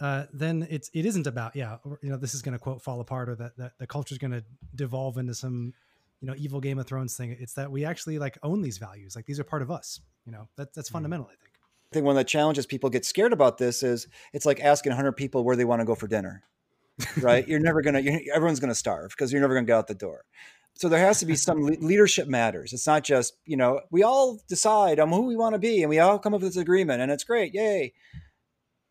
uh, 0.00 0.24
then 0.32 0.66
it's 0.70 0.88
it 0.94 1.04
isn't 1.04 1.26
about 1.26 1.54
yeah 1.54 1.76
or, 1.84 1.98
you 2.02 2.08
know 2.08 2.16
this 2.16 2.34
is 2.34 2.40
going 2.42 2.52
to 2.54 2.58
quote 2.58 2.80
fall 2.80 3.00
apart 3.00 3.28
or 3.28 3.34
that, 3.34 3.56
that 3.58 3.72
the 3.78 3.86
culture 3.86 4.14
is 4.14 4.18
going 4.18 4.30
to 4.30 4.42
devolve 4.74 5.18
into 5.18 5.34
some 5.34 5.74
you 6.20 6.28
know 6.28 6.34
evil 6.38 6.60
game 6.60 6.78
of 6.78 6.86
thrones 6.86 7.16
thing. 7.16 7.36
It's 7.38 7.54
that 7.54 7.70
we 7.70 7.84
actually 7.84 8.18
like 8.18 8.38
own 8.42 8.62
these 8.62 8.78
values. 8.78 9.16
Like 9.16 9.26
these 9.26 9.38
are 9.40 9.44
part 9.44 9.62
of 9.62 9.70
us 9.70 10.00
you 10.24 10.32
know? 10.32 10.48
That, 10.56 10.72
that's 10.74 10.88
Mhm. 10.88 10.92
fundamental 10.92 11.26
i 11.26 11.30
think. 11.30 11.54
I 11.90 11.94
think 11.94 12.06
one 12.06 12.14
of 12.14 12.20
the 12.20 12.24
challenges 12.24 12.66
people 12.66 12.88
get 12.88 13.04
scared 13.04 13.32
about 13.32 13.58
this 13.58 13.82
is 13.82 14.06
it's 14.32 14.46
like 14.46 14.60
asking 14.60 14.90
100 14.90 15.12
people 15.12 15.44
where 15.44 15.56
they 15.56 15.64
want 15.64 15.80
to 15.80 15.84
go 15.84 15.94
for 15.94 16.06
dinner 16.06 16.44
right? 17.20 17.46
You're 17.48 17.58
never 17.60 17.82
gonna 17.82 18.00
you're, 18.00 18.20
everyone's 18.34 18.60
gonna 18.60 18.74
starve 18.74 19.10
because 19.10 19.32
you're 19.32 19.40
never 19.40 19.54
gonna 19.54 19.66
get 19.66 19.76
out 19.76 19.86
the 19.88 19.94
door 19.94 20.24
so 20.76 20.88
there 20.88 21.04
has 21.04 21.18
to 21.20 21.26
be 21.26 21.36
some 21.36 21.62
leadership 21.66 22.26
matters. 22.28 22.72
It's 22.72 22.86
not 22.86 23.04
just 23.04 23.34
you 23.44 23.56
know 23.56 23.80
we 23.90 24.02
all 24.02 24.40
decide 24.48 24.98
on 25.00 25.08
who 25.10 25.26
we 25.26 25.36
want 25.36 25.54
to 25.54 25.58
be 25.58 25.82
and 25.82 25.90
we 25.90 25.98
all 25.98 26.18
come 26.18 26.34
up 26.34 26.40
with 26.42 26.52
this 26.54 26.62
agreement 26.62 27.02
and 27.02 27.10
it's 27.12 27.24
great 27.24 27.54
yay. 27.54 27.92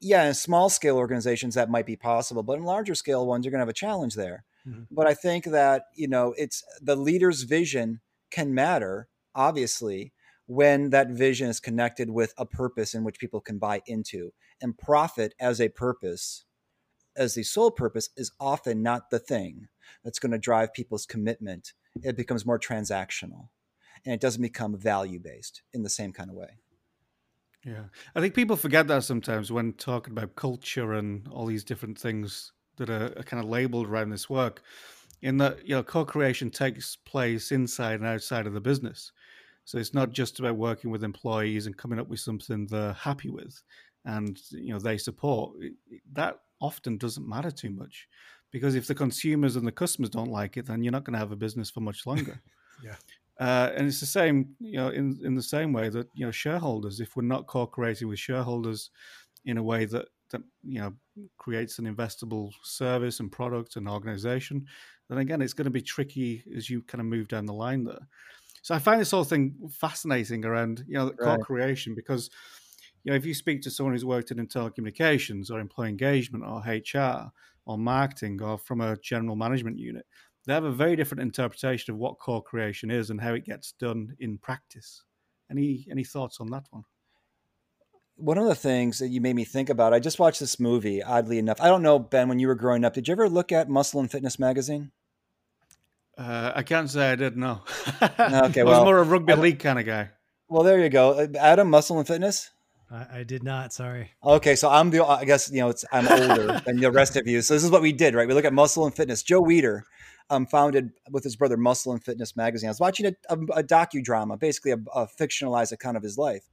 Yeah 0.02 0.26
in 0.26 0.34
small 0.34 0.70
scale 0.70 0.98
organizations 0.98 1.56
that 1.56 1.70
might 1.70 1.86
be 1.86 1.96
possible 1.96 2.44
but 2.44 2.58
in 2.58 2.64
larger 2.64 2.96
scale 2.96 3.26
ones 3.28 3.46
you're 3.46 3.52
going 3.52 3.60
to 3.60 3.64
have 3.64 3.70
a 3.70 3.74
challenge 3.74 4.16
there. 4.16 4.44
Mhm. 4.68 4.88
but 4.92 5.08
i 5.08 5.14
think 5.14 5.46
that 5.46 5.84
you 5.96 6.08
know 6.08 6.34
it's 6.38 6.64
the 6.82 6.96
leader's 6.96 7.44
vision 7.44 8.02
can 8.30 8.54
matter 8.54 9.08
obviously 9.34 10.12
when 10.48 10.90
that 10.90 11.10
vision 11.10 11.48
is 11.48 11.60
connected 11.60 12.10
with 12.10 12.34
a 12.38 12.46
purpose 12.46 12.94
in 12.94 13.04
which 13.06 13.20
people 13.20 13.40
can 13.40 13.58
buy 13.58 13.82
into 13.86 14.34
and 14.62 14.78
profit 14.78 15.34
as 15.40 15.62
a 15.62 15.70
purpose 15.70 16.44
as 17.20 17.36
the 17.36 17.44
sole 17.44 17.72
purpose 17.72 18.10
is 18.18 18.32
often 18.40 18.82
not 18.84 19.10
the 19.12 19.20
thing 19.20 19.68
that's 20.04 20.20
going 20.20 20.32
to 20.32 20.40
drive 20.40 20.74
people's 20.74 21.06
commitment 21.06 21.74
it 22.04 22.18
becomes 22.18 22.46
more 22.46 22.60
transactional 22.60 23.50
and 24.06 24.14
it 24.14 24.22
doesn't 24.22 24.42
become 24.42 24.78
value 24.78 25.20
based 25.20 25.64
in 25.74 25.84
the 25.84 25.90
same 25.90 26.14
kind 26.14 26.30
of 26.30 26.36
way 26.36 26.60
Yeah, 27.66 27.86
I 28.16 28.22
think 28.22 28.36
people 28.36 28.56
forget 28.56 28.88
that 28.88 29.04
sometimes 29.04 29.52
when 29.52 29.74
talking 29.74 30.14
about 30.14 30.36
culture 30.36 30.94
and 30.94 31.28
all 31.28 31.46
these 31.46 31.64
different 31.66 32.00
things 32.00 32.54
that 32.78 32.90
are, 32.90 33.14
are 33.18 33.24
kind 33.24 33.44
of 33.44 33.50
labeled 33.50 33.88
around 33.88 34.10
this 34.12 34.30
work. 34.30 34.62
In 35.22 35.36
that, 35.38 35.68
you 35.68 35.76
know, 35.76 35.84
co-creation 35.84 36.50
takes 36.50 36.96
place 36.96 37.52
inside 37.52 37.96
and 38.00 38.06
outside 38.06 38.48
of 38.48 38.54
the 38.54 38.62
business, 38.62 39.12
so 39.66 39.78
it's 39.78 39.94
not 39.94 40.12
just 40.12 40.40
about 40.40 40.58
working 40.58 40.92
with 40.92 41.04
employees 41.04 41.66
and 41.68 41.78
coming 41.78 42.00
up 42.00 42.08
with 42.10 42.22
something 42.22 42.68
they're 42.68 42.94
happy 42.94 43.30
with, 43.30 43.62
and 44.06 44.40
you 44.52 44.74
know 44.74 44.80
they 44.80 44.98
support. 44.98 45.58
That 46.14 46.40
often 46.62 46.98
doesn't 46.98 47.28
matter 47.28 47.52
too 47.52 47.70
much, 47.72 48.08
because 48.52 48.76
if 48.76 48.88
the 48.88 48.96
consumers 48.96 49.56
and 49.56 49.68
the 49.68 49.72
customers 49.72 50.10
don't 50.10 50.32
like 50.32 50.58
it, 50.58 50.66
then 50.68 50.84
you're 50.84 50.92
not 50.92 51.04
going 51.06 51.14
to 51.14 51.20
have 51.20 51.32
a 51.32 51.36
business 51.36 51.70
for 51.70 51.82
much 51.82 52.06
longer. 52.06 52.42
Yeah. 52.80 52.98
Uh, 53.40 53.72
and 53.76 53.88
it's 53.88 54.02
the 54.02 54.06
same, 54.06 54.56
you 54.60 54.74
know, 54.78 54.90
in 54.90 55.18
in 55.24 55.34
the 55.36 55.42
same 55.42 55.72
way 55.72 55.88
that 55.90 56.10
you 56.14 56.26
know 56.26 56.32
shareholders, 56.32 57.00
if 57.00 57.16
we're 57.16 57.24
not 57.24 57.48
co-creating 57.48 58.08
with 58.10 58.20
shareholders 58.20 58.92
in 59.46 59.58
a 59.58 59.64
way 59.64 59.86
that 59.86 60.10
that 60.32 60.42
you 60.64 60.80
know 60.82 60.96
creates 61.38 61.80
an 61.80 61.86
investable 61.86 62.52
service 62.64 63.20
and 63.22 63.32
product 63.32 63.78
and 63.78 63.88
organization, 63.88 64.68
then 65.10 65.20
again 65.20 65.42
it's 65.42 65.54
going 65.54 65.66
to 65.66 65.72
be 65.72 65.82
tricky 65.82 66.44
as 66.56 66.70
you 66.70 66.82
kind 66.84 67.00
of 67.02 67.08
move 67.08 67.30
down 67.30 67.46
the 67.46 67.54
line 67.54 67.86
there. 67.86 68.08
So 68.62 68.76
I 68.76 68.80
find 68.80 69.02
this 69.02 69.12
whole 69.12 69.24
thing 69.26 69.70
fascinating 69.72 70.46
around 70.46 70.86
you 70.88 70.96
know 70.96 71.12
Right. 71.18 71.40
co-creation 71.40 71.96
because 71.96 72.30
you 73.04 73.12
know 73.12 73.16
if 73.16 73.26
you 73.26 73.34
speak 73.34 73.62
to 73.64 73.72
someone 73.72 73.94
who's 73.94 74.06
worked 74.06 74.32
in 74.32 74.46
telecommunications 74.48 75.52
or 75.52 75.60
employee 75.60 75.90
engagement 75.90 76.44
or 76.46 76.60
HR 76.60 77.32
or 77.66 77.78
marketing 77.78 78.42
or 78.42 78.58
from 78.58 78.82
a 78.82 78.98
general 78.98 79.36
management 79.36 79.78
unit, 79.78 80.06
they 80.46 80.54
have 80.54 80.64
a 80.64 80.72
very 80.72 80.96
different 80.96 81.22
interpretation 81.22 81.94
of 81.94 82.00
what 82.00 82.20
co-creation 82.20 82.90
is 82.90 83.10
and 83.10 83.22
how 83.22 83.34
it 83.34 83.46
gets 83.46 83.74
done 83.74 84.16
in 84.20 84.38
practice. 84.38 85.04
Any 85.52 85.88
any 85.92 86.04
thoughts 86.04 86.40
on 86.40 86.50
that 86.52 86.66
one? 86.72 86.84
One 88.16 88.38
of 88.38 88.46
the 88.46 88.56
things 88.56 89.00
that 89.00 89.08
you 89.08 89.22
made 89.22 89.36
me 89.36 89.46
think 89.46 89.70
about, 89.70 89.94
I 89.94 90.00
just 90.00 90.20
watched 90.20 90.42
this 90.42 90.60
movie, 90.60 91.02
oddly 91.02 91.40
enough. 91.40 91.62
I 91.62 91.68
don't 91.68 91.82
know, 91.82 92.00
Ben, 92.00 92.28
when 92.28 92.38
you 92.38 92.48
were 92.48 92.56
growing 92.56 92.84
up, 92.84 92.94
did 92.94 93.08
you 93.08 93.14
ever 93.14 93.30
look 93.30 93.54
at 93.54 93.70
Muscle 93.70 94.02
and 94.02 94.12
Fitness 94.12 94.38
magazine? 94.38 94.92
Uh, 96.18 96.52
I 96.54 96.64
can't 96.64 96.90
say 96.90 97.12
I 97.12 97.16
did. 97.16 97.38
No. 97.38 97.62
Okay, 98.02 98.62
I 98.62 98.64
was 98.64 98.72
well, 98.74 98.86
more 98.86 98.98
a 98.98 99.04
rugby 99.04 99.36
league 99.36 99.60
kind 99.60 99.80
of 99.80 99.86
guy. 99.86 100.10
Well, 100.50 100.64
there 100.64 100.80
you 100.80 100.90
go. 100.90 101.30
Adam, 101.40 101.70
Muscle 101.70 101.98
and 101.98 102.08
Fitness? 102.08 102.52
I, 102.92 103.20
I 103.20 103.24
did 103.24 103.44
not. 103.44 103.74
Sorry. 103.74 104.12
Okay, 104.24 104.56
so 104.56 104.70
I'm 104.70 104.90
the 104.90 105.06
I 105.06 105.26
guess 105.26 105.52
you 105.52 105.60
know 105.60 105.70
it's 105.70 105.86
I'm 105.92 106.08
older 106.08 106.62
than 106.66 106.80
the 106.80 106.92
rest 106.92 107.16
of 107.16 107.28
you. 107.28 107.42
So 107.42 107.54
this 107.54 107.64
is 107.64 107.72
what 107.72 107.82
we 107.82 107.92
did, 107.92 108.16
right? 108.16 108.28
We 108.28 108.34
look 108.34 108.46
at 108.46 108.54
Muscle 108.54 108.86
and 108.86 108.96
Fitness. 108.96 109.24
Joe 109.24 109.42
Weider 109.42 109.82
um, 110.30 110.46
founded 110.46 110.92
with 111.10 111.24
his 111.24 111.36
brother 111.36 111.58
Muscle 111.58 111.92
and 111.92 112.04
Fitness 112.04 112.36
magazine. 112.36 112.70
I 112.70 112.72
was 112.72 112.80
watching 112.80 113.06
a, 113.08 113.14
a, 113.30 113.38
a 113.60 113.64
docudrama, 113.64 114.40
basically 114.40 114.72
a, 114.72 114.80
a 114.94 115.08
fictionalized 115.08 115.72
account 115.72 115.98
of 115.98 116.04
his 116.04 116.18
life. 116.18 116.50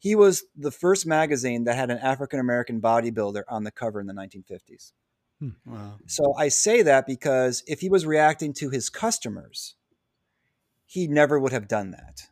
He 0.00 0.14
was 0.14 0.44
the 0.56 0.70
first 0.70 1.06
magazine 1.06 1.64
that 1.64 1.74
had 1.74 1.90
an 1.90 1.98
African 1.98 2.38
American 2.38 2.80
bodybuilder 2.80 3.42
on 3.48 3.64
the 3.64 3.70
cover 3.70 4.00
in 4.00 4.06
the 4.06 4.14
1950s. 4.14 4.92
Wow. 5.64 5.98
So 6.06 6.34
I 6.36 6.48
say 6.48 6.82
that 6.82 7.06
because 7.06 7.62
if 7.66 7.80
he 7.80 7.88
was 7.88 8.04
reacting 8.04 8.52
to 8.54 8.70
his 8.70 8.90
customers, 8.90 9.76
he 10.84 11.06
never 11.06 11.38
would 11.38 11.52
have 11.52 11.68
done 11.68 11.92
that. 11.92 12.22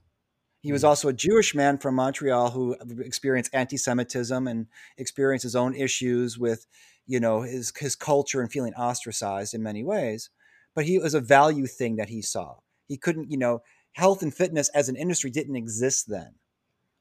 He 0.67 0.73
was 0.73 0.83
mm. 0.83 0.89
also 0.89 1.07
a 1.07 1.13
Jewish 1.13 1.55
man 1.55 1.79
from 1.79 1.95
Montreal 1.95 2.51
who 2.51 2.75
experienced 2.99 3.55
anti-Semitism 3.55 4.49
and 4.49 4.67
experienced 4.99 5.45
his 5.45 5.55
own 5.55 5.77
issues 5.77 6.41
with, 6.41 6.67
you 7.07 7.21
know, 7.21 7.43
his 7.43 7.73
his 7.79 7.95
culture 7.95 8.41
and 8.41 8.51
feeling 8.51 8.75
ostracized 8.75 9.55
in 9.55 9.63
many 9.63 9.85
ways. 9.85 10.29
But 10.75 10.85
he 10.85 10.99
was 10.99 11.15
a 11.15 11.21
value 11.21 11.69
thing 11.69 11.95
that 11.97 12.09
he 12.09 12.21
saw. 12.21 12.57
He 12.89 12.97
couldn't, 12.97 13.31
you 13.31 13.39
know, 13.39 13.63
health 13.93 14.23
and 14.23 14.35
fitness 14.35 14.69
as 14.71 14.89
an 14.89 14.97
industry 14.97 15.31
didn't 15.31 15.55
exist 15.55 16.09
then. 16.09 16.35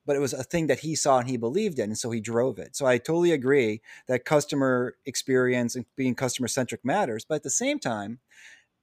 But 0.06 0.16
it 0.16 0.20
was 0.20 0.34
a 0.34 0.44
thing 0.44 0.68
that 0.68 0.82
he 0.82 0.94
saw 0.94 1.18
and 1.18 1.28
he 1.28 1.36
believed 1.36 1.80
in, 1.80 1.86
and 1.86 1.98
so 1.98 2.12
he 2.12 2.22
drove 2.22 2.60
it. 2.60 2.76
So 2.76 2.86
I 2.86 3.00
totally 3.00 3.32
agree 3.32 3.82
that 4.08 4.26
customer 4.26 4.96
experience 5.08 5.76
and 5.76 5.86
being 5.96 6.14
customer 6.14 6.48
centric 6.48 6.86
matters. 6.86 7.26
But 7.28 7.38
at 7.38 7.44
the 7.44 7.50
same 7.50 7.80
time, 7.80 8.20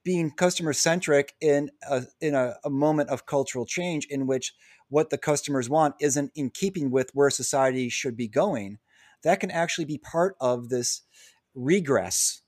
being 0.03 0.31
customer 0.31 0.73
centric 0.73 1.33
in 1.39 1.69
a 1.89 2.03
in 2.19 2.35
a, 2.35 2.55
a 2.63 2.69
moment 2.69 3.09
of 3.09 3.25
cultural 3.25 3.65
change 3.65 4.05
in 4.09 4.27
which 4.27 4.53
what 4.89 5.09
the 5.09 5.17
customers 5.17 5.69
want 5.69 5.95
isn't 5.99 6.31
in 6.35 6.49
keeping 6.49 6.91
with 6.91 7.09
where 7.13 7.29
society 7.29 7.89
should 7.89 8.15
be 8.15 8.27
going, 8.27 8.77
that 9.23 9.39
can 9.39 9.49
actually 9.49 9.85
be 9.85 9.97
part 9.97 10.35
of 10.39 10.69
this 10.69 11.01
regress 11.55 12.41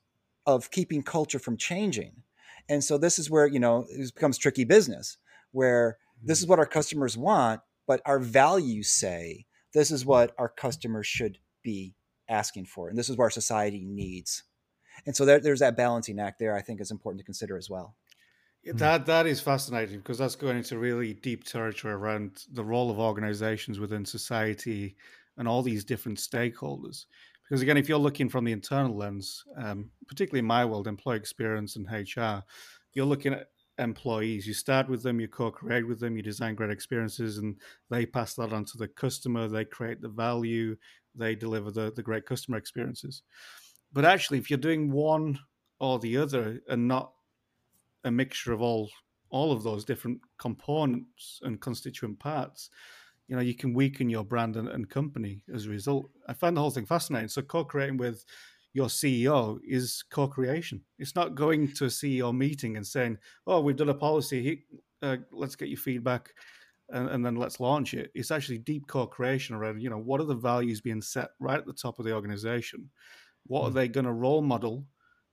of 0.45 0.69
keeping 0.69 1.01
culture 1.01 1.39
from 1.39 1.57
changing. 1.57 2.23
And 2.69 2.83
so 2.83 2.97
this 2.97 3.17
is 3.17 3.29
where, 3.29 3.47
you 3.47 3.59
know, 3.59 3.85
it 3.89 4.13
becomes 4.13 4.37
tricky 4.37 4.63
business 4.63 5.17
where 5.51 5.97
this 6.21 6.39
is 6.39 6.45
mm-hmm. 6.45 6.51
what 6.51 6.59
our 6.59 6.65
customers 6.65 7.17
want, 7.17 7.61
but 7.87 8.01
our 8.05 8.19
values 8.19 8.89
say 8.89 9.45
this 9.73 9.91
is 9.91 10.05
what 10.05 10.33
our 10.37 10.49
customers 10.49 11.07
should 11.07 11.39
be 11.63 11.95
asking 12.29 12.65
for. 12.65 12.89
And 12.89 12.97
this 12.97 13.09
is 13.09 13.17
what 13.17 13.25
our 13.25 13.29
society 13.29 13.85
needs. 13.85 14.43
And 15.05 15.15
so 15.15 15.25
there, 15.25 15.39
there's 15.39 15.59
that 15.59 15.77
balancing 15.77 16.19
act 16.19 16.39
there, 16.39 16.55
I 16.55 16.61
think 16.61 16.81
is 16.81 16.91
important 16.91 17.19
to 17.19 17.25
consider 17.25 17.57
as 17.57 17.69
well. 17.69 17.95
That 18.65 19.05
that 19.05 19.27
is 19.27 19.39
fascinating 19.39 19.99
because 19.99 20.17
that's 20.17 20.35
going 20.35 20.57
into 20.57 20.79
really 20.79 21.13
deep 21.13 21.43
territory 21.43 21.93
around 21.93 22.45
the 22.51 22.63
role 22.63 22.89
of 22.89 22.97
organizations 22.97 23.79
within 23.79 24.03
society 24.05 24.95
and 25.37 25.47
all 25.47 25.61
these 25.61 25.83
different 25.83 26.17
stakeholders. 26.17 27.05
Because 27.43 27.61
again, 27.61 27.77
if 27.77 27.87
you're 27.87 27.99
looking 27.99 28.27
from 28.27 28.43
the 28.43 28.51
internal 28.51 28.97
lens, 28.97 29.43
um, 29.55 29.91
particularly 30.07 30.39
in 30.39 30.45
my 30.45 30.65
world, 30.65 30.87
employee 30.87 31.17
experience 31.17 31.75
and 31.75 31.87
HR, 31.87 32.43
you're 32.93 33.05
looking 33.05 33.33
at 33.33 33.49
employees. 33.77 34.47
You 34.47 34.53
start 34.53 34.89
with 34.89 35.03
them, 35.03 35.19
you 35.19 35.27
co-create 35.27 35.87
with 35.87 35.99
them, 35.99 36.15
you 36.17 36.23
design 36.23 36.55
great 36.55 36.71
experiences, 36.71 37.37
and 37.37 37.59
they 37.89 38.05
pass 38.05 38.33
that 38.35 38.53
on 38.53 38.65
to 38.65 38.77
the 38.77 38.87
customer. 38.87 39.47
They 39.47 39.65
create 39.65 40.01
the 40.01 40.09
value, 40.09 40.75
they 41.13 41.35
deliver 41.35 41.71
the, 41.71 41.91
the 41.91 42.03
great 42.03 42.25
customer 42.25 42.57
experiences. 42.57 43.21
But 43.95 44.05
actually, 44.05 44.39
if 44.39 44.51
you're 44.51 44.59
doing 44.59 44.91
one 44.91 45.39
or 45.79 45.99
the 45.99 46.17
other 46.17 46.59
and 46.67 46.87
not 46.87 47.13
a 48.03 48.11
mixture 48.11 48.53
of 48.53 48.61
all 48.61 48.91
all 49.29 49.51
of 49.51 49.63
those 49.63 49.83
different 49.83 50.19
components 50.37 51.39
and 51.41 51.59
constituent 51.59 52.19
parts 52.19 52.69
you 53.27 53.35
know 53.35 53.41
you 53.41 53.55
can 53.55 53.73
weaken 53.73 54.07
your 54.09 54.23
brand 54.23 54.55
and, 54.55 54.69
and 54.69 54.87
company 54.87 55.41
as 55.53 55.65
a 55.65 55.69
result. 55.69 56.11
I 56.27 56.33
find 56.33 56.55
the 56.55 56.61
whole 56.61 56.69
thing 56.69 56.85
fascinating. 56.85 57.27
So 57.27 57.41
co-creating 57.41 57.97
with 57.97 58.23
your 58.73 58.87
ceo 58.87 59.57
is 59.67 60.03
co-creation. 60.11 60.81
It's 60.99 61.15
not 61.15 61.33
going 61.33 61.73
to 61.73 61.85
a 61.85 61.87
ceo 61.87 62.35
meeting 62.35 62.77
and 62.77 62.85
saying 62.85 63.17
oh 63.47 63.61
we've 63.61 63.75
done 63.75 63.89
a 63.89 63.95
policy. 63.95 64.65
Uh, 65.01 65.17
let's 65.31 65.55
get 65.55 65.69
your 65.69 65.77
feedback 65.77 66.33
and, 66.89 67.09
and 67.09 67.25
then 67.25 67.35
let's 67.35 67.59
launch 67.59 67.93
it. 67.93 68.11
It's 68.13 68.31
actually 68.31 68.59
deep 68.59 68.87
co-creation 68.87 69.55
around 69.55 69.81
you 69.81 69.89
know 69.89 69.97
what 69.97 70.21
are 70.21 70.25
the 70.25 70.35
values 70.35 70.81
being 70.81 71.01
set 71.01 71.29
right 71.39 71.57
at 71.59 71.65
the 71.65 71.73
top 71.73 71.97
of 71.97 72.05
the 72.05 72.13
organization 72.13 72.89
what 73.45 73.63
are 73.63 73.69
Mm. 73.69 73.73
they 73.73 73.87
going 73.87 74.05
to 74.05 74.13
role 74.13 74.41
model 74.41 74.87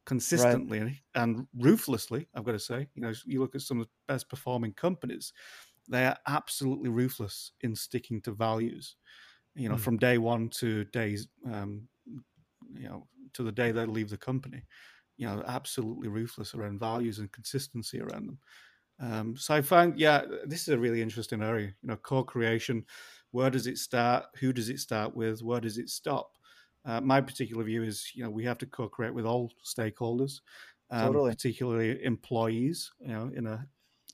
consistently 0.07 1.01
and 1.15 1.47
ruthlessly 1.55 2.29
i've 2.35 2.45
got 2.45 2.53
to 2.53 2.59
say 2.59 2.89
you 2.95 3.03
know 3.03 3.13
you 3.25 3.41
look 3.41 3.55
at 3.55 3.61
some 3.63 3.81
of 3.81 3.87
the 3.87 3.93
best 4.13 4.29
performing 4.29 4.73
companies 4.75 5.33
they 5.89 6.07
are 6.07 6.19
absolutely 6.29 6.89
ruthless 6.91 7.53
in 7.63 7.77
sticking 7.77 8.23
to 8.23 8.33
values 8.33 8.97
you 9.55 9.69
know 9.69 9.77
Mm. 9.77 9.79
from 9.79 9.99
day 9.99 10.19
one 10.19 10.49
to 10.51 10.85
days 10.87 11.29
um, 11.47 11.89
you 12.75 12.89
know 12.89 13.09
to 13.33 13.43
the 13.43 13.53
day 13.53 13.73
they 13.73 13.85
leave 13.87 14.11
the 14.11 14.17
company 14.17 14.67
you 15.17 15.27
know 15.27 15.43
absolutely 15.47 16.09
ruthless 16.09 16.55
around 16.55 16.79
values 16.79 17.19
and 17.19 17.33
consistency 17.33 18.01
around 18.01 18.27
them 18.27 18.39
um, 19.01 19.37
so 19.37 19.55
i 19.55 19.63
find 19.63 19.99
yeah 19.99 20.25
this 20.47 20.63
is 20.63 20.69
a 20.71 20.79
really 20.79 21.03
interesting 21.03 21.43
area 21.43 21.69
you 21.69 21.89
know 21.89 21.97
co-creation 21.97 22.85
where 23.33 23.51
does 23.51 23.67
it 23.67 23.79
start 23.79 24.27
who 24.39 24.53
does 24.53 24.69
it 24.69 24.81
start 24.81 25.17
with 25.17 25.43
where 25.43 25.61
does 25.61 25.79
it 25.79 25.89
stop 25.91 26.39
uh, 26.85 27.01
my 27.01 27.21
particular 27.21 27.65
view 27.65 27.83
is, 27.83 28.13
you 28.15 28.25
know, 28.25 28.31
we 28.31 28.45
have 28.45 28.59
to 28.59 28.67
co-create 28.67 29.15
with 29.15 29.27
all 29.27 29.53
stakeholders, 29.65 30.41
um, 30.91 31.21
Totally. 31.21 31.37
particularly 31.37 32.03
employees, 32.05 32.93
you 33.01 33.09
know, 33.09 33.31
in 33.35 33.47
a 33.47 33.69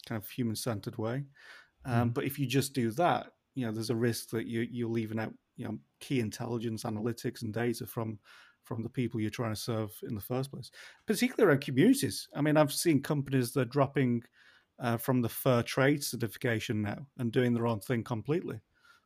kind 0.07 0.23
of 0.23 0.29
human-centered 0.31 0.97
way. 0.99 1.27
Um, 1.85 2.11
Mhm. 2.11 2.12
But 2.12 2.25
if 2.25 2.39
you 2.39 2.47
just 2.47 2.73
do 2.75 2.91
that, 2.93 3.33
you 3.55 3.66
know, 3.66 3.73
there's 3.73 3.91
a 3.91 3.97
risk 3.97 4.31
that 4.31 4.47
you 4.47 4.61
you're 4.71 4.89
leaving 4.89 5.19
out, 5.19 5.35
you 5.57 5.64
know, 5.66 5.79
key 6.01 6.21
intelligence, 6.21 6.85
analytics, 6.85 7.43
and 7.43 7.53
data 7.53 7.87
from 7.87 8.21
from 8.64 8.83
the 8.83 8.91
people 8.91 9.21
you're 9.21 9.31
trying 9.31 9.55
to 9.55 9.61
serve 9.61 9.99
in 10.03 10.14
the 10.14 10.21
first 10.21 10.51
place, 10.53 10.71
particularly 11.07 11.49
around 11.51 11.62
communities. 11.62 12.29
I 12.35 12.43
mean, 12.43 12.57
I've 12.59 12.73
seen 12.73 13.03
companies 13.03 13.53
that 13.53 13.61
are 13.62 13.64
dropping 13.64 14.25
uh, 14.79 14.97
from 14.99 15.23
the 15.23 15.29
fair 15.29 15.62
trade 15.62 16.05
certification 16.05 16.83
now 16.83 17.07
and 17.19 17.33
doing 17.33 17.55
their 17.55 17.66
own 17.66 17.81
thing 17.81 18.05
completely. 18.05 18.61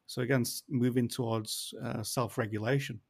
So 0.06 0.22
again, 0.22 0.44
moving 0.68 1.08
towards 1.08 1.72
uh, 1.82 2.02
self-regulation 2.02 3.00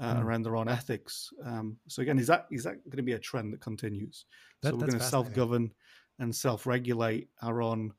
uh, 0.00 0.14
Mm. 0.14 0.24
around 0.24 0.42
their 0.44 0.56
own 0.56 0.68
ethics. 0.68 1.30
Um, 1.44 1.76
so 1.86 2.00
again, 2.02 2.18
is 2.18 2.26
that 2.26 2.46
is 2.50 2.64
that 2.64 2.82
going 2.84 2.96
to 2.96 3.02
be 3.02 3.12
a 3.12 3.18
trend 3.18 3.52
that 3.52 3.60
continues? 3.60 4.24
That- 4.62 4.70
so 4.70 4.74
we're 4.76 4.86
going 4.86 4.98
to 4.98 5.04
self-govern 5.04 5.70
and 6.18 6.34
self-regulate 6.34 7.28
our 7.42 7.60
own 7.62 7.92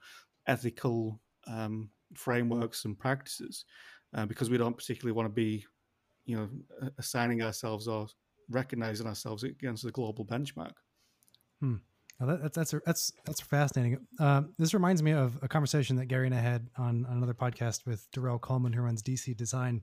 ethical 0.48 1.20
um, 1.48 1.90
frameworks 2.16 2.86
and 2.86 2.98
practices 2.98 3.66
uh, 4.14 4.26
because 4.26 4.50
we 4.50 4.58
don't 4.58 4.76
particularly 4.78 5.14
want 5.16 5.28
to 5.28 5.34
be, 5.34 5.66
you 6.26 6.36
know, 6.38 6.50
assigning 6.98 7.42
ourselves 7.42 7.88
or 7.88 8.08
recognizing 8.50 9.08
ourselves 9.08 9.44
against 9.44 9.84
the 9.84 9.92
global 9.92 10.26
benchmark. 10.26 10.74
Oh, 11.64 12.28
that, 12.28 12.42
that's 12.42 12.56
that's 12.56 12.76
that's 12.86 13.12
that's 13.26 13.42
fascinating. 13.42 14.06
Um, 14.20 14.54
this 14.60 14.74
reminds 14.76 15.02
me 15.02 15.12
of 15.12 15.40
a 15.42 15.48
conversation 15.48 15.96
that 15.96 16.06
Gary 16.06 16.28
and 16.28 16.36
I 16.36 16.40
had 16.40 16.68
on, 16.78 17.06
on 17.06 17.18
another 17.18 17.34
podcast 17.34 17.86
with 17.88 18.08
Darrell 18.12 18.38
Coleman, 18.38 18.74
who 18.74 18.82
runs 18.82 19.02
DC 19.02 19.36
Design, 19.36 19.82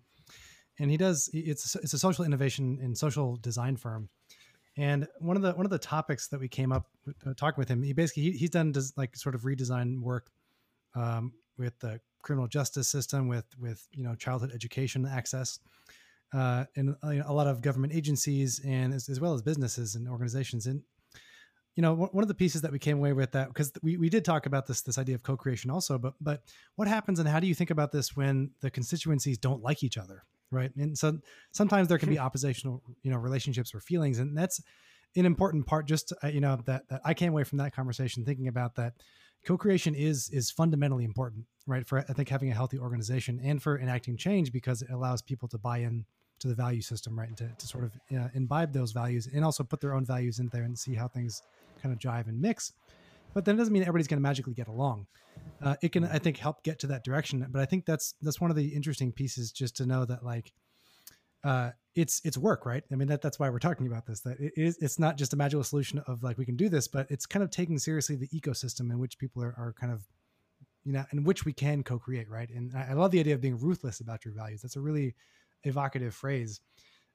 and 0.78 0.90
he 0.90 0.96
does 0.96 1.30
it's 1.32 1.74
it's 1.76 1.92
a 1.92 1.98
social 1.98 2.24
innovation 2.24 2.78
and 2.82 2.96
social 2.96 3.36
design 3.36 3.76
firm. 3.76 4.08
And 4.76 5.08
one 5.18 5.36
of 5.36 5.42
the 5.42 5.52
one 5.52 5.66
of 5.66 5.70
the 5.70 5.78
topics 5.78 6.28
that 6.28 6.38
we 6.38 6.48
came 6.48 6.72
up 6.72 6.86
uh, 7.26 7.34
talking 7.36 7.58
with 7.58 7.68
him, 7.68 7.82
he 7.82 7.92
basically 7.92 8.24
he, 8.24 8.30
he's 8.32 8.50
done 8.50 8.72
des, 8.72 8.92
like 8.96 9.16
sort 9.16 9.34
of 9.34 9.42
redesign 9.42 10.00
work 10.00 10.30
um, 10.94 11.32
with 11.58 11.78
the 11.80 12.00
criminal 12.22 12.46
justice 12.46 12.88
system, 12.88 13.26
with 13.26 13.46
with 13.58 13.86
you 13.92 14.04
know 14.04 14.14
childhood 14.14 14.52
education 14.54 15.04
access, 15.04 15.58
uh, 16.32 16.64
and 16.76 16.94
uh, 17.02 17.10
you 17.10 17.18
know, 17.18 17.24
a 17.26 17.32
lot 17.32 17.48
of 17.48 17.60
government 17.60 17.92
agencies 17.92 18.60
and 18.64 18.94
as, 18.94 19.08
as 19.08 19.20
well 19.20 19.34
as 19.34 19.42
businesses 19.42 19.96
and 19.96 20.08
organizations. 20.08 20.66
And 20.66 20.82
you 21.74 21.82
know 21.82 21.94
one 21.94 22.10
one 22.10 22.22
of 22.22 22.28
the 22.28 22.34
pieces 22.34 22.62
that 22.62 22.70
we 22.70 22.78
came 22.78 22.98
away 22.98 23.12
with 23.12 23.32
that 23.32 23.48
because 23.48 23.72
we, 23.82 23.96
we 23.96 24.08
did 24.08 24.24
talk 24.24 24.46
about 24.46 24.66
this 24.66 24.82
this 24.82 24.98
idea 24.98 25.14
of 25.14 25.22
co-creation 25.22 25.70
also 25.70 25.96
but 25.96 26.14
but 26.20 26.42
what 26.74 26.88
happens 26.88 27.20
and 27.20 27.28
how 27.28 27.38
do 27.38 27.46
you 27.46 27.54
think 27.54 27.70
about 27.70 27.92
this 27.92 28.16
when 28.16 28.50
the 28.60 28.68
constituencies 28.68 29.38
don't 29.38 29.62
like 29.62 29.84
each 29.84 29.96
other 29.96 30.24
right 30.50 30.70
and 30.76 30.96
so 30.96 31.18
sometimes 31.52 31.88
there 31.88 31.98
can 31.98 32.08
be 32.08 32.18
oppositional 32.18 32.82
you 33.02 33.10
know 33.10 33.18
relationships 33.18 33.74
or 33.74 33.80
feelings 33.80 34.18
and 34.18 34.36
that's 34.36 34.60
an 35.16 35.26
important 35.26 35.66
part 35.66 35.86
just 35.86 36.12
uh, 36.22 36.28
you 36.28 36.40
know 36.40 36.58
that 36.66 36.88
that 36.88 37.00
i 37.04 37.12
came 37.14 37.32
away 37.32 37.44
from 37.44 37.58
that 37.58 37.74
conversation 37.74 38.24
thinking 38.24 38.48
about 38.48 38.74
that 38.74 38.94
co-creation 39.44 39.94
is 39.94 40.28
is 40.30 40.50
fundamentally 40.50 41.04
important, 41.04 41.44
right? 41.66 41.86
For 41.86 41.98
I 41.98 42.12
think 42.12 42.28
having 42.28 42.50
a 42.50 42.54
healthy 42.54 42.78
organization 42.78 43.40
and 43.42 43.62
for 43.62 43.78
enacting 43.78 44.16
change 44.16 44.52
because 44.52 44.82
it 44.82 44.90
allows 44.90 45.22
people 45.22 45.48
to 45.48 45.58
buy 45.58 45.78
in 45.78 46.04
to 46.40 46.48
the 46.48 46.54
value 46.54 46.82
system, 46.82 47.18
right, 47.18 47.28
and 47.28 47.36
to, 47.38 47.50
to 47.58 47.66
sort 47.66 47.84
of 47.84 47.92
uh, 48.16 48.28
imbibe 48.34 48.72
those 48.72 48.92
values 48.92 49.28
and 49.32 49.44
also 49.44 49.64
put 49.64 49.80
their 49.80 49.94
own 49.94 50.04
values 50.04 50.38
in 50.38 50.48
there 50.48 50.62
and 50.62 50.78
see 50.78 50.94
how 50.94 51.08
things 51.08 51.42
kind 51.82 51.92
of 51.92 51.98
jive 51.98 52.28
and 52.28 52.40
mix. 52.40 52.72
But 53.34 53.44
that 53.44 53.56
doesn't 53.56 53.72
mean 53.72 53.82
everybody's 53.82 54.08
going 54.08 54.18
to 54.18 54.22
magically 54.22 54.54
get 54.54 54.68
along. 54.68 55.06
Uh, 55.62 55.76
it 55.82 55.92
can, 55.92 56.04
I 56.04 56.18
think, 56.18 56.36
help 56.38 56.62
get 56.62 56.78
to 56.80 56.86
that 56.88 57.04
direction. 57.04 57.46
But 57.50 57.62
I 57.62 57.66
think 57.66 57.84
that's 57.84 58.14
that's 58.22 58.40
one 58.40 58.50
of 58.50 58.56
the 58.56 58.68
interesting 58.68 59.12
pieces, 59.12 59.52
just 59.52 59.76
to 59.76 59.86
know 59.86 60.04
that 60.04 60.24
like 60.24 60.52
uh, 61.44 61.70
it's 61.94 62.20
it's 62.24 62.38
work, 62.38 62.66
right? 62.66 62.82
I 62.92 62.94
mean 62.94 63.08
that 63.08 63.22
that's 63.22 63.38
why 63.38 63.48
we're 63.50 63.58
talking 63.58 63.86
about 63.86 64.06
this. 64.06 64.20
That 64.20 64.38
it 64.40 64.52
is 64.56 64.78
it's 64.80 64.98
not 64.98 65.16
just 65.16 65.32
a 65.32 65.36
magical 65.36 65.64
solution 65.64 66.00
of 66.06 66.22
like 66.22 66.38
we 66.38 66.44
can 66.44 66.56
do 66.56 66.68
this, 66.68 66.88
but 66.88 67.06
it's 67.10 67.26
kind 67.26 67.42
of 67.42 67.50
taking 67.50 67.78
seriously 67.78 68.16
the 68.16 68.28
ecosystem 68.28 68.90
in 68.90 68.98
which 68.98 69.18
people 69.18 69.42
are, 69.42 69.54
are 69.58 69.74
kind 69.78 69.92
of 69.92 70.04
you 70.84 70.92
know 70.92 71.04
in 71.12 71.24
which 71.24 71.44
we 71.44 71.52
can 71.52 71.82
co-create, 71.82 72.28
right? 72.28 72.50
And 72.50 72.72
I, 72.76 72.88
I 72.90 72.92
love 72.94 73.10
the 73.10 73.20
idea 73.20 73.34
of 73.34 73.40
being 73.40 73.58
ruthless 73.58 74.00
about 74.00 74.24
your 74.24 74.34
values. 74.34 74.62
That's 74.62 74.76
a 74.76 74.80
really 74.80 75.14
evocative 75.64 76.14
phrase. 76.14 76.60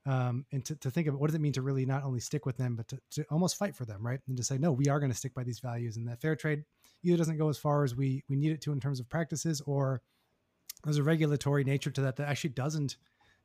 Um, 0.06 0.46
and 0.52 0.66
to, 0.66 0.76
to 0.76 0.92
think 0.92 1.08
of 1.08 1.16
what 1.16 1.28
does 1.28 1.36
it 1.36 1.42
mean 1.42 1.54
to 1.54 1.62
really 1.62 1.86
not 1.86 2.04
only 2.04 2.20
stick 2.20 2.46
with 2.46 2.58
them, 2.58 2.76
but 2.76 2.90
to, 2.90 3.00
to 3.12 3.24
almost 3.32 3.58
fight 3.58 3.74
for 3.74 3.86
them, 3.86 4.06
right? 4.06 4.20
And 4.28 4.36
to 4.36 4.44
say, 4.44 4.58
no, 4.58 4.74
we 4.74 4.90
are 4.90 5.00
going 5.00 5.12
to 5.12 5.18
stick 5.18 5.34
by 5.34 5.44
these 5.44 5.60
values, 5.60 5.96
and 5.96 6.08
that 6.10 6.20
fair 6.20 6.36
trade 6.36 6.66
either 7.04 7.18
doesn't 7.18 7.38
go 7.38 7.48
as 7.48 7.58
far 7.58 7.84
as 7.86 7.96
we 7.96 8.24
we 8.28 8.36
need 8.36 8.52
it 8.52 8.62
to 8.62 8.74
in 8.74 8.80
terms 8.82 9.00
of 9.00 9.08
practices, 9.08 9.62
or 9.66 10.02
there's 10.84 10.98
a 10.98 11.04
regulatory 11.04 11.64
nature 11.64 11.92
to 11.92 12.02
that 12.02 12.18
that 12.18 12.28
actually 12.28 12.50
doesn't 12.50 12.98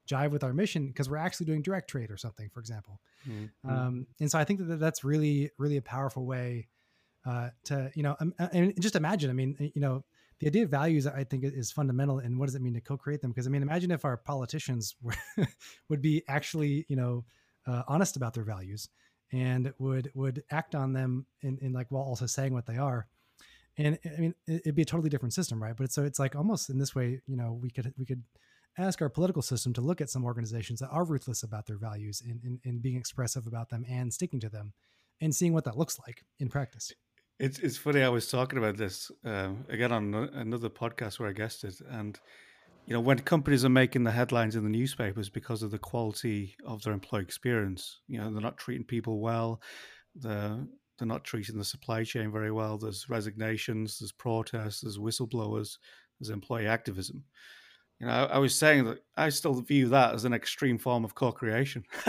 jive 0.09 0.31
with 0.31 0.43
our 0.43 0.53
mission 0.53 0.89
because 0.89 1.09
we're 1.09 1.17
actually 1.17 1.47
doing 1.47 1.63
direct 1.63 1.89
trade 1.89 2.11
or 2.11 2.17
something, 2.17 2.49
for 2.53 2.61
example. 2.61 3.01
Mm-hmm. 3.29 3.71
Um, 3.71 4.07
and 4.19 4.31
so 4.31 4.39
I 4.39 4.45
think 4.45 4.67
that 4.67 4.81
that's 4.81 5.05
really, 5.05 5.51
really 5.59 5.77
a 5.77 5.83
powerful 5.83 6.25
way 6.25 6.67
uh, 7.27 7.51
to, 7.65 7.91
you 7.95 8.03
know, 8.03 8.17
um, 8.19 8.33
and 8.39 8.75
just 8.81 8.97
imagine, 8.97 9.31
I 9.31 9.35
mean, 9.35 9.71
you 9.75 9.81
know, 9.81 10.05
the 10.41 10.47
idea 10.47 10.64
of 10.64 10.70
values 10.70 11.07
I 11.07 11.24
think 11.24 11.45
is 11.45 11.72
fundamental. 11.72 12.18
And 12.18 12.39
what 12.39 12.47
does 12.47 12.55
it 12.55 12.62
mean 12.62 12.74
to 12.74 12.80
co-create 12.80 13.20
them? 13.20 13.30
Because 13.30 13.47
I 13.47 13.51
mean, 13.51 13.62
imagine 13.62 13.91
if 13.91 14.05
our 14.05 14.16
politicians 14.16 14.95
were, 15.03 15.14
would 15.89 16.03
be 16.03 16.22
actually, 16.28 16.86
you 16.89 16.97
know, 16.97 17.24
uh, 17.66 17.82
honest 17.89 18.16
about 18.16 18.34
their 18.34 18.45
values 18.45 18.89
and 19.32 19.72
would, 19.78 20.11
would 20.14 20.43
act 20.51 20.74
on 20.74 20.93
them 20.93 21.26
in, 21.43 21.59
in 21.61 21.72
like, 21.72 21.91
while 21.91 22.03
also 22.03 22.26
saying 22.26 22.55
what 22.55 22.66
they 22.66 22.78
are. 22.78 23.07
And 23.76 23.99
I 24.05 24.20
mean, 24.20 24.34
it'd 24.47 24.74
be 24.74 24.82
a 24.82 24.86
totally 24.86 25.11
different 25.11 25.34
system, 25.34 25.62
right? 25.62 25.76
But 25.76 25.93
so 25.93 26.03
it's 26.03 26.18
like 26.18 26.34
almost 26.34 26.70
in 26.70 26.78
this 26.78 26.95
way, 26.95 27.20
you 27.26 27.36
know, 27.36 27.59
we 27.61 27.70
could, 27.70 27.93
we 27.99 28.07
could, 28.07 28.22
ask 28.78 29.03
our 29.03 29.09
political 29.09 29.43
system 29.43 29.72
to 29.72 29.80
look 29.80 30.01
at 30.01 30.09
some 30.09 30.24
organizations 30.24 30.80
that 30.80 30.89
are 30.91 31.05
ruthless 31.05 31.43
about 31.43 31.66
their 31.66 31.76
values 31.76 32.22
and, 32.24 32.61
and, 32.64 32.80
being 32.80 32.97
expressive 32.97 33.47
about 33.47 33.70
them 33.70 33.84
and 33.89 34.14
sticking 34.14 34.39
to 34.41 34.49
them 34.49 34.72
and 35.20 35.34
seeing 35.34 35.53
what 35.53 35.64
that 35.64 35.76
looks 35.76 35.99
like 36.07 36.24
in 36.39 36.49
practice. 36.49 36.93
It's, 37.39 37.61
it's 37.61 37.76
funny. 37.76 38.03
I 38.03 38.09
was 38.09 38.28
talking 38.28 38.59
about 38.59 38.76
this 38.76 39.12
um, 39.24 39.64
again 39.68 39.93
on 39.93 40.12
another 40.12 40.68
podcast 40.68 41.20
where 41.20 41.28
I 41.28 41.32
guested, 41.32 41.74
and 41.89 42.18
you 42.84 42.95
know 42.95 43.01
when 43.01 43.20
companies 43.20 43.64
are 43.64 43.68
making 43.68 44.03
the 44.03 44.11
headlines 44.11 44.57
in 44.57 44.64
the 44.64 44.70
newspapers 44.70 45.30
because 45.30 45.62
of 45.62 45.70
the 45.70 45.78
quality 45.78 46.57
of 46.66 46.82
their 46.82 46.93
employee 46.93 47.22
experience, 47.22 48.01
you 48.09 48.18
know 48.18 48.32
they're 48.32 48.43
not 48.43 48.59
treating 48.59 48.84
people 48.84 49.20
well, 49.20 49.62
they're 50.16 50.59
they're 50.99 51.07
not 51.07 51.22
treating 51.22 51.57
the 51.57 51.64
supply 51.64 52.03
chain 52.03 52.32
very 52.32 52.51
well. 52.51 52.76
There's 52.76 53.09
resignations, 53.09 54.01
there's 54.01 54.11
protests, 54.11 54.80
there's 54.80 54.99
whistleblowers, 54.99 55.78
there's 56.18 56.30
employee 56.30 56.66
activism. 56.66 57.22
You 58.01 58.07
know, 58.07 58.13
I, 58.13 58.25
I, 58.25 58.39
was 58.39 58.55
saying 58.55 58.85
that 58.85 59.03
I 59.17 59.29
still 59.29 59.55
view 59.55 59.89
that 59.89 60.15
as 60.15 60.25
an 60.25 60.33
extreme 60.33 60.79
form 60.79 61.05
of 61.05 61.17
co-creation. 61.17 61.85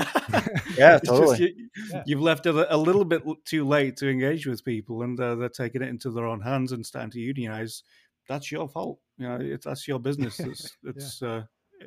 yeah, 0.77 0.99
totally. 0.99 1.55
You, 1.55 1.69
have 1.93 2.03
yeah. 2.05 2.17
left 2.17 2.45
it 2.45 2.53
a, 2.53 2.75
a, 2.75 2.77
little 2.77 3.03
bit 3.03 3.23
too 3.45 3.67
late 3.67 3.97
to 3.97 4.09
engage 4.09 4.45
with 4.45 4.63
people, 4.63 5.01
and 5.01 5.19
uh, 5.19 5.33
they're 5.33 5.49
taking 5.49 5.81
it 5.81 5.89
into 5.89 6.11
their 6.11 6.27
own 6.27 6.41
hands 6.41 6.73
and 6.73 6.85
starting 6.85 7.09
to 7.11 7.19
unionize. 7.19 7.83
That's 8.27 8.51
your 8.51 8.69
fault. 8.69 8.99
You 9.17 9.27
know, 9.27 9.37
it's, 9.41 9.65
that's 9.65 9.87
your 9.87 9.99
business. 9.99 10.39
It's, 10.39 10.77
it's 10.83 11.21
yeah. 11.23 11.29
uh, 11.29 11.43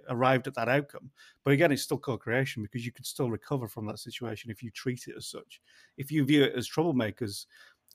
arrived 0.08 0.48
at 0.48 0.54
that 0.54 0.68
outcome. 0.68 1.08
But 1.44 1.52
again, 1.52 1.70
it's 1.70 1.82
still 1.82 1.98
co-creation 1.98 2.64
because 2.64 2.84
you 2.84 2.90
can 2.90 3.04
still 3.04 3.30
recover 3.30 3.68
from 3.68 3.86
that 3.86 4.00
situation 4.00 4.50
if 4.50 4.64
you 4.64 4.70
treat 4.72 5.06
it 5.06 5.14
as 5.16 5.26
such. 5.28 5.60
If 5.96 6.10
you 6.10 6.24
view 6.24 6.42
it 6.42 6.54
as 6.56 6.68
troublemakers, 6.68 7.46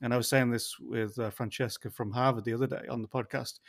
and 0.02 0.14
I 0.14 0.18
was 0.18 0.30
saying 0.30 0.52
this 0.52 0.80
with 0.80 1.20
uh, 1.20 1.32
Francesca 1.32 1.90
from 1.90 2.12
Harvard 2.12 2.46
the 2.46 2.54
other 2.54 2.68
day 2.68 2.86
on 2.90 3.02
the 3.02 3.08
podcast 3.10 3.60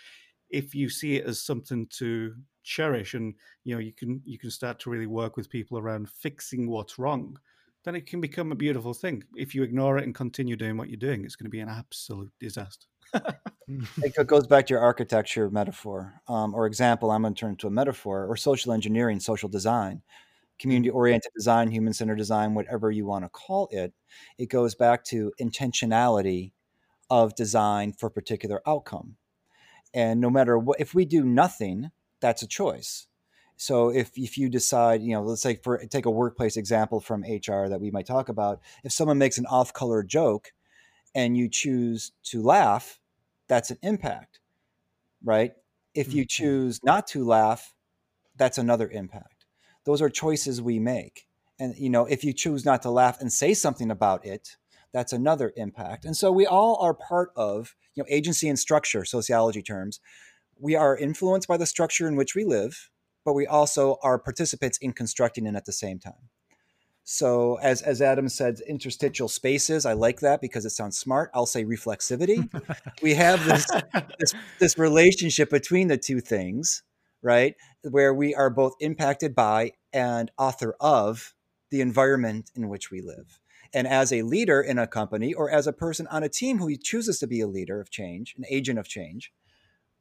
if 0.50 0.74
you 0.74 0.88
see 0.88 1.16
it 1.16 1.26
as 1.26 1.40
something 1.42 1.86
to 1.90 2.34
cherish 2.62 3.14
and 3.14 3.34
you 3.64 3.74
know 3.74 3.80
you 3.80 3.92
can 3.92 4.20
you 4.24 4.38
can 4.38 4.50
start 4.50 4.78
to 4.78 4.90
really 4.90 5.06
work 5.06 5.36
with 5.36 5.48
people 5.48 5.78
around 5.78 6.08
fixing 6.10 6.68
what's 6.68 6.98
wrong 6.98 7.38
then 7.84 7.94
it 7.94 8.06
can 8.06 8.20
become 8.20 8.52
a 8.52 8.56
beautiful 8.56 8.92
thing. 8.92 9.22
If 9.34 9.54
you 9.54 9.62
ignore 9.62 9.96
it 9.98 10.04
and 10.04 10.14
continue 10.14 10.56
doing 10.56 10.76
what 10.76 10.90
you're 10.90 10.98
doing 10.98 11.24
it's 11.24 11.36
going 11.36 11.46
to 11.46 11.50
be 11.50 11.60
an 11.60 11.68
absolute 11.68 12.32
disaster. 12.38 12.86
It 14.02 14.26
goes 14.26 14.46
back 14.46 14.66
to 14.66 14.74
your 14.74 14.82
architecture 14.82 15.50
metaphor 15.50 16.20
um, 16.28 16.54
or 16.54 16.66
example 16.66 17.10
i'm 17.10 17.22
going 17.22 17.34
to 17.34 17.40
turn 17.40 17.56
to 17.56 17.66
a 17.66 17.70
metaphor 17.70 18.26
or 18.26 18.36
social 18.36 18.72
engineering 18.72 19.20
social 19.20 19.48
design 19.48 20.02
community 20.58 20.90
oriented 20.90 21.30
design 21.36 21.70
human 21.70 21.92
centered 21.92 22.16
design 22.16 22.54
whatever 22.54 22.90
you 22.90 23.04
want 23.04 23.24
to 23.24 23.28
call 23.28 23.68
it 23.70 23.92
it 24.38 24.48
goes 24.48 24.74
back 24.74 25.04
to 25.04 25.32
intentionality 25.40 26.52
of 27.10 27.34
design 27.34 27.92
for 27.92 28.06
a 28.06 28.10
particular 28.10 28.62
outcome 28.66 29.16
and 29.94 30.20
no 30.20 30.30
matter 30.30 30.58
what 30.58 30.80
if 30.80 30.94
we 30.94 31.04
do 31.04 31.24
nothing 31.24 31.90
that's 32.20 32.42
a 32.42 32.46
choice. 32.46 33.06
So 33.56 33.90
if 33.90 34.12
if 34.16 34.38
you 34.38 34.48
decide 34.48 35.02
you 35.02 35.14
know 35.14 35.22
let's 35.22 35.42
say 35.42 35.56
for 35.56 35.78
take 35.86 36.06
a 36.06 36.10
workplace 36.10 36.56
example 36.56 37.00
from 37.00 37.22
hr 37.22 37.68
that 37.68 37.80
we 37.80 37.90
might 37.90 38.06
talk 38.06 38.28
about. 38.28 38.60
If 38.84 38.92
someone 38.92 39.18
makes 39.18 39.38
an 39.38 39.46
off 39.46 39.72
color 39.72 40.02
joke 40.02 40.52
and 41.14 41.36
you 41.36 41.48
choose 41.48 42.12
to 42.24 42.42
laugh 42.42 43.00
that's 43.48 43.70
an 43.70 43.78
impact 43.82 44.40
right? 45.24 45.52
If 45.94 46.14
you 46.14 46.22
mm-hmm. 46.22 46.44
choose 46.44 46.84
not 46.84 47.06
to 47.08 47.24
laugh 47.24 47.74
that's 48.36 48.58
another 48.58 48.88
impact. 48.88 49.46
Those 49.84 50.00
are 50.00 50.08
choices 50.08 50.62
we 50.62 50.78
make. 50.78 51.26
And 51.58 51.76
you 51.76 51.90
know 51.90 52.06
if 52.06 52.22
you 52.24 52.32
choose 52.32 52.64
not 52.64 52.82
to 52.82 52.90
laugh 52.90 53.20
and 53.20 53.32
say 53.32 53.54
something 53.54 53.90
about 53.90 54.24
it 54.24 54.56
that's 54.92 55.12
another 55.12 55.52
impact. 55.56 56.04
And 56.04 56.16
so 56.16 56.32
we 56.32 56.46
all 56.46 56.76
are 56.76 56.94
part 56.94 57.30
of, 57.36 57.74
you 57.94 58.02
know, 58.02 58.06
agency 58.08 58.48
and 58.48 58.58
structure, 58.58 59.04
sociology 59.04 59.62
terms. 59.62 60.00
We 60.58 60.74
are 60.74 60.96
influenced 60.96 61.48
by 61.48 61.56
the 61.56 61.66
structure 61.66 62.08
in 62.08 62.16
which 62.16 62.34
we 62.34 62.44
live, 62.44 62.90
but 63.24 63.34
we 63.34 63.46
also 63.46 63.98
are 64.02 64.18
participants 64.18 64.78
in 64.78 64.92
constructing 64.92 65.46
it 65.46 65.54
at 65.54 65.66
the 65.66 65.72
same 65.72 65.98
time. 65.98 66.30
So 67.10 67.54
as 67.62 67.80
as 67.80 68.02
Adam 68.02 68.28
said, 68.28 68.60
interstitial 68.68 69.28
spaces, 69.28 69.86
I 69.86 69.94
like 69.94 70.20
that 70.20 70.42
because 70.42 70.66
it 70.66 70.70
sounds 70.70 70.98
smart. 70.98 71.30
I'll 71.32 71.46
say 71.46 71.64
reflexivity. 71.64 72.50
we 73.02 73.14
have 73.14 73.42
this, 73.46 73.66
this 74.18 74.34
this 74.58 74.78
relationship 74.78 75.48
between 75.48 75.88
the 75.88 75.96
two 75.96 76.20
things, 76.20 76.82
right? 77.22 77.54
Where 77.82 78.12
we 78.12 78.34
are 78.34 78.50
both 78.50 78.74
impacted 78.80 79.34
by 79.34 79.72
and 79.90 80.30
author 80.36 80.76
of 80.80 81.32
the 81.70 81.80
environment 81.80 82.50
in 82.54 82.68
which 82.68 82.90
we 82.90 83.00
live. 83.00 83.40
And 83.74 83.86
as 83.86 84.12
a 84.12 84.22
leader 84.22 84.60
in 84.60 84.78
a 84.78 84.86
company 84.86 85.34
or 85.34 85.50
as 85.50 85.66
a 85.66 85.72
person 85.72 86.06
on 86.08 86.22
a 86.22 86.28
team 86.28 86.58
who 86.58 86.74
chooses 86.76 87.18
to 87.18 87.26
be 87.26 87.40
a 87.40 87.46
leader 87.46 87.80
of 87.80 87.90
change, 87.90 88.34
an 88.36 88.44
agent 88.48 88.78
of 88.78 88.88
change, 88.88 89.32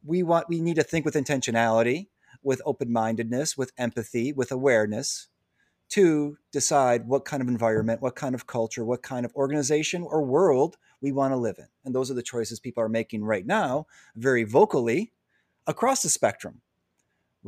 we 0.04 0.24
want 0.24 0.48
we 0.48 0.62
need 0.62 0.76
to 0.76 0.84
think 0.84 1.06
with 1.06 1.16
intentionality, 1.16 2.08
with 2.44 2.62
open-mindedness, 2.66 3.58
with 3.58 3.74
empathy, 3.78 4.32
with 4.32 4.52
awareness 4.52 5.28
to 5.90 6.38
decide 6.52 7.08
what 7.08 7.26
kind 7.26 7.42
of 7.42 7.48
environment, 7.48 8.02
what 8.02 8.16
kind 8.16 8.36
of 8.36 8.48
culture, 8.48 8.84
what 8.84 9.02
kind 9.02 9.26
of 9.26 9.34
organization 9.36 10.04
or 10.04 10.24
world 10.24 10.78
we 11.02 11.12
want 11.12 11.32
to 11.32 11.38
live 11.38 11.56
in. 11.58 11.68
And 11.86 11.96
those 11.96 12.12
are 12.12 12.14
the 12.14 12.24
choices 12.24 12.60
people 12.60 12.84
are 12.84 12.90
making 12.90 13.24
right 13.24 13.46
now, 13.46 13.86
very 14.16 14.44
vocally 14.44 15.14
across 15.66 16.02
the 16.02 16.10
spectrum 16.10 16.62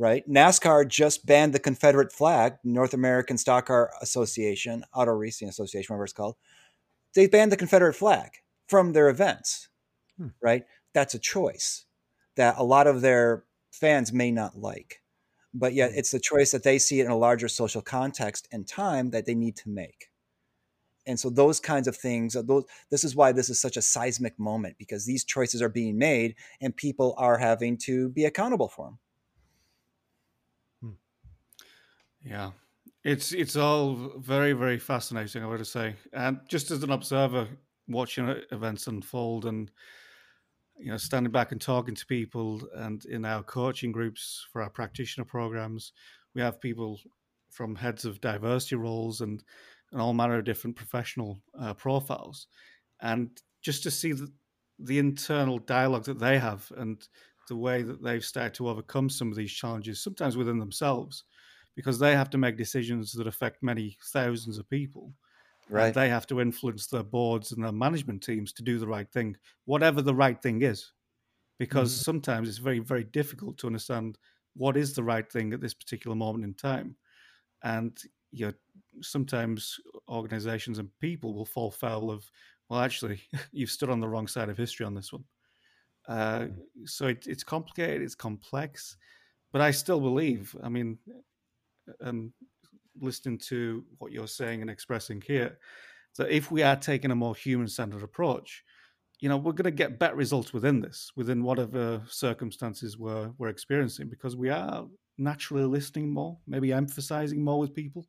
right? 0.00 0.26
NASCAR 0.26 0.88
just 0.88 1.26
banned 1.26 1.52
the 1.52 1.58
Confederate 1.58 2.10
flag, 2.10 2.54
North 2.64 2.94
American 2.94 3.36
Stock 3.36 3.66
Car 3.66 3.92
Association, 4.00 4.82
Auto 4.94 5.12
Racing 5.12 5.50
Association, 5.50 5.92
whatever 5.92 6.04
it's 6.04 6.14
called. 6.14 6.36
They 7.14 7.26
banned 7.26 7.52
the 7.52 7.58
Confederate 7.58 7.92
flag 7.92 8.30
from 8.66 8.94
their 8.94 9.10
events, 9.10 9.68
hmm. 10.16 10.28
right? 10.42 10.64
That's 10.94 11.12
a 11.12 11.18
choice 11.18 11.84
that 12.36 12.56
a 12.56 12.64
lot 12.64 12.86
of 12.86 13.02
their 13.02 13.44
fans 13.72 14.10
may 14.10 14.30
not 14.30 14.56
like. 14.56 15.02
But 15.52 15.74
yet, 15.74 15.92
hmm. 15.92 15.98
it's 15.98 16.12
the 16.12 16.18
choice 16.18 16.50
that 16.52 16.62
they 16.62 16.78
see 16.78 17.00
it 17.00 17.04
in 17.04 17.10
a 17.10 17.18
larger 17.18 17.48
social 17.48 17.82
context 17.82 18.48
and 18.50 18.66
time 18.66 19.10
that 19.10 19.26
they 19.26 19.34
need 19.34 19.56
to 19.56 19.68
make. 19.68 20.06
And 21.06 21.20
so, 21.20 21.28
those 21.28 21.60
kinds 21.60 21.88
of 21.88 21.96
things, 21.96 22.34
those, 22.46 22.64
this 22.90 23.04
is 23.04 23.14
why 23.14 23.32
this 23.32 23.50
is 23.50 23.60
such 23.60 23.76
a 23.76 23.82
seismic 23.82 24.38
moment 24.38 24.76
because 24.78 25.04
these 25.04 25.24
choices 25.24 25.60
are 25.60 25.68
being 25.68 25.98
made 25.98 26.36
and 26.62 26.74
people 26.74 27.14
are 27.18 27.36
having 27.36 27.76
to 27.78 28.08
be 28.08 28.24
accountable 28.24 28.68
for 28.68 28.86
them. 28.86 28.98
Yeah, 32.22 32.52
it's 33.04 33.32
it's 33.32 33.56
all 33.56 34.18
very 34.18 34.52
very 34.52 34.78
fascinating. 34.78 35.42
I 35.42 35.46
would 35.46 35.66
say, 35.66 35.96
and 36.12 36.40
just 36.48 36.70
as 36.70 36.82
an 36.82 36.90
observer 36.90 37.48
watching 37.88 38.28
events 38.52 38.86
unfold 38.86 39.46
and 39.46 39.70
you 40.78 40.90
know 40.90 40.96
standing 40.96 41.32
back 41.32 41.52
and 41.52 41.60
talking 41.60 41.94
to 41.94 42.06
people 42.06 42.62
and 42.74 43.04
in 43.06 43.24
our 43.24 43.42
coaching 43.42 43.92
groups 43.92 44.46
for 44.52 44.62
our 44.62 44.70
practitioner 44.70 45.24
programs 45.24 45.92
we 46.34 46.40
have 46.40 46.60
people 46.60 46.98
from 47.50 47.74
heads 47.74 48.04
of 48.04 48.20
diversity 48.20 48.76
roles 48.76 49.20
and, 49.20 49.42
and 49.92 50.00
all 50.00 50.12
manner 50.14 50.38
of 50.38 50.44
different 50.44 50.76
professional 50.76 51.40
uh, 51.58 51.74
profiles 51.74 52.46
and 53.00 53.42
just 53.62 53.82
to 53.82 53.90
see 53.90 54.12
the, 54.12 54.32
the 54.78 54.98
internal 54.98 55.58
dialogue 55.58 56.04
that 56.04 56.18
they 56.18 56.38
have 56.38 56.70
and 56.76 57.08
the 57.48 57.56
way 57.56 57.82
that 57.82 58.02
they've 58.02 58.24
started 58.24 58.54
to 58.54 58.68
overcome 58.68 59.10
some 59.10 59.30
of 59.30 59.36
these 59.36 59.52
challenges, 59.52 60.02
sometimes 60.02 60.36
within 60.36 60.58
themselves, 60.58 61.24
because 61.80 61.98
they 61.98 62.14
have 62.14 62.28
to 62.28 62.36
make 62.36 62.58
decisions 62.58 63.10
that 63.12 63.26
affect 63.26 63.62
many 63.62 63.96
thousands 64.12 64.58
of 64.58 64.68
people. 64.68 65.14
Right. 65.70 65.94
They 65.94 66.10
have 66.10 66.26
to 66.26 66.42
influence 66.42 66.86
their 66.88 67.02
boards 67.02 67.52
and 67.52 67.64
their 67.64 67.72
management 67.72 68.22
teams 68.22 68.52
to 68.52 68.62
do 68.62 68.78
the 68.78 68.86
right 68.86 69.10
thing, 69.10 69.34
whatever 69.64 70.02
the 70.02 70.14
right 70.14 70.38
thing 70.42 70.60
is. 70.60 70.92
Because 71.58 71.90
mm-hmm. 71.90 72.02
sometimes 72.02 72.50
it's 72.50 72.58
very, 72.58 72.80
very 72.80 73.04
difficult 73.04 73.56
to 73.58 73.66
understand 73.66 74.18
what 74.54 74.76
is 74.76 74.92
the 74.92 75.02
right 75.02 75.32
thing 75.32 75.54
at 75.54 75.62
this 75.62 75.72
particular 75.72 76.14
moment 76.14 76.44
in 76.44 76.52
time. 76.52 76.96
And 77.62 77.98
you 78.30 78.48
know, 78.48 78.52
sometimes 79.00 79.80
organizations 80.06 80.78
and 80.78 80.90
people 81.00 81.32
will 81.32 81.46
fall 81.46 81.70
foul 81.70 82.10
of, 82.10 82.30
well, 82.68 82.80
actually, 82.80 83.22
you've 83.52 83.70
stood 83.70 83.88
on 83.88 84.00
the 84.00 84.08
wrong 84.08 84.26
side 84.26 84.50
of 84.50 84.58
history 84.58 84.84
on 84.84 84.94
this 84.94 85.14
one. 85.14 85.24
Uh, 86.06 86.40
mm. 86.40 86.54
so 86.84 87.06
it, 87.06 87.26
it's 87.26 87.44
complicated, 87.44 88.02
it's 88.02 88.14
complex, 88.14 88.98
but 89.50 89.62
I 89.62 89.70
still 89.70 90.00
believe. 90.00 90.54
I 90.62 90.68
mean, 90.68 90.98
and 92.00 92.32
listening 93.00 93.38
to 93.38 93.84
what 93.98 94.12
you're 94.12 94.26
saying 94.26 94.60
and 94.60 94.70
expressing 94.70 95.22
here, 95.26 95.58
that 96.18 96.30
if 96.30 96.50
we 96.50 96.62
are 96.62 96.76
taking 96.76 97.10
a 97.10 97.16
more 97.16 97.34
human-centered 97.34 98.02
approach, 98.02 98.64
you 99.20 99.28
know, 99.28 99.36
we're 99.36 99.52
going 99.52 99.64
to 99.64 99.70
get 99.70 99.98
better 99.98 100.16
results 100.16 100.52
within 100.52 100.80
this, 100.80 101.10
within 101.14 101.42
whatever 101.42 102.02
circumstances 102.08 102.98
we're 102.98 103.30
we're 103.38 103.48
experiencing, 103.48 104.08
because 104.08 104.34
we 104.34 104.48
are 104.50 104.86
naturally 105.18 105.64
listening 105.64 106.12
more, 106.12 106.38
maybe 106.46 106.72
emphasizing 106.72 107.44
more 107.44 107.58
with 107.58 107.74
people, 107.74 108.06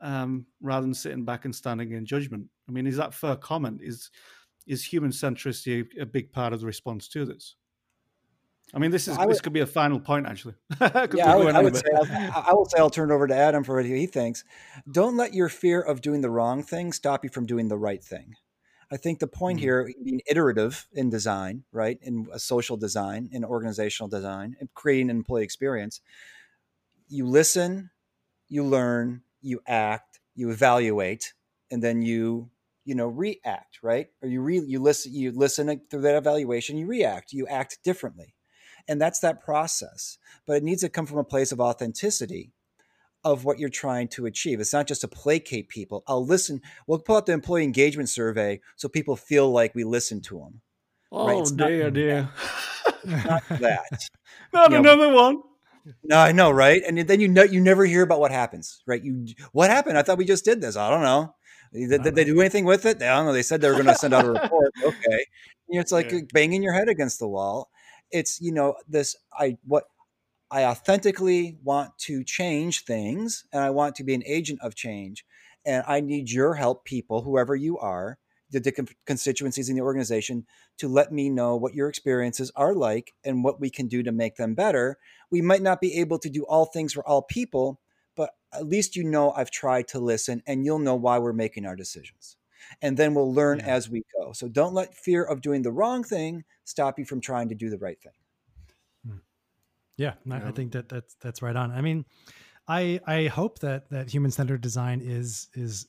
um, 0.00 0.44
rather 0.60 0.84
than 0.84 0.94
sitting 0.94 1.24
back 1.24 1.44
and 1.44 1.54
standing 1.54 1.92
in 1.92 2.04
judgment. 2.04 2.46
I 2.68 2.72
mean, 2.72 2.86
is 2.86 2.96
that 2.96 3.14
fair 3.14 3.36
comment? 3.36 3.80
Is 3.82 4.10
is 4.66 4.84
human 4.84 5.10
centricity 5.10 5.86
a 6.00 6.06
big 6.06 6.32
part 6.32 6.52
of 6.52 6.60
the 6.60 6.66
response 6.66 7.08
to 7.08 7.24
this? 7.24 7.56
I 8.72 8.78
mean, 8.78 8.90
this 8.90 9.06
is 9.06 9.18
would, 9.18 9.28
this 9.28 9.40
could 9.40 9.52
be 9.52 9.60
a 9.60 9.66
final 9.66 10.00
point 10.00 10.26
actually. 10.26 10.54
yeah, 10.80 11.32
I 11.32 11.36
would, 11.36 11.54
I 11.54 11.62
would 11.62 11.76
say 11.76 11.84
I, 11.94 12.44
I 12.48 12.54
will 12.54 12.64
say 12.64 12.78
I'll 12.78 12.90
turn 12.90 13.10
it 13.10 13.14
over 13.14 13.26
to 13.26 13.34
Adam 13.34 13.62
for 13.62 13.76
what 13.76 13.84
he 13.84 14.06
thinks. 14.06 14.44
Don't 14.90 15.16
let 15.16 15.34
your 15.34 15.48
fear 15.48 15.80
of 15.80 16.00
doing 16.00 16.22
the 16.22 16.30
wrong 16.30 16.62
thing 16.62 16.92
stop 16.92 17.24
you 17.24 17.30
from 17.30 17.46
doing 17.46 17.68
the 17.68 17.76
right 17.76 18.02
thing. 18.02 18.34
I 18.90 18.96
think 18.96 19.18
the 19.18 19.26
point 19.26 19.58
mm-hmm. 19.58 19.64
here, 19.64 19.92
being 20.04 20.20
iterative 20.28 20.86
in 20.92 21.10
design, 21.10 21.64
right, 21.72 21.98
in 22.02 22.28
a 22.32 22.38
social 22.38 22.76
design, 22.76 23.28
in 23.32 23.44
organizational 23.44 24.08
design, 24.08 24.56
and 24.60 24.72
creating 24.74 25.10
an 25.10 25.16
employee 25.16 25.42
experience, 25.44 26.00
you 27.08 27.26
listen, 27.26 27.90
you 28.48 28.62
learn, 28.62 29.22
you 29.40 29.60
act, 29.66 30.20
you 30.34 30.50
evaluate, 30.50 31.32
and 31.70 31.82
then 31.82 32.02
you 32.02 32.50
you 32.84 32.94
know 32.94 33.06
react 33.06 33.78
right 33.82 34.08
or 34.22 34.28
you 34.28 34.42
re- 34.42 34.60
you 34.60 34.78
listen 34.78 35.14
you 35.14 35.32
listen 35.32 35.80
through 35.90 36.02
that 36.02 36.16
evaluation 36.16 36.76
you 36.76 36.86
react 36.86 37.32
you 37.32 37.46
act 37.46 37.78
differently 37.82 38.33
and 38.88 39.00
that's 39.00 39.20
that 39.20 39.42
process 39.42 40.18
but 40.46 40.56
it 40.56 40.62
needs 40.62 40.82
to 40.82 40.88
come 40.88 41.06
from 41.06 41.18
a 41.18 41.24
place 41.24 41.52
of 41.52 41.60
authenticity 41.60 42.52
of 43.24 43.44
what 43.44 43.58
you're 43.58 43.68
trying 43.68 44.08
to 44.08 44.26
achieve 44.26 44.60
it's 44.60 44.72
not 44.72 44.86
just 44.86 45.00
to 45.00 45.08
placate 45.08 45.68
people 45.68 46.02
i'll 46.06 46.24
listen 46.24 46.60
we'll 46.86 46.98
pull 46.98 47.16
out 47.16 47.26
the 47.26 47.32
employee 47.32 47.64
engagement 47.64 48.08
survey 48.08 48.60
so 48.76 48.88
people 48.88 49.16
feel 49.16 49.50
like 49.50 49.74
we 49.74 49.84
listen 49.84 50.20
to 50.20 50.38
them 50.38 50.60
oh 51.12 51.26
right? 51.26 51.56
dear 51.56 51.84
not, 51.84 51.94
dear 51.94 52.28
not 53.04 53.48
that 53.60 54.08
not 54.52 54.70
you 54.70 54.76
another 54.76 55.08
know, 55.08 55.14
one 55.14 55.42
no, 56.02 56.16
I 56.16 56.32
know, 56.32 56.50
right? 56.50 56.82
And 56.86 56.98
then 56.98 57.20
you 57.20 57.28
know 57.28 57.42
you 57.42 57.60
never 57.60 57.84
hear 57.84 58.02
about 58.02 58.20
what 58.20 58.30
happens, 58.30 58.82
right? 58.86 59.02
You 59.02 59.26
what 59.52 59.70
happened? 59.70 59.98
I 59.98 60.02
thought 60.02 60.18
we 60.18 60.24
just 60.24 60.44
did 60.44 60.60
this. 60.60 60.76
I 60.76 60.90
don't 60.90 61.02
know. 61.02 61.34
Did, 61.72 62.02
did 62.04 62.14
they 62.14 62.24
do 62.24 62.40
anything 62.40 62.64
with 62.64 62.86
it? 62.86 63.02
I 63.02 63.16
don't 63.16 63.26
know. 63.26 63.32
They 63.32 63.42
said 63.42 63.60
they 63.60 63.68
were 63.68 63.74
going 63.74 63.86
to 63.86 63.94
send 63.96 64.14
out 64.14 64.24
a 64.24 64.30
report. 64.30 64.72
Okay, 64.82 65.26
you 65.68 65.74
know, 65.74 65.80
it's 65.80 65.92
like 65.92 66.12
yeah. 66.12 66.20
banging 66.32 66.62
your 66.62 66.72
head 66.72 66.88
against 66.88 67.18
the 67.18 67.28
wall. 67.28 67.70
It's 68.14 68.40
you 68.40 68.52
know 68.52 68.76
this. 68.88 69.16
I 69.36 69.58
what 69.64 69.84
I 70.50 70.64
authentically 70.64 71.58
want 71.64 71.98
to 72.06 72.22
change 72.22 72.84
things, 72.84 73.44
and 73.52 73.60
I 73.60 73.70
want 73.70 73.96
to 73.96 74.04
be 74.04 74.14
an 74.14 74.22
agent 74.24 74.60
of 74.62 74.76
change, 74.76 75.26
and 75.66 75.82
I 75.86 76.00
need 76.00 76.30
your 76.30 76.54
help, 76.54 76.84
people, 76.84 77.22
whoever 77.22 77.56
you 77.56 77.76
are, 77.78 78.18
the, 78.52 78.86
constituencies 79.04 79.68
in 79.68 79.74
the 79.74 79.82
organization, 79.82 80.46
to 80.78 80.86
let 80.86 81.10
me 81.10 81.28
know 81.28 81.56
what 81.56 81.74
your 81.74 81.88
experiences 81.88 82.52
are 82.54 82.72
like 82.72 83.12
and 83.24 83.42
what 83.42 83.60
we 83.60 83.68
can 83.68 83.88
do 83.88 84.04
to 84.04 84.12
make 84.12 84.36
them 84.36 84.54
better. 84.54 84.96
We 85.28 85.42
might 85.42 85.62
not 85.62 85.80
be 85.80 85.98
able 85.98 86.20
to 86.20 86.30
do 86.30 86.44
all 86.44 86.66
things 86.66 86.92
for 86.92 87.06
all 87.06 87.22
people, 87.22 87.80
but 88.14 88.30
at 88.52 88.68
least 88.68 88.94
you 88.94 89.02
know 89.02 89.32
I've 89.32 89.50
tried 89.50 89.88
to 89.88 89.98
listen 89.98 90.40
and 90.46 90.64
you'll 90.64 90.78
know 90.78 90.94
why 90.94 91.18
we're 91.18 91.32
making 91.32 91.66
our 91.66 91.74
decisions. 91.74 92.36
And 92.82 92.96
then 92.96 93.14
we'll 93.14 93.32
learn 93.32 93.58
yeah. 93.58 93.66
as 93.66 93.88
we 93.88 94.02
go. 94.18 94.32
So 94.32 94.48
don't 94.48 94.74
let 94.74 94.94
fear 94.94 95.22
of 95.22 95.40
doing 95.40 95.62
the 95.62 95.72
wrong 95.72 96.04
thing 96.04 96.44
stop 96.64 96.98
you 96.98 97.04
from 97.04 97.20
trying 97.20 97.48
to 97.48 97.54
do 97.54 97.70
the 97.70 97.78
right 97.78 98.00
thing. 98.00 98.12
Hmm. 99.06 99.16
Yeah, 99.96 100.14
yeah. 100.24 100.42
I 100.46 100.50
think 100.52 100.72
that 100.72 100.88
that's 100.88 101.14
that's 101.20 101.42
right 101.42 101.56
on. 101.56 101.70
I 101.70 101.80
mean, 101.80 102.04
I 102.66 103.00
I 103.06 103.26
hope 103.26 103.60
that 103.60 103.90
that 103.90 104.10
human 104.10 104.30
centered 104.30 104.60
design 104.60 105.00
is 105.02 105.48
is 105.54 105.86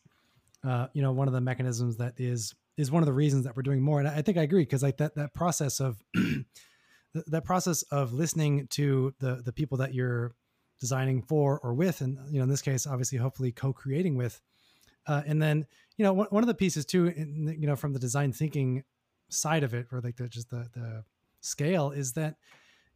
uh, 0.63 0.87
you 0.93 1.01
know 1.01 1.11
one 1.11 1.27
of 1.27 1.33
the 1.33 1.41
mechanisms 1.41 1.97
that 1.97 2.13
is 2.17 2.53
is 2.77 2.91
one 2.91 3.01
of 3.01 3.07
the 3.07 3.13
reasons 3.13 3.45
that 3.45 3.55
we're 3.55 3.63
doing 3.63 3.81
more. 3.81 3.99
And 3.99 4.07
I 4.07 4.21
think 4.21 4.37
I 4.37 4.41
agree 4.41 4.63
because 4.63 4.83
like 4.83 4.97
that 4.97 5.15
that 5.15 5.33
process 5.33 5.79
of 5.79 6.03
that 7.13 7.45
process 7.45 7.83
of 7.83 8.13
listening 8.13 8.67
to 8.71 9.13
the 9.19 9.41
the 9.43 9.53
people 9.53 9.77
that 9.79 9.93
you're 9.93 10.35
designing 10.79 11.21
for 11.21 11.59
or 11.59 11.73
with, 11.73 12.01
and 12.01 12.17
you 12.29 12.37
know, 12.37 12.43
in 12.43 12.49
this 12.49 12.61
case, 12.61 12.85
obviously, 12.85 13.17
hopefully, 13.17 13.51
co-creating 13.51 14.15
with. 14.15 14.41
Uh, 15.07 15.21
and 15.25 15.41
then, 15.41 15.65
you 15.97 16.03
know, 16.03 16.13
one, 16.13 16.27
one 16.29 16.43
of 16.43 16.47
the 16.47 16.53
pieces 16.53 16.85
too, 16.85 17.07
in, 17.07 17.55
you 17.59 17.67
know, 17.67 17.75
from 17.75 17.93
the 17.93 17.99
design 17.99 18.31
thinking 18.31 18.83
side 19.29 19.63
of 19.63 19.73
it, 19.73 19.87
or 19.91 20.01
like 20.01 20.17
the 20.17 20.27
just 20.27 20.49
the 20.49 20.67
the 20.73 21.03
scale, 21.41 21.91
is 21.91 22.13
that 22.13 22.35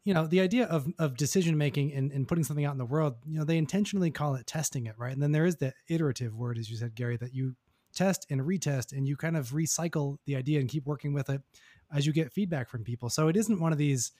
you 0.04 0.14
know 0.14 0.28
the 0.28 0.42
idea 0.42 0.66
of 0.66 0.88
of 0.98 1.18
decision 1.18 1.58
making 1.58 1.94
and, 1.94 2.12
and 2.12 2.28
putting 2.28 2.44
something 2.44 2.66
out 2.66 2.74
in 2.74 2.78
the 2.78 2.86
world. 2.86 3.16
You 3.26 3.40
know, 3.40 3.46
they 3.46 3.58
intentionally 3.58 4.12
call 4.12 4.36
it 4.36 4.48
testing 4.48 4.86
it, 4.86 4.96
right? 4.98 5.14
And 5.14 5.22
then 5.22 5.32
there 5.32 5.46
is 5.46 5.58
the 5.58 5.74
iterative 5.88 6.36
word, 6.36 6.58
as 6.58 6.70
you 6.70 6.78
said, 6.78 6.96
Gary, 6.96 7.18
that 7.18 7.34
you 7.34 7.56
test 7.94 8.26
and 8.30 8.42
retest, 8.42 8.92
and 8.92 9.08
you 9.08 9.16
kind 9.16 9.38
of 9.38 9.50
recycle 9.50 10.18
the 10.26 10.36
idea 10.36 10.60
and 10.60 10.70
keep 10.70 10.86
working 10.86 11.14
with 11.14 11.30
it 11.30 11.42
as 11.94 12.06
you 12.06 12.14
get 12.14 12.32
feedback 12.32 12.70
from 12.70 12.84
people. 12.84 13.10
So 13.10 13.28
it 13.28 13.36
isn't 13.36 13.60
one 13.60 13.72
of 13.72 13.78
these 13.78 14.12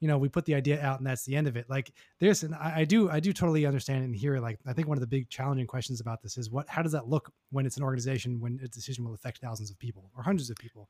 you 0.00 0.08
know 0.08 0.18
we 0.18 0.28
put 0.28 0.44
the 0.44 0.54
idea 0.54 0.80
out 0.82 0.98
and 0.98 1.06
that's 1.06 1.24
the 1.24 1.34
end 1.34 1.46
of 1.46 1.56
it. 1.56 1.68
Like 1.68 1.92
there's 2.20 2.42
and 2.42 2.54
I, 2.54 2.80
I, 2.80 2.84
do 2.84 3.10
i 3.10 3.20
do 3.20 3.32
totally 3.32 3.66
understand 3.66 4.04
and 4.04 4.14
hear 4.14 4.38
like 4.38 4.58
i 4.66 4.72
think 4.72 4.88
one 4.88 4.96
of 4.96 5.00
the 5.00 5.06
big 5.06 5.28
challenging 5.28 5.66
questions 5.66 6.00
about 6.00 6.22
this 6.22 6.36
is 6.36 6.50
what 6.50 6.68
how 6.68 6.82
does 6.82 6.92
that 6.92 7.08
look 7.08 7.32
when 7.50 7.66
it's 7.66 7.76
an 7.76 7.82
organization 7.82 8.40
when 8.40 8.60
a 8.62 8.68
decision 8.68 9.04
will 9.04 9.14
affect 9.14 9.38
thousands 9.38 9.70
of 9.70 9.78
people 9.78 10.10
or 10.16 10.22
hundreds 10.22 10.50
of 10.50 10.56
people 10.56 10.88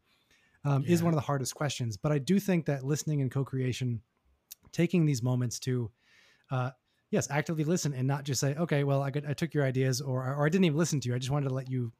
um, 0.64 0.82
yeah. 0.82 0.92
is 0.92 1.02
one 1.02 1.12
of 1.12 1.16
the 1.16 1.22
hardest 1.22 1.54
questions. 1.54 1.96
But 1.96 2.12
i 2.12 2.18
do 2.18 2.38
think 2.38 2.66
that 2.66 2.84
listening 2.84 3.22
and 3.22 3.30
co-creation 3.30 4.00
taking 4.72 5.06
these 5.06 5.22
moments 5.22 5.58
to 5.60 5.90
uh, 6.50 6.70
yes 7.10 7.28
actively 7.30 7.64
listen 7.64 7.94
and 7.94 8.06
not 8.06 8.24
just 8.24 8.40
say 8.40 8.54
okay 8.56 8.84
well 8.84 9.02
i, 9.02 9.10
got, 9.10 9.26
I 9.26 9.32
took 9.32 9.54
your 9.54 9.64
ideas 9.64 10.00
or, 10.00 10.24
or 10.24 10.46
i 10.46 10.48
didn't 10.48 10.64
even 10.64 10.78
listen 10.78 11.00
to 11.00 11.08
you. 11.08 11.14
I 11.14 11.18
just 11.18 11.30
wanted 11.30 11.48
to 11.48 11.54
let 11.54 11.70
you 11.70 11.92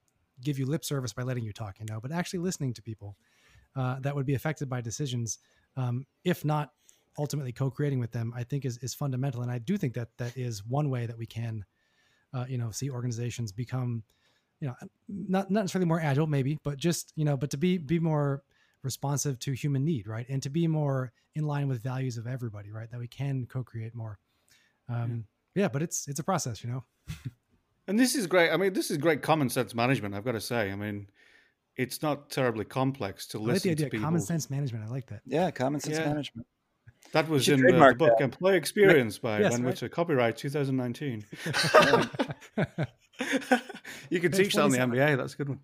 give 0.43 0.59
you 0.59 0.67
lip 0.67 0.85
service 0.85 1.13
by 1.13 1.23
letting 1.23 1.45
you 1.45 1.53
talk 1.53 1.79
you 1.79 1.87
know 1.89 2.01
but 2.01 2.13
actually 2.13 2.41
listening 2.41 2.75
to 2.75 2.83
people 2.83 3.17
uh, 3.77 4.01
that 4.01 4.15
would 4.15 4.27
be 4.27 4.35
affected 4.35 4.69
by 4.69 4.81
decisions 4.81 5.39
um, 5.77 6.07
if 6.25 6.45
not 6.45 6.71
ultimately 7.19 7.53
co-creating 7.53 8.01
with 8.01 8.13
them, 8.13 8.33
I 8.37 8.45
think 8.45 8.65
is 8.65 8.79
is 8.79 8.95
fundamental. 8.95 9.43
And 9.43 9.51
I 9.51 9.59
do 9.59 9.77
think 9.77 9.95
that 9.95 10.09
that 10.19 10.37
is 10.37 10.65
one 10.65 10.91
way 10.91 11.07
that 11.07 11.19
we 11.19 11.27
can, 11.27 11.65
uh, 12.35 12.47
you 12.49 12.59
know, 12.59 12.71
see 12.71 12.91
organizations 12.91 13.53
become, 13.53 14.03
you 14.61 14.69
know, 14.69 14.75
not 15.09 15.51
not 15.51 15.65
necessarily 15.65 15.87
more 15.87 16.01
agile, 16.01 16.27
maybe, 16.27 16.59
but 16.63 16.79
just 16.79 17.13
you 17.17 17.25
know, 17.25 17.37
but 17.37 17.51
to 17.51 17.57
be 17.57 17.79
be 17.79 17.99
more 17.99 18.43
responsive 18.83 19.39
to 19.41 19.53
human 19.53 19.85
need, 19.85 20.07
right, 20.07 20.27
and 20.29 20.43
to 20.43 20.51
be 20.51 20.67
more 20.67 21.13
in 21.35 21.47
line 21.47 21.69
with 21.69 21.83
values 21.83 22.17
of 22.17 22.27
everybody, 22.27 22.71
right, 22.71 22.91
that 22.91 22.99
we 22.99 23.09
can 23.09 23.47
co-create 23.47 23.95
more. 23.95 24.19
Um, 24.89 25.25
yeah. 25.55 25.63
yeah, 25.63 25.69
but 25.69 25.83
it's 25.83 26.09
it's 26.09 26.21
a 26.21 26.25
process, 26.25 26.65
you 26.65 26.71
know. 26.71 26.85
and 27.87 27.99
this 27.99 28.15
is 28.15 28.27
great. 28.27 28.51
I 28.51 28.57
mean, 28.57 28.73
this 28.73 28.91
is 28.91 28.99
great 28.99 29.23
common 29.23 29.51
sense 29.51 29.75
management. 29.75 30.15
I've 30.15 30.25
got 30.25 30.33
to 30.33 30.41
say. 30.41 30.71
I 30.71 30.77
mean, 30.77 31.09
it's 31.77 32.03
not 32.03 32.31
terribly 32.31 32.65
complex 32.65 33.27
to 33.29 33.39
I 33.39 33.41
listen 33.41 33.53
like 33.55 33.63
the 33.63 33.71
idea, 33.71 33.87
to 33.87 33.91
people. 33.91 34.05
Common 34.05 34.21
sense 34.21 34.51
management. 34.51 34.85
I 34.85 34.89
like 34.89 35.07
that. 35.09 35.21
Yeah, 35.27 35.51
common 35.51 35.81
sense 35.81 35.99
yeah. 35.99 36.07
management. 36.07 36.47
That 37.13 37.29
was 37.29 37.49
in 37.49 37.61
the, 37.61 37.73
the, 37.73 37.95
book 37.95 38.19
that. 38.19 38.25
Employee 38.25 38.57
Experience 38.57 39.19
by 39.19 39.41
yes, 39.41 39.53
Ben 39.53 39.63
right. 39.63 39.71
Whitter, 39.71 39.89
copyright 39.89 40.37
2019. 40.37 41.25
you 44.11 44.21
can 44.21 44.33
teach 44.33 44.55
that 44.55 44.63
on 44.63 44.71
the 44.71 44.79
MBA. 44.79 45.17
That's 45.17 45.35
a 45.35 45.37
good 45.37 45.49
one. 45.49 45.61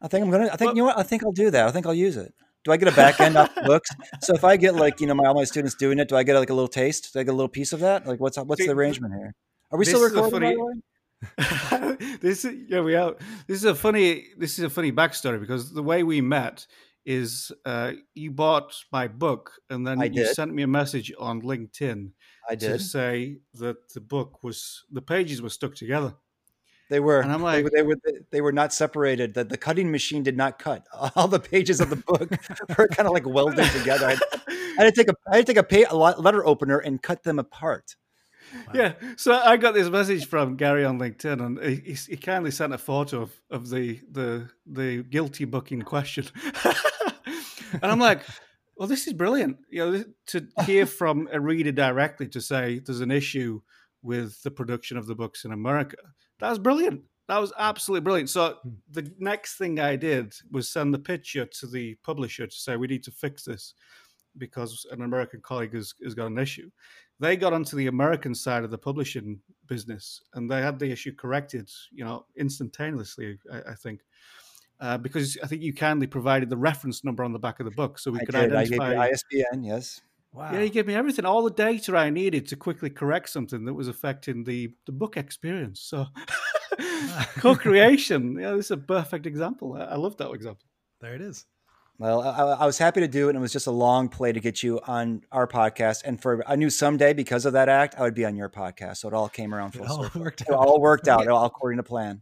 I 0.00 0.08
think 0.08 0.24
I'm 0.24 0.30
gonna. 0.30 0.48
I 0.52 0.56
think 0.56 0.74
you 0.74 0.82
know 0.82 0.86
what. 0.86 0.98
I 0.98 1.02
think 1.02 1.24
I'll 1.24 1.32
do 1.32 1.50
that. 1.50 1.68
I 1.68 1.70
think 1.70 1.86
I'll 1.86 1.94
use 1.94 2.16
it. 2.16 2.34
Do 2.64 2.72
I 2.72 2.76
get 2.76 2.88
a 2.88 2.96
back 2.96 3.20
end 3.20 3.36
off 3.36 3.54
the 3.54 3.62
books? 3.62 3.90
So 4.22 4.34
if 4.34 4.42
I 4.42 4.56
get 4.56 4.74
like 4.74 5.00
you 5.00 5.06
know 5.06 5.14
my 5.14 5.26
all 5.26 5.34
my 5.34 5.44
students 5.44 5.76
doing 5.76 5.98
it, 5.98 6.08
do 6.08 6.16
I 6.16 6.24
get 6.24 6.36
like 6.36 6.50
a 6.50 6.54
little 6.54 6.68
taste? 6.68 7.12
Do 7.12 7.20
I 7.20 7.22
get 7.22 7.30
a 7.30 7.36
little 7.36 7.48
piece 7.48 7.72
of 7.72 7.80
that? 7.80 8.06
Like 8.06 8.18
what's 8.18 8.36
what's 8.38 8.64
the 8.64 8.72
arrangement 8.72 9.14
here? 9.14 9.34
Are 9.70 9.78
we 9.78 9.84
still 9.84 10.02
recording? 10.02 10.82
Funny, 11.38 12.16
this 12.20 12.44
is 12.44 12.68
yeah 12.68 12.80
we 12.80 12.94
are. 12.94 13.14
This 13.46 13.58
is 13.58 13.64
a 13.64 13.74
funny. 13.74 14.26
This 14.36 14.58
is 14.58 14.64
a 14.64 14.70
funny 14.70 14.92
backstory 14.92 15.40
because 15.40 15.72
the 15.72 15.82
way 15.82 16.02
we 16.02 16.20
met 16.20 16.66
is 17.06 17.52
uh, 17.64 17.92
you 18.14 18.30
bought 18.32 18.74
my 18.92 19.06
book 19.08 19.52
and 19.70 19.86
then 19.86 19.98
you 20.12 20.26
sent 20.34 20.52
me 20.52 20.62
a 20.64 20.66
message 20.66 21.12
on 21.18 21.40
LinkedIn 21.40 22.10
I 22.50 22.54
did. 22.56 22.68
to 22.72 22.78
say 22.78 23.38
that 23.54 23.88
the 23.94 24.00
book 24.00 24.42
was 24.42 24.84
the 24.90 25.00
pages 25.02 25.40
were 25.40 25.48
stuck 25.48 25.74
together. 25.74 26.14
They 26.90 27.00
were. 27.00 27.20
And 27.20 27.32
I'm 27.32 27.42
like- 27.42 27.64
were- 27.64 27.70
they 27.74 27.82
were 27.82 27.96
they 28.32 28.40
were 28.40 28.52
not 28.52 28.72
separated. 28.72 29.34
That 29.34 29.48
the 29.48 29.56
cutting 29.56 29.90
machine 29.90 30.22
did 30.22 30.36
not 30.36 30.58
cut. 30.58 30.84
All 31.16 31.28
the 31.28 31.40
pages 31.40 31.80
of 31.80 31.90
the 31.90 31.96
book 31.96 32.28
were 32.78 32.88
kind 32.88 33.06
of 33.08 33.12
like 33.14 33.26
welded 33.26 33.70
together. 33.72 34.06
I, 34.08 34.16
I 34.78 34.84
had 34.84 34.94
to 34.94 35.00
take 35.04 35.08
a 35.08 35.14
I 35.32 35.36
had 35.36 35.46
to 35.46 35.52
take 35.54 35.62
a, 35.62 35.86
pa- 35.86 35.90
a 35.94 35.96
letter 36.20 36.44
opener 36.46 36.78
and 36.78 37.00
cut 37.00 37.22
them 37.22 37.38
apart. 37.38 37.96
Yeah, 38.72 38.92
so 39.16 39.32
I 39.34 39.56
got 39.56 39.74
this 39.74 39.88
message 39.88 40.28
from 40.28 40.54
Gary 40.56 40.84
on 40.84 41.00
LinkedIn, 41.00 41.44
and 41.44 41.58
he, 41.64 41.92
he- 41.94 42.10
he 42.12 42.16
kindly 42.16 42.52
sent 42.52 42.72
a 42.72 42.78
photo 42.78 43.22
of, 43.22 43.32
of 43.50 43.68
the 43.70 44.00
the 44.08 44.48
the 44.64 45.02
guilty 45.02 45.44
book 45.44 45.72
in 45.72 45.82
question, 45.82 46.26
and 47.72 47.84
I'm 47.84 47.98
like, 47.98 48.22
"Well, 48.76 48.88
this 48.88 49.06
is 49.06 49.12
brilliant." 49.12 49.58
You 49.70 49.78
know, 49.90 50.04
to 50.28 50.48
hear 50.64 50.86
from 51.00 51.28
a 51.32 51.40
reader 51.40 51.72
directly 51.72 52.28
to 52.28 52.40
say 52.40 52.78
there's 52.78 53.00
an 53.00 53.10
issue 53.10 53.60
with 54.02 54.42
the 54.42 54.50
production 54.50 54.96
of 54.96 55.06
the 55.06 55.14
books 55.14 55.44
in 55.44 55.52
America. 55.52 55.96
That 56.38 56.50
was 56.50 56.58
brilliant. 56.58 57.02
That 57.28 57.38
was 57.40 57.52
absolutely 57.58 58.04
brilliant. 58.04 58.30
So 58.30 58.58
Hmm. 58.62 58.74
the 58.90 59.12
next 59.18 59.56
thing 59.56 59.80
I 59.80 59.96
did 59.96 60.34
was 60.50 60.68
send 60.68 60.94
the 60.94 60.98
picture 60.98 61.44
to 61.44 61.66
the 61.66 61.96
publisher 62.04 62.46
to 62.46 62.56
say 62.56 62.76
we 62.76 62.86
need 62.86 63.02
to 63.04 63.10
fix 63.10 63.44
this 63.44 63.74
because 64.38 64.86
an 64.90 65.02
American 65.02 65.40
colleague 65.40 65.74
has, 65.74 65.94
has 66.04 66.14
got 66.14 66.26
an 66.26 66.38
issue. 66.38 66.70
They 67.18 67.36
got 67.36 67.54
onto 67.54 67.74
the 67.76 67.86
American 67.86 68.34
side 68.34 68.64
of 68.64 68.70
the 68.70 68.78
publishing 68.78 69.40
business 69.66 70.20
and 70.34 70.50
they 70.50 70.60
had 70.60 70.78
the 70.78 70.90
issue 70.92 71.14
corrected, 71.14 71.70
you 71.90 72.04
know, 72.04 72.26
instantaneously, 72.36 73.38
I, 73.50 73.70
I 73.70 73.74
think. 73.74 74.02
Uh, 74.78 74.98
because 74.98 75.38
I 75.42 75.46
think 75.46 75.62
you 75.62 75.72
kindly 75.72 76.06
provided 76.06 76.50
the 76.50 76.56
reference 76.56 77.02
number 77.02 77.24
on 77.24 77.32
the 77.32 77.38
back 77.38 77.60
of 77.60 77.64
the 77.64 77.70
book, 77.70 77.98
so 77.98 78.10
we 78.10 78.20
I 78.20 78.24
could 78.26 78.34
did. 78.34 78.54
I 78.54 78.64
gave 78.66 78.78
identify. 78.80 79.06
you 79.06 79.12
ISBN. 79.12 79.64
Yes. 79.64 80.00
Wow. 80.34 80.52
Yeah, 80.52 80.60
you 80.60 80.68
gave 80.68 80.86
me 80.86 80.94
everything, 80.94 81.24
all 81.24 81.42
the 81.42 81.50
data 81.50 81.96
I 81.96 82.10
needed 82.10 82.46
to 82.48 82.56
quickly 82.56 82.90
correct 82.90 83.30
something 83.30 83.64
that 83.64 83.72
was 83.72 83.88
affecting 83.88 84.44
the, 84.44 84.70
the 84.84 84.92
book 84.92 85.16
experience. 85.16 85.80
So, 85.80 86.04
co-creation, 87.38 88.38
yeah, 88.38 88.52
this 88.52 88.66
is 88.66 88.70
a 88.72 88.76
perfect 88.76 89.26
example. 89.26 89.74
I, 89.74 89.84
I 89.84 89.96
love 89.96 90.16
that 90.18 90.30
example. 90.32 90.66
there 91.00 91.14
it 91.14 91.20
is. 91.22 91.46
Well, 91.98 92.20
I, 92.20 92.62
I 92.62 92.66
was 92.66 92.76
happy 92.76 93.00
to 93.00 93.08
do 93.08 93.28
it, 93.28 93.30
and 93.30 93.38
it 93.38 93.40
was 93.40 93.52
just 93.54 93.66
a 93.66 93.70
long 93.70 94.10
play 94.10 94.30
to 94.30 94.40
get 94.40 94.62
you 94.62 94.78
on 94.86 95.22
our 95.32 95.46
podcast. 95.46 96.02
And 96.04 96.20
for 96.20 96.44
I 96.46 96.54
knew 96.56 96.68
someday 96.68 97.14
because 97.14 97.46
of 97.46 97.54
that 97.54 97.70
act, 97.70 97.94
I 97.96 98.02
would 98.02 98.14
be 98.14 98.26
on 98.26 98.36
your 98.36 98.50
podcast. 98.50 98.98
So 98.98 99.08
it 99.08 99.14
all 99.14 99.30
came 99.30 99.54
around 99.54 99.74
It 99.74 99.80
all 99.86 100.02
circle. 100.04 100.20
worked 100.20 100.42
It 100.42 100.50
out. 100.50 100.54
all 100.58 100.78
worked 100.80 101.08
out, 101.08 101.26
all 101.28 101.46
according 101.46 101.78
to 101.78 101.82
plan. 101.82 102.20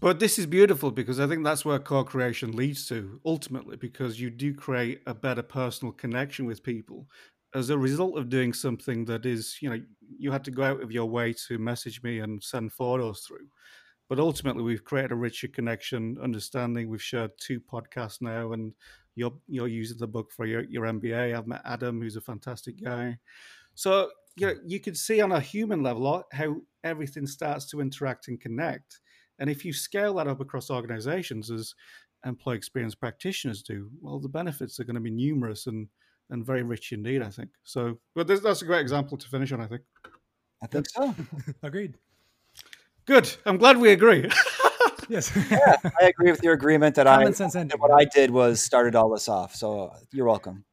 But 0.00 0.18
this 0.20 0.38
is 0.38 0.46
beautiful 0.46 0.90
because 0.90 1.18
I 1.20 1.26
think 1.26 1.44
that's 1.44 1.64
where 1.64 1.78
co-creation 1.78 2.52
leads 2.52 2.86
to 2.88 3.20
ultimately, 3.24 3.76
because 3.76 4.20
you 4.20 4.30
do 4.30 4.54
create 4.54 5.00
a 5.06 5.14
better 5.14 5.42
personal 5.42 5.92
connection 5.92 6.46
with 6.46 6.62
people 6.62 7.08
as 7.54 7.70
a 7.70 7.78
result 7.78 8.18
of 8.18 8.28
doing 8.28 8.52
something 8.52 9.04
that 9.06 9.24
is, 9.24 9.56
you 9.62 9.70
know, 9.70 9.80
you 10.18 10.32
had 10.32 10.44
to 10.44 10.50
go 10.50 10.64
out 10.64 10.82
of 10.82 10.90
your 10.92 11.06
way 11.06 11.32
to 11.46 11.58
message 11.58 12.02
me 12.02 12.18
and 12.18 12.42
send 12.42 12.72
photos 12.72 13.20
through. 13.20 13.48
But 14.08 14.20
ultimately, 14.20 14.62
we've 14.62 14.84
created 14.84 15.12
a 15.12 15.16
richer 15.16 15.48
connection, 15.48 16.18
understanding. 16.22 16.88
We've 16.88 17.02
shared 17.02 17.32
two 17.38 17.60
podcasts 17.60 18.22
now, 18.22 18.52
and 18.52 18.74
you're 19.16 19.32
you're 19.48 19.68
using 19.68 19.98
the 19.98 20.08
book 20.08 20.32
for 20.32 20.46
your, 20.46 20.64
your 20.64 20.86
MBA. 20.86 21.34
I've 21.36 21.46
met 21.46 21.62
Adam, 21.64 22.00
who's 22.02 22.16
a 22.16 22.20
fantastic 22.20 22.82
guy. 22.82 23.18
So 23.74 24.10
you 24.36 24.46
know, 24.48 24.54
you 24.66 24.80
can 24.80 24.94
see 24.94 25.20
on 25.20 25.32
a 25.32 25.40
human 25.40 25.82
level 25.82 26.24
how 26.32 26.56
everything 26.82 27.26
starts 27.26 27.66
to 27.66 27.80
interact 27.80 28.28
and 28.28 28.40
connect. 28.40 29.00
And 29.38 29.50
if 29.50 29.64
you 29.64 29.72
scale 29.72 30.14
that 30.14 30.28
up 30.28 30.40
across 30.40 30.70
organizations 30.70 31.50
as 31.50 31.74
employee 32.24 32.56
experience 32.56 32.94
practitioners 32.94 33.62
do, 33.62 33.90
well, 34.00 34.18
the 34.20 34.28
benefits 34.28 34.78
are 34.80 34.84
going 34.84 34.94
to 34.94 35.00
be 35.00 35.10
numerous 35.10 35.66
and 35.66 35.88
and 36.30 36.44
very 36.44 36.62
rich 36.62 36.92
indeed. 36.92 37.22
I 37.22 37.28
think 37.30 37.50
so. 37.64 37.98
But 38.14 38.26
this, 38.26 38.40
that's 38.40 38.62
a 38.62 38.64
great 38.64 38.80
example 38.80 39.18
to 39.18 39.28
finish 39.28 39.52
on. 39.52 39.60
I 39.60 39.66
think. 39.66 39.82
I 40.62 40.66
think 40.66 40.86
so. 40.88 41.14
Agreed. 41.62 41.94
Good. 43.06 43.30
I'm 43.44 43.58
glad 43.58 43.78
we 43.78 43.90
agree. 43.90 44.30
Yes. 45.10 45.30
yeah, 45.50 45.76
I 46.00 46.06
agree 46.06 46.30
with 46.30 46.42
your 46.42 46.54
agreement 46.54 46.94
that 46.94 47.06
Common 47.06 47.28
I 47.28 47.32
sense 47.32 47.54
ending. 47.54 47.78
what 47.78 47.90
I 47.90 48.06
did 48.06 48.30
was 48.30 48.62
started 48.62 48.94
all 48.94 49.10
this 49.10 49.28
off. 49.28 49.54
So 49.54 49.92
you're 50.12 50.24
welcome. 50.26 50.64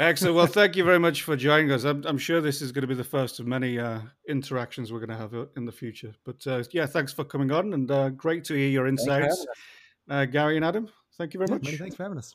Excellent. 0.00 0.34
Well, 0.34 0.46
thank 0.46 0.76
you 0.76 0.84
very 0.84 0.98
much 0.98 1.24
for 1.24 1.36
joining 1.36 1.70
us. 1.70 1.84
I'm, 1.84 2.02
I'm 2.06 2.16
sure 2.16 2.40
this 2.40 2.62
is 2.62 2.72
going 2.72 2.80
to 2.80 2.88
be 2.88 2.94
the 2.94 3.04
first 3.04 3.38
of 3.38 3.46
many 3.46 3.78
uh, 3.78 4.00
interactions 4.26 4.90
we're 4.90 4.98
going 4.98 5.10
to 5.10 5.16
have 5.16 5.34
uh, 5.34 5.44
in 5.58 5.66
the 5.66 5.72
future. 5.72 6.14
But 6.24 6.46
uh, 6.46 6.64
yeah, 6.72 6.86
thanks 6.86 7.12
for 7.12 7.22
coming 7.22 7.52
on 7.52 7.74
and 7.74 7.90
uh, 7.90 8.08
great 8.08 8.42
to 8.44 8.54
hear 8.54 8.70
your 8.70 8.86
Thanks 8.86 9.04
for 9.04 9.10
having 9.12 9.26
insights, 9.26 9.46
uh, 10.08 10.24
Gary 10.24 10.56
and 10.56 10.64
Adam. 10.64 10.88
Thank 11.18 11.34
you 11.34 11.38
very 11.38 11.48
Yeah, 11.50 11.54
much. 11.56 11.64
many 11.64 11.76
thanks 11.76 11.96
for 11.96 12.04
having 12.04 12.16
us. 12.16 12.34